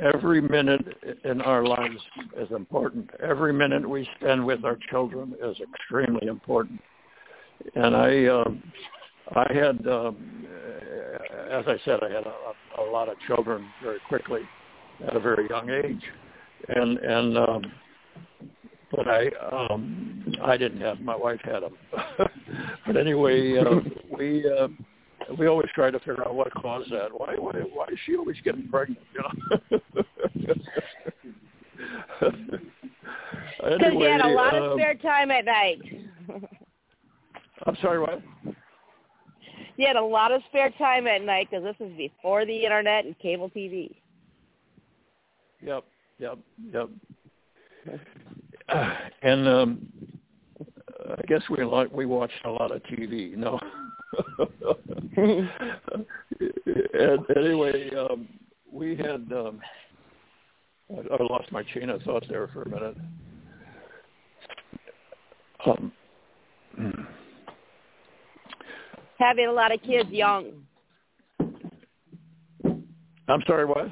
Every 0.00 0.40
minute 0.40 0.84
in 1.24 1.40
our 1.42 1.64
lives 1.64 2.00
is 2.38 2.50
important. 2.50 3.10
Every 3.22 3.52
minute 3.52 3.88
we 3.88 4.08
spend 4.18 4.44
with 4.44 4.64
our 4.64 4.78
children 4.90 5.34
is 5.42 5.56
extremely 5.60 6.26
important. 6.26 6.80
And 7.74 7.94
I, 7.94 8.26
um, 8.26 8.62
I 9.34 9.52
had, 9.52 9.86
um, 9.86 10.46
as 11.50 11.64
I 11.66 11.76
said, 11.84 12.00
I 12.02 12.10
had 12.10 12.24
a, 12.26 12.82
a 12.82 12.90
lot 12.90 13.08
of 13.08 13.16
children 13.26 13.66
very 13.82 13.98
quickly 14.08 14.42
at 15.06 15.16
a 15.16 15.20
very 15.20 15.48
young 15.48 15.70
age, 15.70 16.02
and 16.68 16.98
and 16.98 17.38
um, 17.38 17.62
but 18.90 19.08
I 19.08 19.28
um, 19.50 20.34
I 20.42 20.56
didn't 20.56 20.80
have. 20.80 21.00
My 21.00 21.16
wife 21.16 21.40
had 21.44 21.62
them. 21.62 21.76
but 22.86 22.96
anyway, 22.96 23.58
uh, 23.58 23.80
we. 24.16 24.44
Uh, 24.50 24.68
we 25.38 25.46
always 25.46 25.68
try 25.72 25.88
to 25.88 26.00
figure 26.00 26.26
out 26.26 26.34
what 26.34 26.52
caused 26.52 26.90
that. 26.90 27.08
Why, 27.12 27.36
why, 27.36 27.52
why 27.72 27.86
is 27.92 27.98
she 28.04 28.16
always 28.16 28.36
getting 28.44 28.68
pregnant? 28.68 28.98
You 29.14 29.78
know. 29.80 29.80
Because 33.62 33.80
anyway, 33.84 34.06
you 34.06 34.10
had 34.10 34.20
a 34.22 34.28
lot 34.28 34.54
um, 34.54 34.62
of 34.62 34.72
spare 34.78 34.94
time 34.96 35.30
at 35.30 35.44
night. 35.44 35.80
I'm 37.64 37.76
sorry, 37.80 38.00
what? 38.00 38.20
You 39.82 39.88
had 39.88 39.96
a 39.96 40.04
lot 40.04 40.30
of 40.30 40.42
spare 40.48 40.70
time 40.78 41.08
at 41.08 41.22
night 41.22 41.48
because 41.50 41.64
this 41.64 41.74
is 41.84 41.92
before 41.96 42.46
the 42.46 42.56
internet 42.56 43.04
and 43.04 43.18
cable 43.18 43.50
TV. 43.50 43.92
Yep, 45.60 45.82
yep, 46.20 46.38
yep. 46.72 46.88
And 49.22 49.48
um 49.48 49.88
I 51.18 51.22
guess 51.26 51.42
we 51.50 51.64
like 51.64 51.90
we 51.90 52.06
watched 52.06 52.44
a 52.44 52.50
lot 52.50 52.70
of 52.70 52.80
TV. 52.84 53.36
No. 53.36 53.58
and 56.94 57.26
anyway, 57.36 57.90
um, 57.96 58.28
we 58.70 58.94
had. 58.94 59.32
Um, 59.32 59.60
I, 60.90 61.14
I 61.14 61.22
lost 61.24 61.50
my 61.50 61.64
chain 61.74 61.90
of 61.90 62.02
thought 62.02 62.24
there 62.28 62.46
for 62.52 62.62
a 62.62 62.68
minute. 62.68 62.96
Um, 65.66 65.92
Having 69.22 69.46
a 69.46 69.52
lot 69.52 69.72
of 69.72 69.80
kids 69.82 70.10
young. 70.10 70.52
I'm 73.28 73.42
sorry, 73.46 73.66
what? 73.66 73.86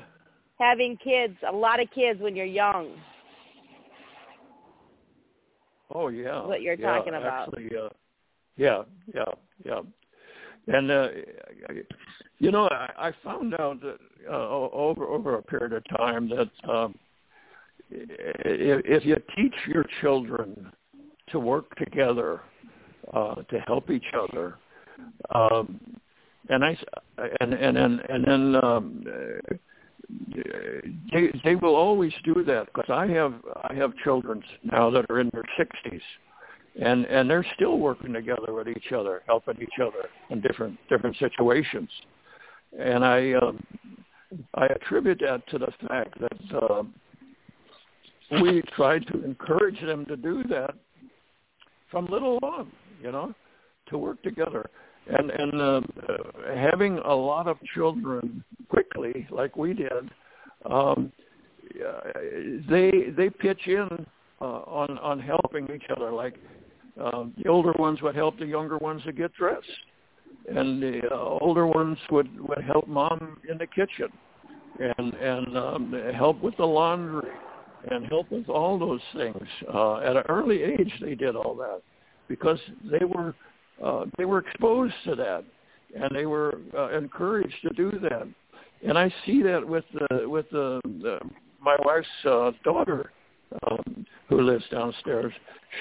Having 0.58 0.98
kids, 1.02 1.36
a 1.48 1.54
lot 1.54 1.80
of 1.80 1.88
kids 1.94 2.20
when 2.20 2.34
you're 2.34 2.44
young. 2.44 2.96
Oh 5.94 6.08
yeah. 6.08 6.44
What 6.44 6.62
you're 6.62 6.74
yeah, 6.74 6.96
talking 6.96 7.14
about. 7.14 7.48
Actually, 7.48 7.70
uh, 7.76 7.88
yeah, 8.56 8.82
yeah, 9.14 9.24
yeah. 9.64 9.80
And 10.66 10.90
uh, 10.90 11.08
you 12.38 12.50
know, 12.50 12.68
I, 12.68 13.08
I 13.08 13.12
found 13.24 13.54
out 13.54 13.80
that 13.82 13.98
uh, 14.28 14.48
over 14.48 15.04
over 15.04 15.36
a 15.36 15.42
period 15.42 15.72
of 15.72 15.84
time 15.96 16.28
that 16.30 16.70
um, 16.70 16.96
if, 17.90 18.82
if 18.84 19.04
you 19.06 19.16
teach 19.36 19.54
your 19.68 19.84
children 20.00 20.72
to 21.30 21.38
work 21.38 21.74
together 21.76 22.40
uh, 23.14 23.36
to 23.36 23.60
help 23.66 23.90
each 23.90 24.12
other, 24.14 24.56
um, 25.34 25.80
and 26.48 26.64
I 26.64 26.76
and 27.40 27.54
and 27.54 27.76
and 27.76 28.00
and 28.08 28.24
then 28.24 28.64
um, 28.64 29.04
they 31.12 31.30
they 31.44 31.54
will 31.54 31.76
always 31.76 32.12
do 32.24 32.42
that 32.44 32.66
because 32.66 32.90
I 32.90 33.06
have 33.08 33.34
I 33.64 33.74
have 33.74 33.92
children 34.04 34.42
now 34.64 34.90
that 34.90 35.06
are 35.10 35.20
in 35.20 35.30
their 35.32 35.44
sixties, 35.56 36.02
and 36.80 37.04
and 37.06 37.30
they're 37.30 37.46
still 37.54 37.78
working 37.78 38.12
together 38.12 38.52
with 38.52 38.68
each 38.68 38.92
other, 38.92 39.22
helping 39.26 39.60
each 39.62 39.80
other 39.80 40.08
in 40.30 40.40
different 40.40 40.78
different 40.88 41.16
situations, 41.18 41.88
and 42.78 43.04
I 43.04 43.32
um, 43.34 43.64
I 44.54 44.66
attribute 44.66 45.20
that 45.20 45.46
to 45.48 45.58
the 45.58 45.72
fact 45.88 46.18
that 46.20 46.62
uh, 46.62 46.82
we 48.42 48.62
tried 48.76 49.06
to 49.08 49.24
encourage 49.24 49.80
them 49.80 50.06
to 50.06 50.16
do 50.16 50.44
that 50.44 50.74
from 51.90 52.06
little 52.06 52.38
on, 52.42 52.70
you 53.02 53.10
know, 53.10 53.34
to 53.88 53.98
work 53.98 54.22
together 54.22 54.70
and 55.06 55.30
and 55.30 55.60
uh, 55.60 55.80
having 56.54 56.98
a 56.98 57.14
lot 57.14 57.46
of 57.46 57.56
children 57.74 58.44
quickly 58.68 59.26
like 59.30 59.56
we 59.56 59.74
did 59.74 60.10
um 60.70 61.12
they 62.68 63.12
they 63.16 63.30
pitch 63.30 63.66
in 63.66 64.06
uh, 64.40 64.44
on 64.44 64.98
on 64.98 65.20
helping 65.20 65.68
each 65.74 65.84
other. 65.94 66.10
Like 66.12 66.34
uh, 67.00 67.26
the 67.42 67.48
older 67.48 67.72
ones 67.78 68.00
would 68.02 68.14
help 68.14 68.38
the 68.38 68.46
younger 68.46 68.78
ones 68.78 69.02
to 69.04 69.12
get 69.12 69.32
dressed 69.34 69.66
and 70.48 70.82
the 70.82 71.02
uh, 71.10 71.38
older 71.40 71.66
ones 71.66 71.98
would 72.10 72.28
would 72.40 72.62
help 72.64 72.88
mom 72.88 73.38
in 73.48 73.58
the 73.58 73.66
kitchen 73.66 74.08
and 74.78 75.14
and 75.14 75.56
um 75.56 75.94
help 76.14 76.40
with 76.40 76.56
the 76.56 76.64
laundry 76.64 77.30
and 77.90 78.06
help 78.06 78.30
with 78.30 78.48
all 78.48 78.78
those 78.78 79.00
things. 79.14 79.46
Uh 79.72 79.96
at 79.98 80.16
an 80.16 80.24
early 80.28 80.62
age 80.62 80.92
they 81.00 81.14
did 81.14 81.36
all 81.36 81.54
that 81.56 81.82
because 82.28 82.58
they 82.84 83.04
were 83.04 83.34
uh, 83.84 84.04
they 84.18 84.24
were 84.24 84.38
exposed 84.38 84.94
to 85.04 85.14
that, 85.14 85.44
and 85.94 86.14
they 86.14 86.26
were 86.26 86.58
uh, 86.76 86.96
encouraged 86.96 87.54
to 87.62 87.70
do 87.70 87.90
that. 88.02 88.28
And 88.86 88.98
I 88.98 89.12
see 89.26 89.42
that 89.42 89.66
with 89.66 89.84
the 89.92 90.28
with 90.28 90.48
the, 90.50 90.80
the 90.84 91.18
my 91.60 91.76
wife's 91.84 92.08
uh, 92.24 92.52
daughter 92.64 93.12
um, 93.68 94.06
who 94.28 94.40
lives 94.40 94.64
downstairs. 94.70 95.32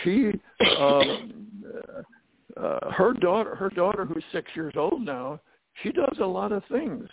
She 0.04 0.32
um, 0.78 1.48
uh, 1.66 2.60
uh, 2.60 2.92
her 2.92 3.14
daughter 3.14 3.56
her 3.56 3.70
daughter 3.70 4.06
who's 4.06 4.24
six 4.32 4.50
years 4.56 4.74
old 4.76 5.02
now. 5.02 5.40
She 5.84 5.92
does 5.92 6.18
a 6.20 6.26
lot 6.26 6.52
of 6.52 6.64
things 6.70 7.08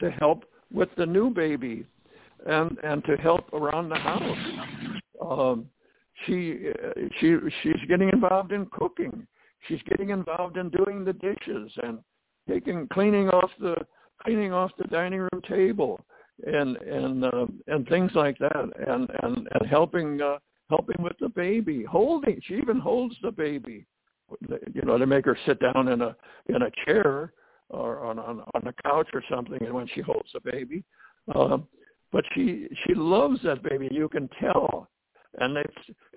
to 0.00 0.10
help 0.10 0.44
with 0.72 0.88
the 0.96 1.06
new 1.06 1.30
baby 1.30 1.86
and 2.46 2.76
and 2.82 3.04
to 3.04 3.16
help 3.16 3.52
around 3.52 3.88
the 3.88 3.96
house. 3.96 4.38
Um, 5.20 5.66
she 6.26 6.70
uh, 6.70 7.00
she 7.20 7.36
she's 7.62 7.88
getting 7.88 8.10
involved 8.10 8.52
in 8.52 8.66
cooking 8.66 9.26
she's 9.66 9.82
getting 9.88 10.10
involved 10.10 10.56
in 10.56 10.70
doing 10.70 11.04
the 11.04 11.12
dishes 11.12 11.70
and 11.82 11.98
taking 12.48 12.88
cleaning 12.92 13.28
off 13.28 13.50
the 13.60 13.74
cleaning 14.22 14.52
off 14.52 14.70
the 14.78 14.84
dining 14.84 15.20
room 15.20 15.42
table 15.48 16.00
and 16.46 16.76
and 16.76 17.24
uh, 17.24 17.46
and 17.68 17.88
things 17.88 18.10
like 18.14 18.38
that 18.38 18.68
and 18.88 19.08
and 19.22 19.48
and 19.52 19.66
helping 19.68 20.20
uh, 20.20 20.38
helping 20.70 21.02
with 21.02 21.16
the 21.20 21.28
baby 21.28 21.84
holding 21.84 22.40
she 22.44 22.54
even 22.54 22.78
holds 22.78 23.14
the 23.22 23.30
baby. 23.30 23.86
You 24.74 24.82
know 24.82 24.96
to 24.96 25.06
make 25.06 25.26
her 25.26 25.38
sit 25.46 25.60
down 25.60 25.88
in 25.88 26.00
a 26.00 26.16
in 26.48 26.62
a 26.62 26.70
chair 26.84 27.32
or 27.68 28.04
on 28.04 28.18
on, 28.18 28.40
on 28.54 28.66
a 28.66 28.82
couch 28.82 29.08
or 29.12 29.22
something 29.30 29.62
and 29.62 29.74
when 29.74 29.88
she 29.94 30.00
holds 30.00 30.30
the 30.32 30.40
baby. 30.40 30.84
Um 31.34 31.66
but 32.12 32.24
she 32.34 32.68
she 32.86 32.94
loves 32.94 33.40
that 33.44 33.62
baby. 33.62 33.88
You 33.90 34.08
can 34.08 34.28
tell 34.40 34.88
and 35.38 35.56
they 35.56 35.64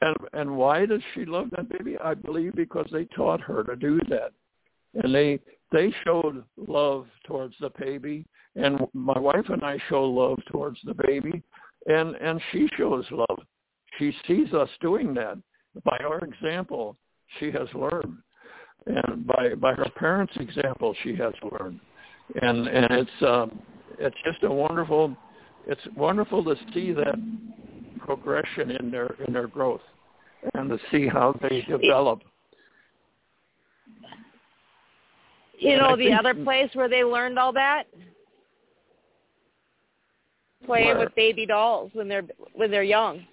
and 0.01 0.15
and 0.33 0.57
why 0.57 0.85
does 0.85 1.01
she 1.13 1.25
love 1.25 1.49
that 1.51 1.69
baby? 1.69 1.97
I 2.03 2.13
believe 2.13 2.55
because 2.55 2.87
they 2.91 3.05
taught 3.05 3.41
her 3.41 3.63
to 3.63 3.75
do 3.75 3.99
that. 4.09 4.31
And 4.95 5.13
they 5.13 5.39
they 5.71 5.93
showed 6.03 6.43
love 6.57 7.07
towards 7.25 7.55
the 7.59 7.71
baby. 7.79 8.25
And 8.55 8.79
my 8.93 9.17
wife 9.17 9.49
and 9.49 9.63
I 9.63 9.77
show 9.89 10.03
love 10.03 10.39
towards 10.51 10.79
the 10.83 10.93
baby. 10.93 11.41
And 11.87 12.15
and 12.15 12.41
she 12.51 12.67
shows 12.77 13.05
love. 13.11 13.39
She 13.99 14.13
sees 14.27 14.53
us 14.53 14.69
doing 14.81 15.13
that. 15.13 15.37
By 15.83 15.97
our 16.03 16.19
example 16.19 16.97
she 17.39 17.51
has 17.51 17.67
learned. 17.73 18.17
And 18.85 19.25
by 19.25 19.55
by 19.55 19.73
her 19.73 19.89
parents 19.95 20.33
example 20.37 20.93
she 21.03 21.15
has 21.15 21.33
learned. 21.51 21.79
And 22.41 22.67
and 22.67 22.91
it's 22.91 23.23
um 23.25 23.59
it's 23.97 24.17
just 24.25 24.43
a 24.43 24.51
wonderful 24.51 25.15
it's 25.67 25.81
wonderful 25.95 26.43
to 26.43 26.55
see 26.73 26.91
that 26.91 27.15
progression 28.05 28.71
in 28.71 28.91
their 28.91 29.15
in 29.27 29.33
their 29.33 29.47
growth 29.47 29.81
and 30.53 30.69
to 30.69 30.77
see 30.91 31.07
how 31.07 31.35
they 31.41 31.61
develop 31.61 32.21
You 35.57 35.77
know 35.77 35.95
the 35.95 36.13
other 36.13 36.33
place 36.33 36.69
where 36.73 36.89
they 36.89 37.03
learned 37.03 37.39
all 37.39 37.53
that? 37.53 37.85
Playing 40.65 40.87
where? 40.87 40.99
with 40.99 41.15
baby 41.15 41.45
dolls 41.45 41.91
when 41.93 42.07
they're 42.07 42.25
when 42.53 42.71
they're 42.71 42.83
young. 42.83 43.25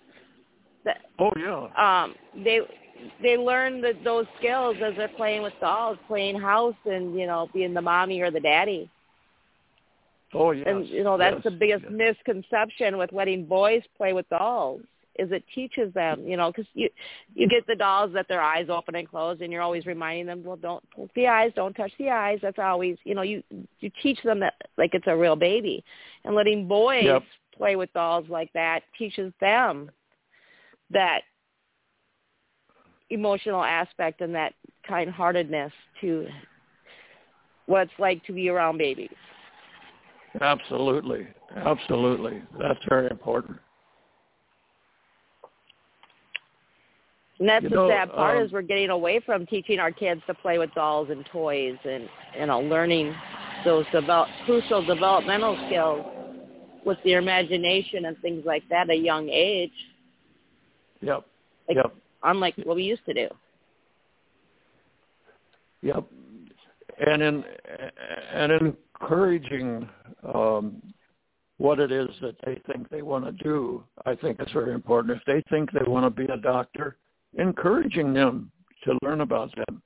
Oh 1.19 1.31
yeah. 1.37 2.03
Um 2.03 2.15
they 2.45 2.61
they 3.23 3.37
learn 3.37 3.81
the, 3.81 3.95
those 4.05 4.27
skills 4.39 4.77
as 4.85 4.95
they're 4.97 5.09
playing 5.09 5.43
with 5.43 5.53
dolls, 5.61 5.99
playing 6.07 6.41
house 6.41 6.77
and, 6.85 7.19
you 7.19 7.27
know, 7.27 7.49
being 7.53 7.75
the 7.75 7.81
mommy 7.81 8.21
or 8.21 8.31
the 8.31 8.41
daddy. 8.41 8.89
Oh 10.35 10.51
yes. 10.53 10.67
And 10.69 10.89
you 10.89 11.05
know, 11.05 11.19
that's 11.19 11.35
yes, 11.35 11.45
the 11.45 11.51
biggest 11.51 11.85
yes. 11.85 11.93
misconception 11.93 12.97
with 12.99 13.13
letting 13.13 13.47
boys 13.47 13.83
play 13.97 14.13
with 14.13 14.29
dolls 14.29 14.83
is 15.19 15.31
it 15.31 15.45
teaches 15.55 15.93
them, 15.93 16.27
you 16.27 16.37
know, 16.37 16.51
because 16.51 16.67
you 16.75 16.89
you 17.35 17.49
get 17.49 17.67
the 17.67 17.77
dolls 17.77 18.13
that 18.15 18.27
their 18.29 18.41
eyes 18.41 18.69
open 18.71 18.95
and 18.95 19.09
close, 19.09 19.39
and 19.41 19.53
you're 19.53 19.63
always 19.63 19.87
reminding 19.87 20.27
them, 20.27 20.43
well, 20.43 20.57
don't 20.57 20.83
touch 20.97 21.11
the 21.15 21.27
eyes, 21.27 21.53
don't 21.55 21.75
touch 21.75 21.93
the 21.99 22.09
eyes. 22.09 22.39
That's 22.43 22.59
always, 22.59 22.97
you 23.05 23.15
know, 23.15 23.23
you 23.23 23.43
you 23.81 23.91
teach 24.03 24.23
them 24.23 24.41
that 24.41 24.55
like 24.79 24.91
it's 24.95 25.07
a 25.07 25.17
real 25.17 25.37
baby, 25.37 25.85
and 26.25 26.35
letting 26.35 26.67
boys 26.67 27.05
Yep. 27.05 27.23
play 27.57 27.77
with 27.77 27.93
dolls 27.93 28.27
like 28.29 28.51
that 28.55 28.83
teaches 28.99 29.33
them 29.41 29.91
that 30.91 31.23
emotional 33.11 33.63
aspect 33.63 34.21
and 34.23 34.35
that 34.35 34.55
kind-heartedness 34.89 35.73
to 36.01 36.27
what 37.67 37.83
it's 37.83 37.93
like 37.99 38.25
to 38.25 38.33
be 38.33 38.49
around 38.49 38.79
babies. 38.79 39.11
Absolutely, 40.41 41.27
absolutely. 41.57 42.43
That's 42.59 42.79
very 42.89 43.09
important. 43.11 43.59
And 47.39 47.49
that's 47.49 47.65
You 47.65 47.71
the 47.71 47.75
know, 47.77 47.89
sad 47.89 48.13
part 48.13 48.39
um, 48.39 48.45
is 48.45 48.53
we're 48.53 48.63
getting 48.63 48.91
away 48.91 49.21
from 49.21 49.47
teaching 49.47 49.79
our 49.81 49.91
kids 49.91 50.23
to 50.29 50.35
play 50.35 50.59
with 50.59 50.73
dolls 50.75 51.09
and 51.11 51.27
toys 51.27 51.77
and 51.85 52.09
you 52.39 52.47
know 52.47 52.61
learning 52.61 53.15
those 53.65 53.85
develop, 53.93 54.29
crucial 54.45 54.85
developmental 54.85 55.57
skills 55.67 56.07
with 56.85 56.99
their 57.05 57.19
imagination 57.19 58.07
and 58.07 58.17
things 58.19 58.45
like 58.45 58.63
that 58.69 58.89
at 58.89 58.91
a 58.91 58.95
young 58.95 59.29
age, 59.29 59.73
Yep. 61.01 61.25
Like- 61.69 61.77
yep. 61.77 61.95
unlike 62.23 62.55
what 62.65 62.77
we 62.77 62.85
used 62.85 63.05
to 63.07 63.15
do. 63.15 63.29
Yep. 65.83 66.05
And 67.07 67.23
in 67.23 67.45
and 68.35 68.77
encouraging 69.03 69.89
um, 70.35 70.83
what 71.59 71.79
it 71.79 71.93
is 71.93 72.09
that 72.21 72.37
they 72.45 72.61
think 72.67 72.89
they 72.89 73.03
want 73.03 73.25
to 73.25 73.33
do, 73.33 73.85
I 74.07 74.15
think 74.15 74.41
is 74.41 74.53
very 74.53 74.73
important. 74.73 75.17
If 75.17 75.25
they 75.27 75.43
think 75.55 75.71
they 75.73 75.89
want 75.89 76.05
to 76.05 76.27
be 76.27 76.33
a 76.33 76.37
doctor, 76.37 76.97
encouraging 77.39 78.13
them 78.13 78.51
to 78.85 78.99
learn 79.03 79.21
about 79.21 79.55
them. 79.55 79.83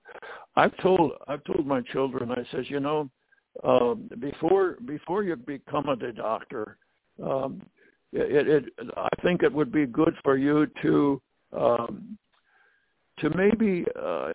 I've 0.56 0.76
told 0.78 1.12
I've 1.28 1.44
told 1.44 1.66
my 1.66 1.82
children. 1.92 2.30
I 2.30 2.44
says, 2.50 2.64
you 2.68 2.80
know, 2.80 3.10
um, 3.62 4.08
before 4.20 4.76
before 4.86 5.22
you 5.22 5.36
become 5.36 5.88
a 5.88 6.12
doctor, 6.12 6.78
um, 7.22 7.60
it, 8.12 8.48
it 8.48 8.64
I 8.96 9.08
think 9.22 9.42
it 9.42 9.52
would 9.52 9.70
be 9.70 9.84
good 9.84 10.14
for 10.24 10.38
you 10.38 10.66
to 10.82 11.20
um, 11.52 12.16
to 13.18 13.30
maybe 13.30 13.84
uh, 14.00 14.32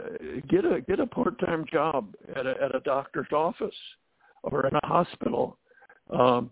get 0.47 0.63
a 0.63 0.81
get 0.81 0.99
a 0.99 1.07
part 1.07 1.39
time 1.39 1.65
job 1.71 2.13
at 2.35 2.45
a, 2.45 2.53
at 2.61 2.75
a 2.75 2.81
doctor's 2.81 3.31
office 3.31 3.73
or 4.43 4.67
in 4.67 4.75
a 4.75 4.87
hospital 4.87 5.57
um, 6.11 6.49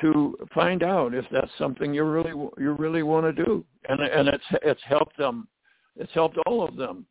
to 0.00 0.36
find 0.54 0.82
out 0.82 1.14
if 1.14 1.24
that's 1.30 1.50
something 1.58 1.92
you 1.92 2.04
really 2.04 2.30
you 2.58 2.72
really 2.72 3.02
want 3.02 3.24
to 3.24 3.44
do. 3.44 3.64
And 3.88 4.00
and 4.00 4.28
it's 4.28 4.44
it's 4.62 4.82
helped 4.86 5.16
them. 5.16 5.48
It's 5.96 6.12
helped 6.12 6.38
all 6.46 6.66
of 6.66 6.76
them 6.76 7.06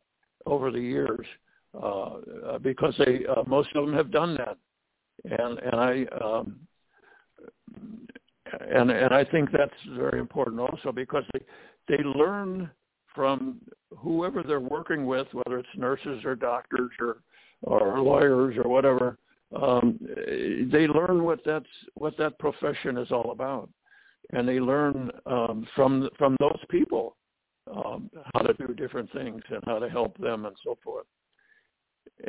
over 0.46 0.70
the 0.70 0.80
years 0.80 1.26
uh, 1.74 2.16
uh, 2.46 2.58
because 2.58 2.94
they 2.98 3.24
uh, 3.26 3.42
most 3.46 3.68
of 3.74 3.86
them 3.86 3.94
have 3.94 4.10
done 4.10 4.36
that. 4.36 4.56
And 5.24 5.58
and 5.58 5.74
I 5.74 6.06
um, 6.24 6.56
and 8.60 8.90
and 8.90 9.12
I 9.14 9.24
think 9.24 9.50
that's 9.50 9.72
very 9.96 10.18
important 10.18 10.60
also 10.60 10.92
because 10.92 11.24
they 11.32 11.40
they 11.88 12.02
learn 12.02 12.70
from 13.14 13.60
whoever 13.96 14.42
they're 14.42 14.60
working 14.60 15.06
with, 15.06 15.28
whether 15.32 15.58
it's 15.58 15.68
nurses 15.76 16.24
or 16.24 16.34
doctors 16.34 16.90
or 17.00 17.18
or 17.62 18.00
lawyers 18.00 18.56
or 18.62 18.68
whatever. 18.68 19.18
Um, 19.54 19.98
they 20.72 20.86
learn 20.86 21.24
what 21.24 21.40
that's 21.44 21.66
what 21.94 22.16
that 22.18 22.38
profession 22.38 22.98
is 22.98 23.12
all 23.12 23.30
about, 23.30 23.68
and 24.32 24.48
they 24.48 24.60
learn 24.60 25.10
um, 25.26 25.66
from 25.74 26.08
from 26.18 26.36
those 26.40 26.58
people 26.70 27.16
um, 27.72 28.10
how 28.34 28.40
to 28.40 28.54
do 28.54 28.74
different 28.74 29.12
things 29.12 29.42
and 29.50 29.62
how 29.66 29.78
to 29.78 29.88
help 29.88 30.16
them 30.18 30.46
and 30.46 30.56
so 30.64 30.76
forth. 30.82 31.06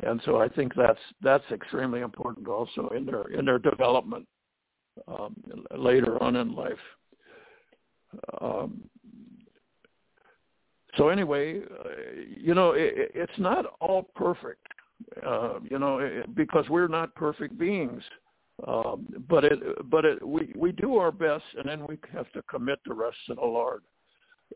And 0.04 0.22
so 0.26 0.40
I 0.40 0.48
think 0.50 0.74
that's 0.76 1.00
that's 1.22 1.44
extremely 1.52 2.02
important 2.02 2.48
also 2.48 2.90
in 2.90 3.06
their 3.06 3.24
in 3.32 3.46
their 3.46 3.60
development 3.60 4.28
um, 5.08 5.36
later 5.76 6.22
on 6.22 6.36
in 6.36 6.54
life. 6.56 6.74
Um, 8.42 8.82
so 10.98 11.10
anyway, 11.10 11.60
uh, 11.60 11.90
you 12.38 12.54
know, 12.54 12.72
it, 12.72 13.12
it's 13.14 13.38
not 13.38 13.66
all 13.82 14.04
perfect, 14.16 14.66
uh, 15.26 15.60
you 15.70 15.80
know, 15.80 16.00
it, 16.00 16.36
because 16.36 16.68
we're 16.70 16.88
not 16.88 17.14
perfect 17.16 17.58
beings. 17.58 18.04
Um, 18.66 19.08
but 19.28 19.44
it, 19.44 19.60
but 19.90 20.06
it, 20.06 20.26
we 20.26 20.54
we 20.56 20.72
do 20.72 20.96
our 20.96 21.12
best, 21.12 21.44
and 21.58 21.68
then 21.68 21.86
we 21.88 21.98
have 22.14 22.32
to 22.32 22.42
commit 22.44 22.80
the 22.86 22.94
rest 22.94 23.18
to 23.28 23.36
the 23.36 23.42
Lord, 23.42 23.84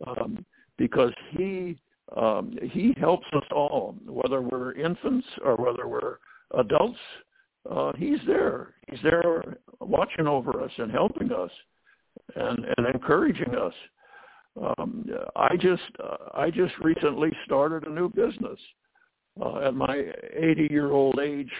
um, 0.07 0.45
because 0.77 1.11
He 1.31 1.77
um, 2.15 2.57
He 2.71 2.95
helps 2.97 3.27
us 3.33 3.43
all, 3.51 3.95
whether 4.05 4.41
we're 4.41 4.71
infants 4.73 5.27
or 5.43 5.55
whether 5.57 5.87
we're 5.87 6.17
adults. 6.57 6.99
Uh, 7.69 7.91
he's 7.97 8.19
there. 8.25 8.75
He's 8.89 9.01
there, 9.03 9.57
watching 9.81 10.27
over 10.27 10.63
us 10.63 10.71
and 10.77 10.91
helping 10.91 11.33
us, 11.33 11.51
and 12.35 12.65
and 12.77 12.87
encouraging 12.93 13.53
us. 13.53 13.73
Um, 14.77 15.05
I 15.35 15.57
just 15.57 15.83
uh, 16.01 16.29
I 16.33 16.49
just 16.49 16.73
recently 16.81 17.31
started 17.45 17.85
a 17.85 17.93
new 17.93 18.07
business 18.09 18.59
uh, 19.41 19.67
at 19.67 19.73
my 19.73 20.03
80 20.33 20.67
year 20.69 20.91
old 20.91 21.19
age, 21.19 21.51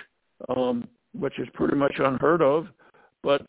um, 0.56 0.88
which 1.14 1.38
is 1.40 1.48
pretty 1.54 1.76
much 1.76 1.94
unheard 2.00 2.42
of, 2.42 2.68
but 3.24 3.42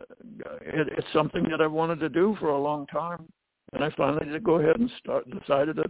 it, 0.63 0.89
it's 0.97 1.07
something 1.13 1.45
that 1.51 1.61
I've 1.61 1.73
wanted 1.73 2.01
to 2.01 2.09
do 2.09 2.37
for 2.41 2.51
a 2.51 2.61
long 2.61 2.87
time, 2.87 3.27
and 3.73 3.85
I 3.85 3.91
finally 3.97 4.27
did 4.27 4.45
go 4.45 4.55
ahead 4.55 4.77
and 4.77 4.91
start 4.99 5.25
decided 5.31 5.77
to 5.77 5.85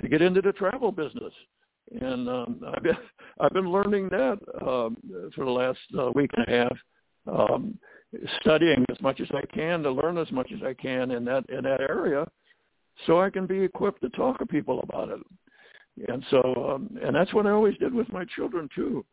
to 0.00 0.08
get 0.08 0.22
into 0.22 0.40
the 0.40 0.52
travel 0.52 0.90
business, 0.90 1.32
and 2.00 2.28
um, 2.28 2.60
I've 2.74 2.82
been 2.82 2.96
I've 3.40 3.52
been 3.52 3.70
learning 3.70 4.08
that 4.10 4.38
um, 4.60 4.96
for 5.34 5.44
the 5.44 5.50
last 5.50 5.78
uh, 5.98 6.10
week 6.14 6.30
and 6.36 6.46
a 6.48 6.50
half. 6.50 6.78
Um, 7.24 7.78
studying 8.40 8.84
as 8.90 9.00
much 9.00 9.20
as 9.20 9.28
I 9.32 9.42
can 9.54 9.82
to 9.82 9.90
learn 9.90 10.18
as 10.18 10.30
much 10.32 10.50
as 10.54 10.62
I 10.62 10.74
can 10.74 11.12
in 11.12 11.24
that 11.24 11.44
in 11.48 11.64
that 11.64 11.80
area, 11.80 12.26
so 13.06 13.20
I 13.20 13.30
can 13.30 13.46
be 13.46 13.60
equipped 13.60 14.02
to 14.02 14.08
talk 14.10 14.38
to 14.38 14.46
people 14.46 14.80
about 14.80 15.08
it. 15.08 15.20
And 16.08 16.24
so, 16.30 16.72
um, 16.74 16.98
and 17.02 17.14
that's 17.14 17.34
what 17.34 17.46
I 17.46 17.50
always 17.50 17.76
did 17.78 17.92
with 17.92 18.10
my 18.12 18.24
children 18.36 18.68
too. 18.74 19.04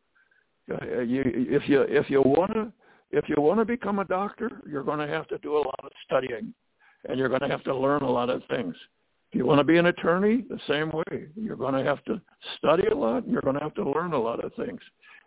Uh, 0.72 1.02
you, 1.02 1.24
if 1.26 1.68
you 1.68 1.82
if 1.82 2.10
you 2.10 2.22
want 2.22 2.54
to 2.54 2.72
if 3.12 3.28
you 3.28 3.36
want 3.42 3.60
to 3.60 3.66
become 3.66 4.00
a 4.00 4.06
doctor, 4.06 4.62
you're 4.70 4.84
going 4.84 5.00
to 5.00 5.08
have 5.08 5.28
to 5.30 5.38
do 5.40 5.56
a 5.56 5.58
lot 5.58 5.80
of 5.84 5.92
studying, 6.06 6.54
and 7.08 7.18
you're 7.18 7.30
going 7.30 7.42
to 7.42 7.48
have 7.48 7.64
to 7.64 7.76
learn 7.76 8.04
a 8.04 8.10
lot 8.10 8.30
of 8.30 8.44
things. 8.50 8.76
If 9.32 9.38
you 9.38 9.46
want 9.46 9.60
to 9.60 9.64
be 9.64 9.78
an 9.78 9.88
attorney, 9.88 10.44
the 10.50 10.60
same 10.68 10.92
way. 10.92 11.28
You're 11.36 11.56
going 11.56 11.74
to 11.74 11.84
have 11.84 12.04
to 12.06 12.22
study 12.58 12.88
a 12.88 12.96
lot, 12.96 13.24
and 13.24 13.32
you're 13.32 13.42
going 13.42 13.58
to 13.58 13.64
have 13.64 13.76
to 13.76 13.90
learn 13.90 14.14
a 14.14 14.20
lot 14.20 14.44
of 14.44 14.54
things, 14.56 14.80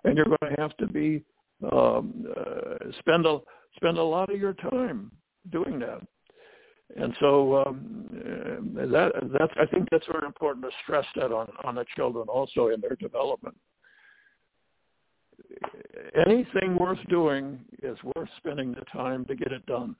and 0.05 0.17
you're 0.17 0.27
going 0.27 0.55
to 0.55 0.61
have 0.61 0.77
to 0.79 0.87
be 0.87 1.23
um, 1.71 2.27
uh, 2.37 2.91
spend 2.99 3.27
a 3.27 3.39
spend 3.77 3.99
a 3.99 4.03
lot 4.03 4.33
of 4.33 4.41
your 4.41 4.55
time 4.55 5.11
doing 5.51 5.79
that. 5.81 6.01
And 6.97 7.15
so 7.21 7.65
um, 7.65 8.07
uh, 8.79 8.87
that 8.87 9.13
that's 9.39 9.53
I 9.59 9.67
think 9.67 9.89
that's 9.91 10.07
very 10.13 10.27
important 10.27 10.65
to 10.65 10.71
stress 10.83 11.07
that 11.17 11.33
on 11.33 11.49
on 11.65 11.75
the 11.75 11.85
children 11.97 12.29
also 12.29 12.69
in 12.69 12.81
their 12.81 12.97
development. 12.97 13.57
Anything 16.27 16.77
worth 16.77 16.99
doing 17.09 17.61
is 17.83 17.97
worth 18.15 18.29
spending 18.37 18.73
the 18.73 18.85
time 18.93 19.25
to 19.27 19.35
get 19.35 19.53
it 19.53 19.65
done. 19.67 19.97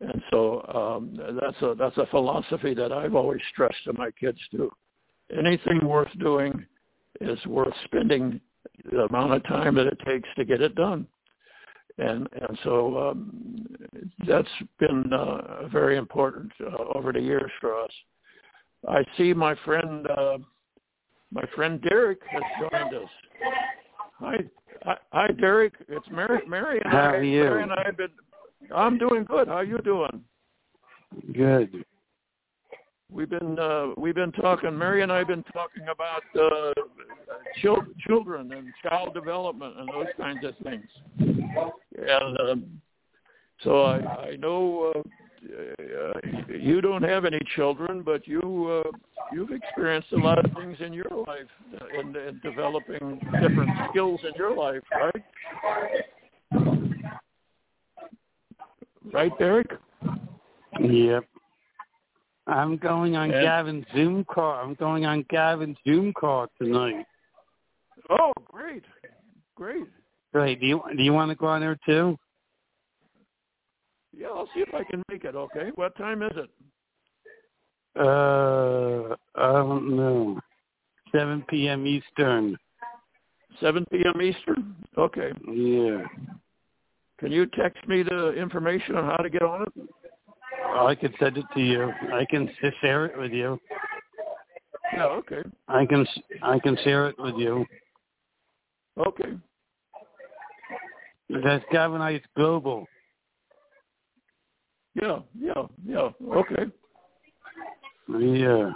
And 0.00 0.22
so 0.30 0.62
um, 0.74 1.18
that's 1.40 1.60
a 1.62 1.74
that's 1.74 1.96
a 1.98 2.06
philosophy 2.06 2.74
that 2.74 2.92
I've 2.92 3.14
always 3.14 3.40
stressed 3.52 3.84
to 3.86 3.92
my 3.92 4.10
kids 4.12 4.38
too. 4.50 4.70
Anything 5.36 5.80
worth 5.84 6.16
doing 6.18 6.64
is 7.20 7.44
worth 7.46 7.74
spending 7.84 8.40
the 8.90 9.04
amount 9.04 9.32
of 9.32 9.44
time 9.44 9.74
that 9.76 9.86
it 9.86 9.98
takes 10.06 10.28
to 10.36 10.44
get 10.44 10.60
it 10.60 10.74
done. 10.74 11.06
And 11.98 12.28
and 12.32 12.58
so 12.64 13.10
um, 13.10 13.66
that's 14.26 14.48
been 14.80 15.12
uh, 15.12 15.68
very 15.68 15.96
important 15.96 16.50
uh, 16.60 16.98
over 16.98 17.12
the 17.12 17.20
years 17.20 17.50
for 17.60 17.80
us. 17.80 17.90
I 18.88 19.04
see 19.16 19.32
my 19.32 19.54
friend 19.64 20.06
uh, 20.10 20.38
my 21.32 21.44
friend 21.54 21.80
Derek 21.82 22.20
has 22.30 22.42
joined 22.58 22.94
us. 22.94 23.08
Hi, 24.18 24.36
hi, 25.12 25.28
Derek. 25.40 25.74
It's 25.88 26.06
Mary. 26.10 26.40
Mary 26.48 26.80
and 26.82 26.92
How 26.92 27.00
I. 27.00 27.16
are 27.16 27.22
you? 27.22 27.44
Mary 27.44 27.62
and 27.62 27.72
I 27.72 27.82
have 27.86 27.96
been 27.96 28.08
I'm 28.74 28.98
doing 28.98 29.24
good. 29.24 29.48
How 29.48 29.54
are 29.54 29.64
you 29.64 29.78
doing? 29.78 30.22
Good. 31.32 31.84
We've 33.14 33.30
been 33.30 33.56
uh, 33.60 33.88
we've 33.96 34.16
been 34.16 34.32
talking. 34.32 34.76
Mary 34.76 35.02
and 35.02 35.12
I 35.12 35.18
have 35.18 35.28
been 35.28 35.44
talking 35.52 35.84
about 35.88 36.22
uh, 36.34 36.72
chil- 37.62 37.86
children 38.04 38.52
and 38.52 38.72
child 38.82 39.14
development 39.14 39.78
and 39.78 39.88
those 39.88 40.08
kinds 40.18 40.44
of 40.44 40.56
things. 40.64 40.88
And 41.16 42.40
um, 42.40 42.80
so 43.62 43.84
I, 43.84 44.30
I 44.30 44.36
know 44.36 44.92
uh, 44.96 45.02
uh, 45.48 46.56
you 46.58 46.80
don't 46.80 47.04
have 47.04 47.24
any 47.24 47.38
children, 47.54 48.02
but 48.02 48.26
you 48.26 48.82
uh, 48.84 48.90
you've 49.32 49.52
experienced 49.52 50.10
a 50.12 50.16
lot 50.16 50.44
of 50.44 50.50
things 50.52 50.78
in 50.80 50.92
your 50.92 51.10
life 51.28 51.46
and, 51.96 52.16
and 52.16 52.42
developing 52.42 53.20
different 53.40 53.70
skills 53.90 54.20
in 54.24 54.32
your 54.36 54.56
life, 54.56 54.82
right? 54.90 55.24
Right, 59.12 59.38
Derek? 59.38 59.70
Yep. 60.80 61.24
I'm 62.46 62.76
going 62.76 63.16
on 63.16 63.30
And- 63.30 63.42
Gavin's 63.42 63.86
Zoom 63.94 64.24
call. 64.24 64.54
I'm 64.54 64.74
going 64.74 65.06
on 65.06 65.24
Gavin's 65.30 65.78
Zoom 65.86 66.12
call 66.12 66.46
tonight. 66.60 67.06
Oh, 68.10 68.32
great, 68.44 68.84
great. 69.54 69.86
Great. 70.32 70.60
Do 70.60 70.66
you 70.66 70.82
do 70.96 71.02
you 71.02 71.12
want 71.12 71.30
to 71.30 71.36
go 71.36 71.46
on 71.46 71.60
there 71.60 71.78
too? 71.86 72.18
Yeah, 74.16 74.28
I'll 74.28 74.48
see 74.54 74.60
if 74.60 74.74
I 74.74 74.84
can 74.84 75.02
make 75.10 75.24
it. 75.24 75.34
Okay, 75.34 75.70
what 75.76 75.96
time 75.96 76.22
is 76.22 76.32
it? 76.36 76.50
Uh, 77.96 79.14
I 79.36 79.52
don't 79.52 79.96
know. 79.96 80.40
7 81.12 81.44
p.m. 81.48 81.86
Eastern. 81.86 82.56
7 83.60 83.86
p.m. 83.92 84.20
Eastern. 84.20 84.74
Okay. 84.98 85.30
Yeah. 85.48 86.02
Can 87.20 87.30
you 87.30 87.46
text 87.46 87.86
me 87.86 88.02
the 88.02 88.32
information 88.32 88.96
on 88.96 89.04
how 89.04 89.16
to 89.18 89.30
get 89.30 89.42
on 89.42 89.62
it? 89.62 89.88
I 90.74 90.94
can 90.94 91.14
send 91.18 91.36
it 91.36 91.44
to 91.54 91.60
you. 91.60 91.92
I 92.12 92.24
can 92.28 92.50
share 92.80 93.06
it 93.06 93.18
with 93.18 93.32
you. 93.32 93.58
Yeah. 94.92 95.06
Okay. 95.06 95.42
I 95.68 95.86
can 95.86 96.06
I 96.42 96.58
can 96.58 96.76
share 96.84 97.08
it 97.08 97.16
with 97.18 97.36
you. 97.36 97.64
Okay. 98.98 99.32
That's 101.42 101.64
Gavin 101.70 102.00
Ice 102.00 102.22
Global. 102.36 102.86
Yeah. 105.00 105.20
Yeah. 105.38 105.62
Yeah. 105.86 106.10
Okay. 106.32 106.64
Yeah. 108.08 108.70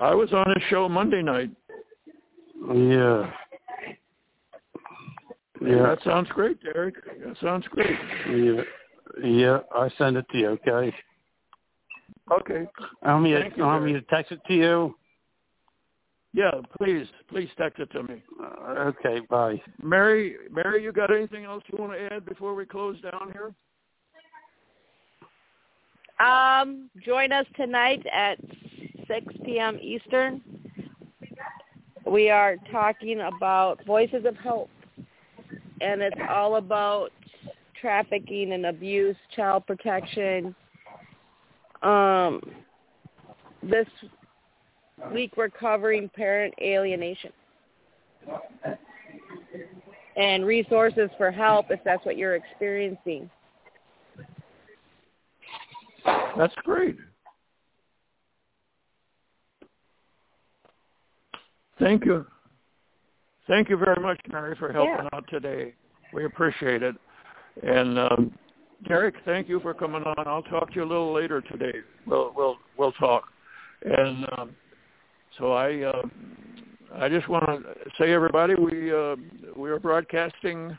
I 0.00 0.14
was 0.14 0.32
on 0.32 0.50
a 0.50 0.60
show 0.68 0.88
Monday 0.88 1.22
night. 1.22 1.50
Yeah. 2.74 3.30
Yeah. 5.60 5.82
That 5.82 5.98
sounds 6.04 6.28
great, 6.30 6.62
Derek. 6.62 6.96
That 7.24 7.36
sounds 7.40 7.66
great. 7.68 7.96
Yeah. 8.28 8.62
Yeah. 9.22 9.60
I 9.74 9.90
send 9.98 10.16
it 10.16 10.26
to 10.32 10.38
you. 10.38 10.48
Okay. 10.48 10.94
Okay. 12.30 12.66
I 13.02 13.12
want 13.12 13.24
me, 13.24 13.34
Thank 13.34 13.54
to, 13.54 13.58
you, 13.58 13.64
want 13.64 13.84
me 13.84 13.92
to 13.92 14.02
text 14.02 14.32
it 14.32 14.40
to 14.46 14.54
you? 14.54 14.94
Yeah. 16.32 16.52
Please, 16.78 17.06
please 17.28 17.48
text 17.58 17.80
it 17.80 17.90
to 17.92 18.02
me. 18.04 18.22
Uh, 18.42 18.92
okay. 18.92 19.20
Bye. 19.28 19.60
Mary, 19.82 20.36
Mary, 20.50 20.82
you 20.82 20.92
got 20.92 21.14
anything 21.14 21.44
else 21.44 21.62
you 21.70 21.78
want 21.78 21.92
to 21.92 22.12
add 22.12 22.24
before 22.24 22.54
we 22.54 22.64
close 22.64 23.00
down 23.00 23.32
here? 23.32 23.54
Um, 26.24 26.88
join 27.04 27.32
us 27.32 27.46
tonight 27.56 28.06
at 28.12 28.38
6 29.08 29.34
p.m. 29.44 29.78
Eastern. 29.82 30.40
We 32.06 32.30
are 32.30 32.56
talking 32.70 33.20
about 33.20 33.84
Voices 33.86 34.24
of 34.24 34.36
Hope, 34.36 34.70
and 35.80 36.00
it's 36.02 36.20
all 36.28 36.56
about 36.56 37.10
trafficking 37.82 38.52
and 38.52 38.64
abuse, 38.66 39.16
child 39.36 39.66
protection. 39.66 40.54
Um, 41.82 42.40
this 43.62 43.86
week 45.12 45.32
we're 45.36 45.50
covering 45.50 46.08
parent 46.08 46.54
alienation 46.62 47.32
and 50.16 50.46
resources 50.46 51.10
for 51.18 51.30
help 51.30 51.66
if 51.70 51.80
that's 51.84 52.06
what 52.06 52.16
you're 52.16 52.36
experiencing. 52.36 53.28
That's 56.36 56.54
great. 56.64 56.96
Thank 61.78 62.04
you. 62.04 62.24
Thank 63.48 63.68
you 63.68 63.76
very 63.76 64.00
much, 64.00 64.20
Mary, 64.30 64.54
for 64.56 64.72
helping 64.72 65.08
out 65.12 65.24
today. 65.28 65.74
We 66.12 66.26
appreciate 66.26 66.84
it. 66.84 66.94
And 67.62 67.98
um, 67.98 68.32
Derek, 68.88 69.14
thank 69.24 69.48
you 69.48 69.60
for 69.60 69.74
coming 69.74 70.02
on. 70.02 70.26
I'll 70.26 70.42
talk 70.42 70.70
to 70.70 70.76
you 70.76 70.84
a 70.84 70.90
little 70.90 71.12
later 71.12 71.40
today. 71.40 71.78
We'll 72.06 72.32
we'll 72.36 72.56
we'll 72.76 72.92
talk. 72.92 73.24
And 73.84 74.26
um, 74.38 74.50
so 75.38 75.52
I 75.52 75.82
uh, 75.82 76.02
I 76.96 77.08
just 77.08 77.28
want 77.28 77.44
to 77.46 77.62
say, 77.98 78.12
everybody, 78.12 78.54
we 78.54 78.92
uh, 78.92 79.16
we 79.56 79.70
are 79.70 79.78
broadcasting 79.78 80.76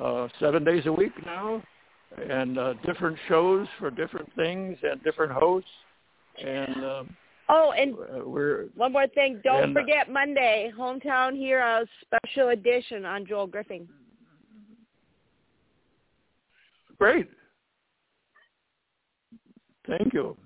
uh, 0.00 0.28
seven 0.40 0.64
days 0.64 0.86
a 0.86 0.92
week 0.92 1.12
now, 1.24 1.62
and 2.28 2.58
uh, 2.58 2.74
different 2.84 3.16
shows 3.28 3.66
for 3.78 3.90
different 3.90 4.30
things 4.34 4.76
and 4.82 5.02
different 5.02 5.32
hosts. 5.32 5.70
And 6.44 6.84
um, 6.84 7.16
Oh, 7.50 7.72
and 7.72 7.94
uh, 7.94 8.28
we're 8.28 8.66
One 8.76 8.92
more 8.92 9.06
thing, 9.08 9.40
don't 9.42 9.62
And- 9.64 9.76
uh, 9.76 9.80
forget 9.80 10.10
Monday, 10.10 10.70
Hometown 10.78 11.34
Heroes 11.34 11.86
special 12.02 12.50
edition 12.50 13.06
on 13.06 13.24
Joel 13.26 13.46
Griffin. 13.46 13.88
Great. 16.98 17.28
Thank 19.86 20.12
you. 20.12 20.36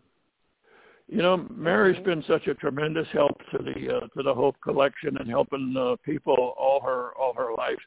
You 1.08 1.20
know, 1.20 1.46
Mary's 1.54 2.02
been 2.04 2.24
such 2.26 2.46
a 2.46 2.54
tremendous 2.54 3.06
help 3.12 3.36
to 3.50 3.58
the 3.58 3.96
uh, 3.96 4.00
to 4.16 4.22
the 4.22 4.32
Hope 4.32 4.56
Collection 4.62 5.16
and 5.18 5.28
helping 5.28 5.74
uh, 5.76 5.96
people 6.04 6.54
all 6.58 6.80
her 6.80 7.10
all 7.20 7.34
her 7.34 7.52
life, 7.56 7.78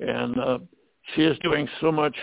and 0.00 0.40
uh, 0.40 0.58
she 1.14 1.22
is 1.24 1.38
doing 1.40 1.68
so 1.80 1.92
much. 1.92 2.16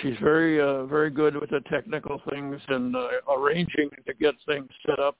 She's 0.00 0.14
very 0.22 0.60
uh, 0.60 0.84
very 0.84 1.10
good 1.10 1.34
with 1.34 1.50
the 1.50 1.60
technical 1.70 2.22
things 2.30 2.60
and 2.68 2.94
uh, 2.94 3.08
arranging 3.36 3.90
to 4.06 4.14
get 4.14 4.34
things 4.46 4.68
set 4.86 5.00
up. 5.00 5.16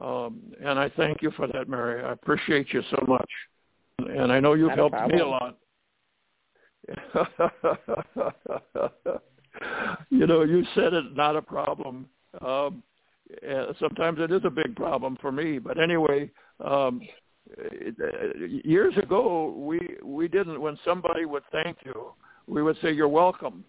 Um, 0.00 0.40
and 0.64 0.78
I 0.78 0.88
thank 0.88 1.20
you 1.20 1.30
for 1.32 1.46
that, 1.48 1.68
Mary. 1.68 2.02
I 2.02 2.12
appreciate 2.12 2.72
you 2.72 2.82
so 2.90 3.04
much, 3.06 3.30
and 3.98 4.32
I 4.32 4.40
know 4.40 4.54
you've 4.54 4.68
Not 4.68 4.78
helped 4.78 5.12
me 5.12 5.20
a 5.20 5.26
lot. 5.26 5.58
you 10.10 10.26
know, 10.26 10.42
you 10.42 10.64
said 10.74 10.92
it, 10.92 11.16
not 11.16 11.36
a 11.36 11.42
problem. 11.42 12.06
Um, 12.40 12.82
uh, 13.48 13.72
sometimes 13.78 14.18
it 14.20 14.30
is 14.30 14.42
a 14.44 14.50
big 14.50 14.74
problem 14.74 15.16
for 15.20 15.30
me, 15.30 15.58
but 15.58 15.78
anyway, 15.80 16.30
um, 16.64 17.00
years 18.64 18.96
ago 18.96 19.54
we 19.56 19.78
we 20.02 20.28
didn't. 20.28 20.60
When 20.60 20.76
somebody 20.84 21.24
would 21.26 21.44
thank 21.52 21.78
you, 21.84 22.12
we 22.46 22.62
would 22.62 22.76
say 22.82 22.92
you're 22.92 23.08
welcome, 23.08 23.64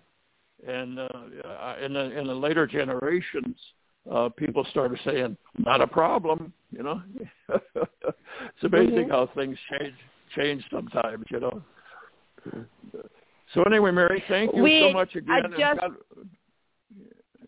and 0.67 0.99
uh, 0.99 1.75
in 1.83 1.93
the 1.93 2.17
in 2.17 2.27
the 2.27 2.33
later 2.33 2.65
generations, 2.65 3.55
uh, 4.11 4.29
people 4.35 4.65
started 4.71 4.99
saying 5.05 5.37
not 5.57 5.81
a 5.81 5.87
problem. 5.87 6.53
You 6.71 6.83
know, 6.83 7.01
it's 7.49 8.63
amazing 8.63 9.07
Mhm. 9.07 9.11
how 9.11 9.27
things 9.35 9.57
change 9.69 9.95
change 10.35 10.63
sometimes. 10.71 11.25
You 11.29 11.39
know. 11.39 11.63
So 13.53 13.63
anyway, 13.63 13.91
Mary, 13.91 14.23
thank 14.27 14.55
you 14.55 14.63
We 14.63 14.79
so 14.79 14.93
much 14.93 15.15
again. 15.15 15.45
adjust- 15.53 15.79
God, 15.81 15.91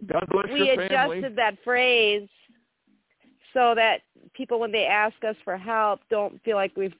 God 0.07 0.25
bless 0.29 0.51
We 0.51 0.65
your 0.67 0.75
family. 0.87 1.17
adjusted 1.19 1.35
that 1.37 1.57
phrase 1.63 2.27
so 3.53 3.73
that 3.75 4.01
people, 4.33 4.59
when 4.59 4.71
they 4.71 4.85
ask 4.85 5.15
us 5.23 5.35
for 5.43 5.57
help, 5.57 6.01
don't 6.09 6.41
feel 6.43 6.55
like 6.57 6.75
we've 6.75 6.95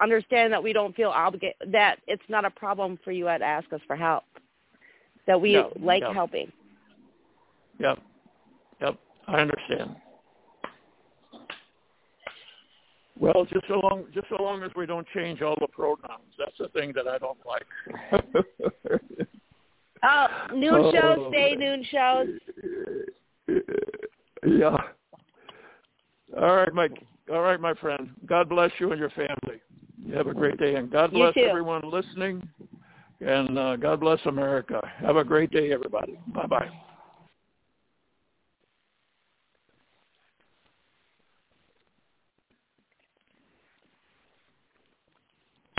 understand 0.00 0.52
that 0.52 0.62
we 0.62 0.72
don't 0.72 0.94
feel 0.96 1.10
obligated 1.10 1.54
that 1.72 2.00
it's 2.08 2.22
not 2.28 2.44
a 2.44 2.50
problem 2.50 2.98
for 3.04 3.12
you 3.12 3.24
to 3.24 3.30
ask 3.30 3.72
us 3.72 3.80
for 3.86 3.96
help. 3.96 4.24
That 5.26 5.40
we 5.40 5.54
No, 5.54 5.72
like 5.80 6.02
no. 6.02 6.12
helping. 6.12 6.52
Yep. 7.78 8.00
Yep. 8.80 8.98
I 9.28 9.36
understand. 9.40 9.96
Well, 13.18 13.46
just 13.52 13.66
so 13.68 13.80
long 13.80 14.04
just 14.12 14.26
so 14.28 14.42
long 14.42 14.62
as 14.62 14.70
we 14.74 14.86
don't 14.86 15.06
change 15.14 15.40
all 15.40 15.56
the 15.60 15.68
pronouns. 15.68 16.32
That's 16.38 16.58
the 16.58 16.68
thing 16.68 16.92
that 16.94 17.06
I 17.06 17.18
don't 17.18 17.38
like. 17.46 17.66
Oh, 20.06 20.26
noon 20.54 20.92
shows, 20.92 21.18
Oh, 21.18 21.30
stay 21.30 21.56
noon 21.56 21.82
shows. 21.90 22.28
yeah. 24.46 24.76
All 26.38 26.56
right, 26.56 26.74
Mike. 26.74 26.92
All 27.32 27.40
right, 27.40 27.60
my 27.60 27.72
friend. 27.74 28.10
God 28.26 28.48
bless 28.50 28.70
you 28.78 28.90
and 28.90 29.00
your 29.00 29.10
family. 29.10 29.62
You 30.04 30.14
have 30.14 30.26
a 30.26 30.34
great 30.34 30.58
day, 30.58 30.74
and 30.74 30.90
God 30.90 31.12
bless 31.12 31.32
everyone 31.38 31.90
listening. 31.90 32.46
And 33.20 33.58
uh, 33.58 33.76
God 33.76 34.00
bless 34.00 34.18
America. 34.26 34.80
Have 34.98 35.16
a 35.16 35.24
great 35.24 35.50
day, 35.50 35.72
everybody. 35.72 36.18
Bye 36.34 36.46
bye. 36.46 36.68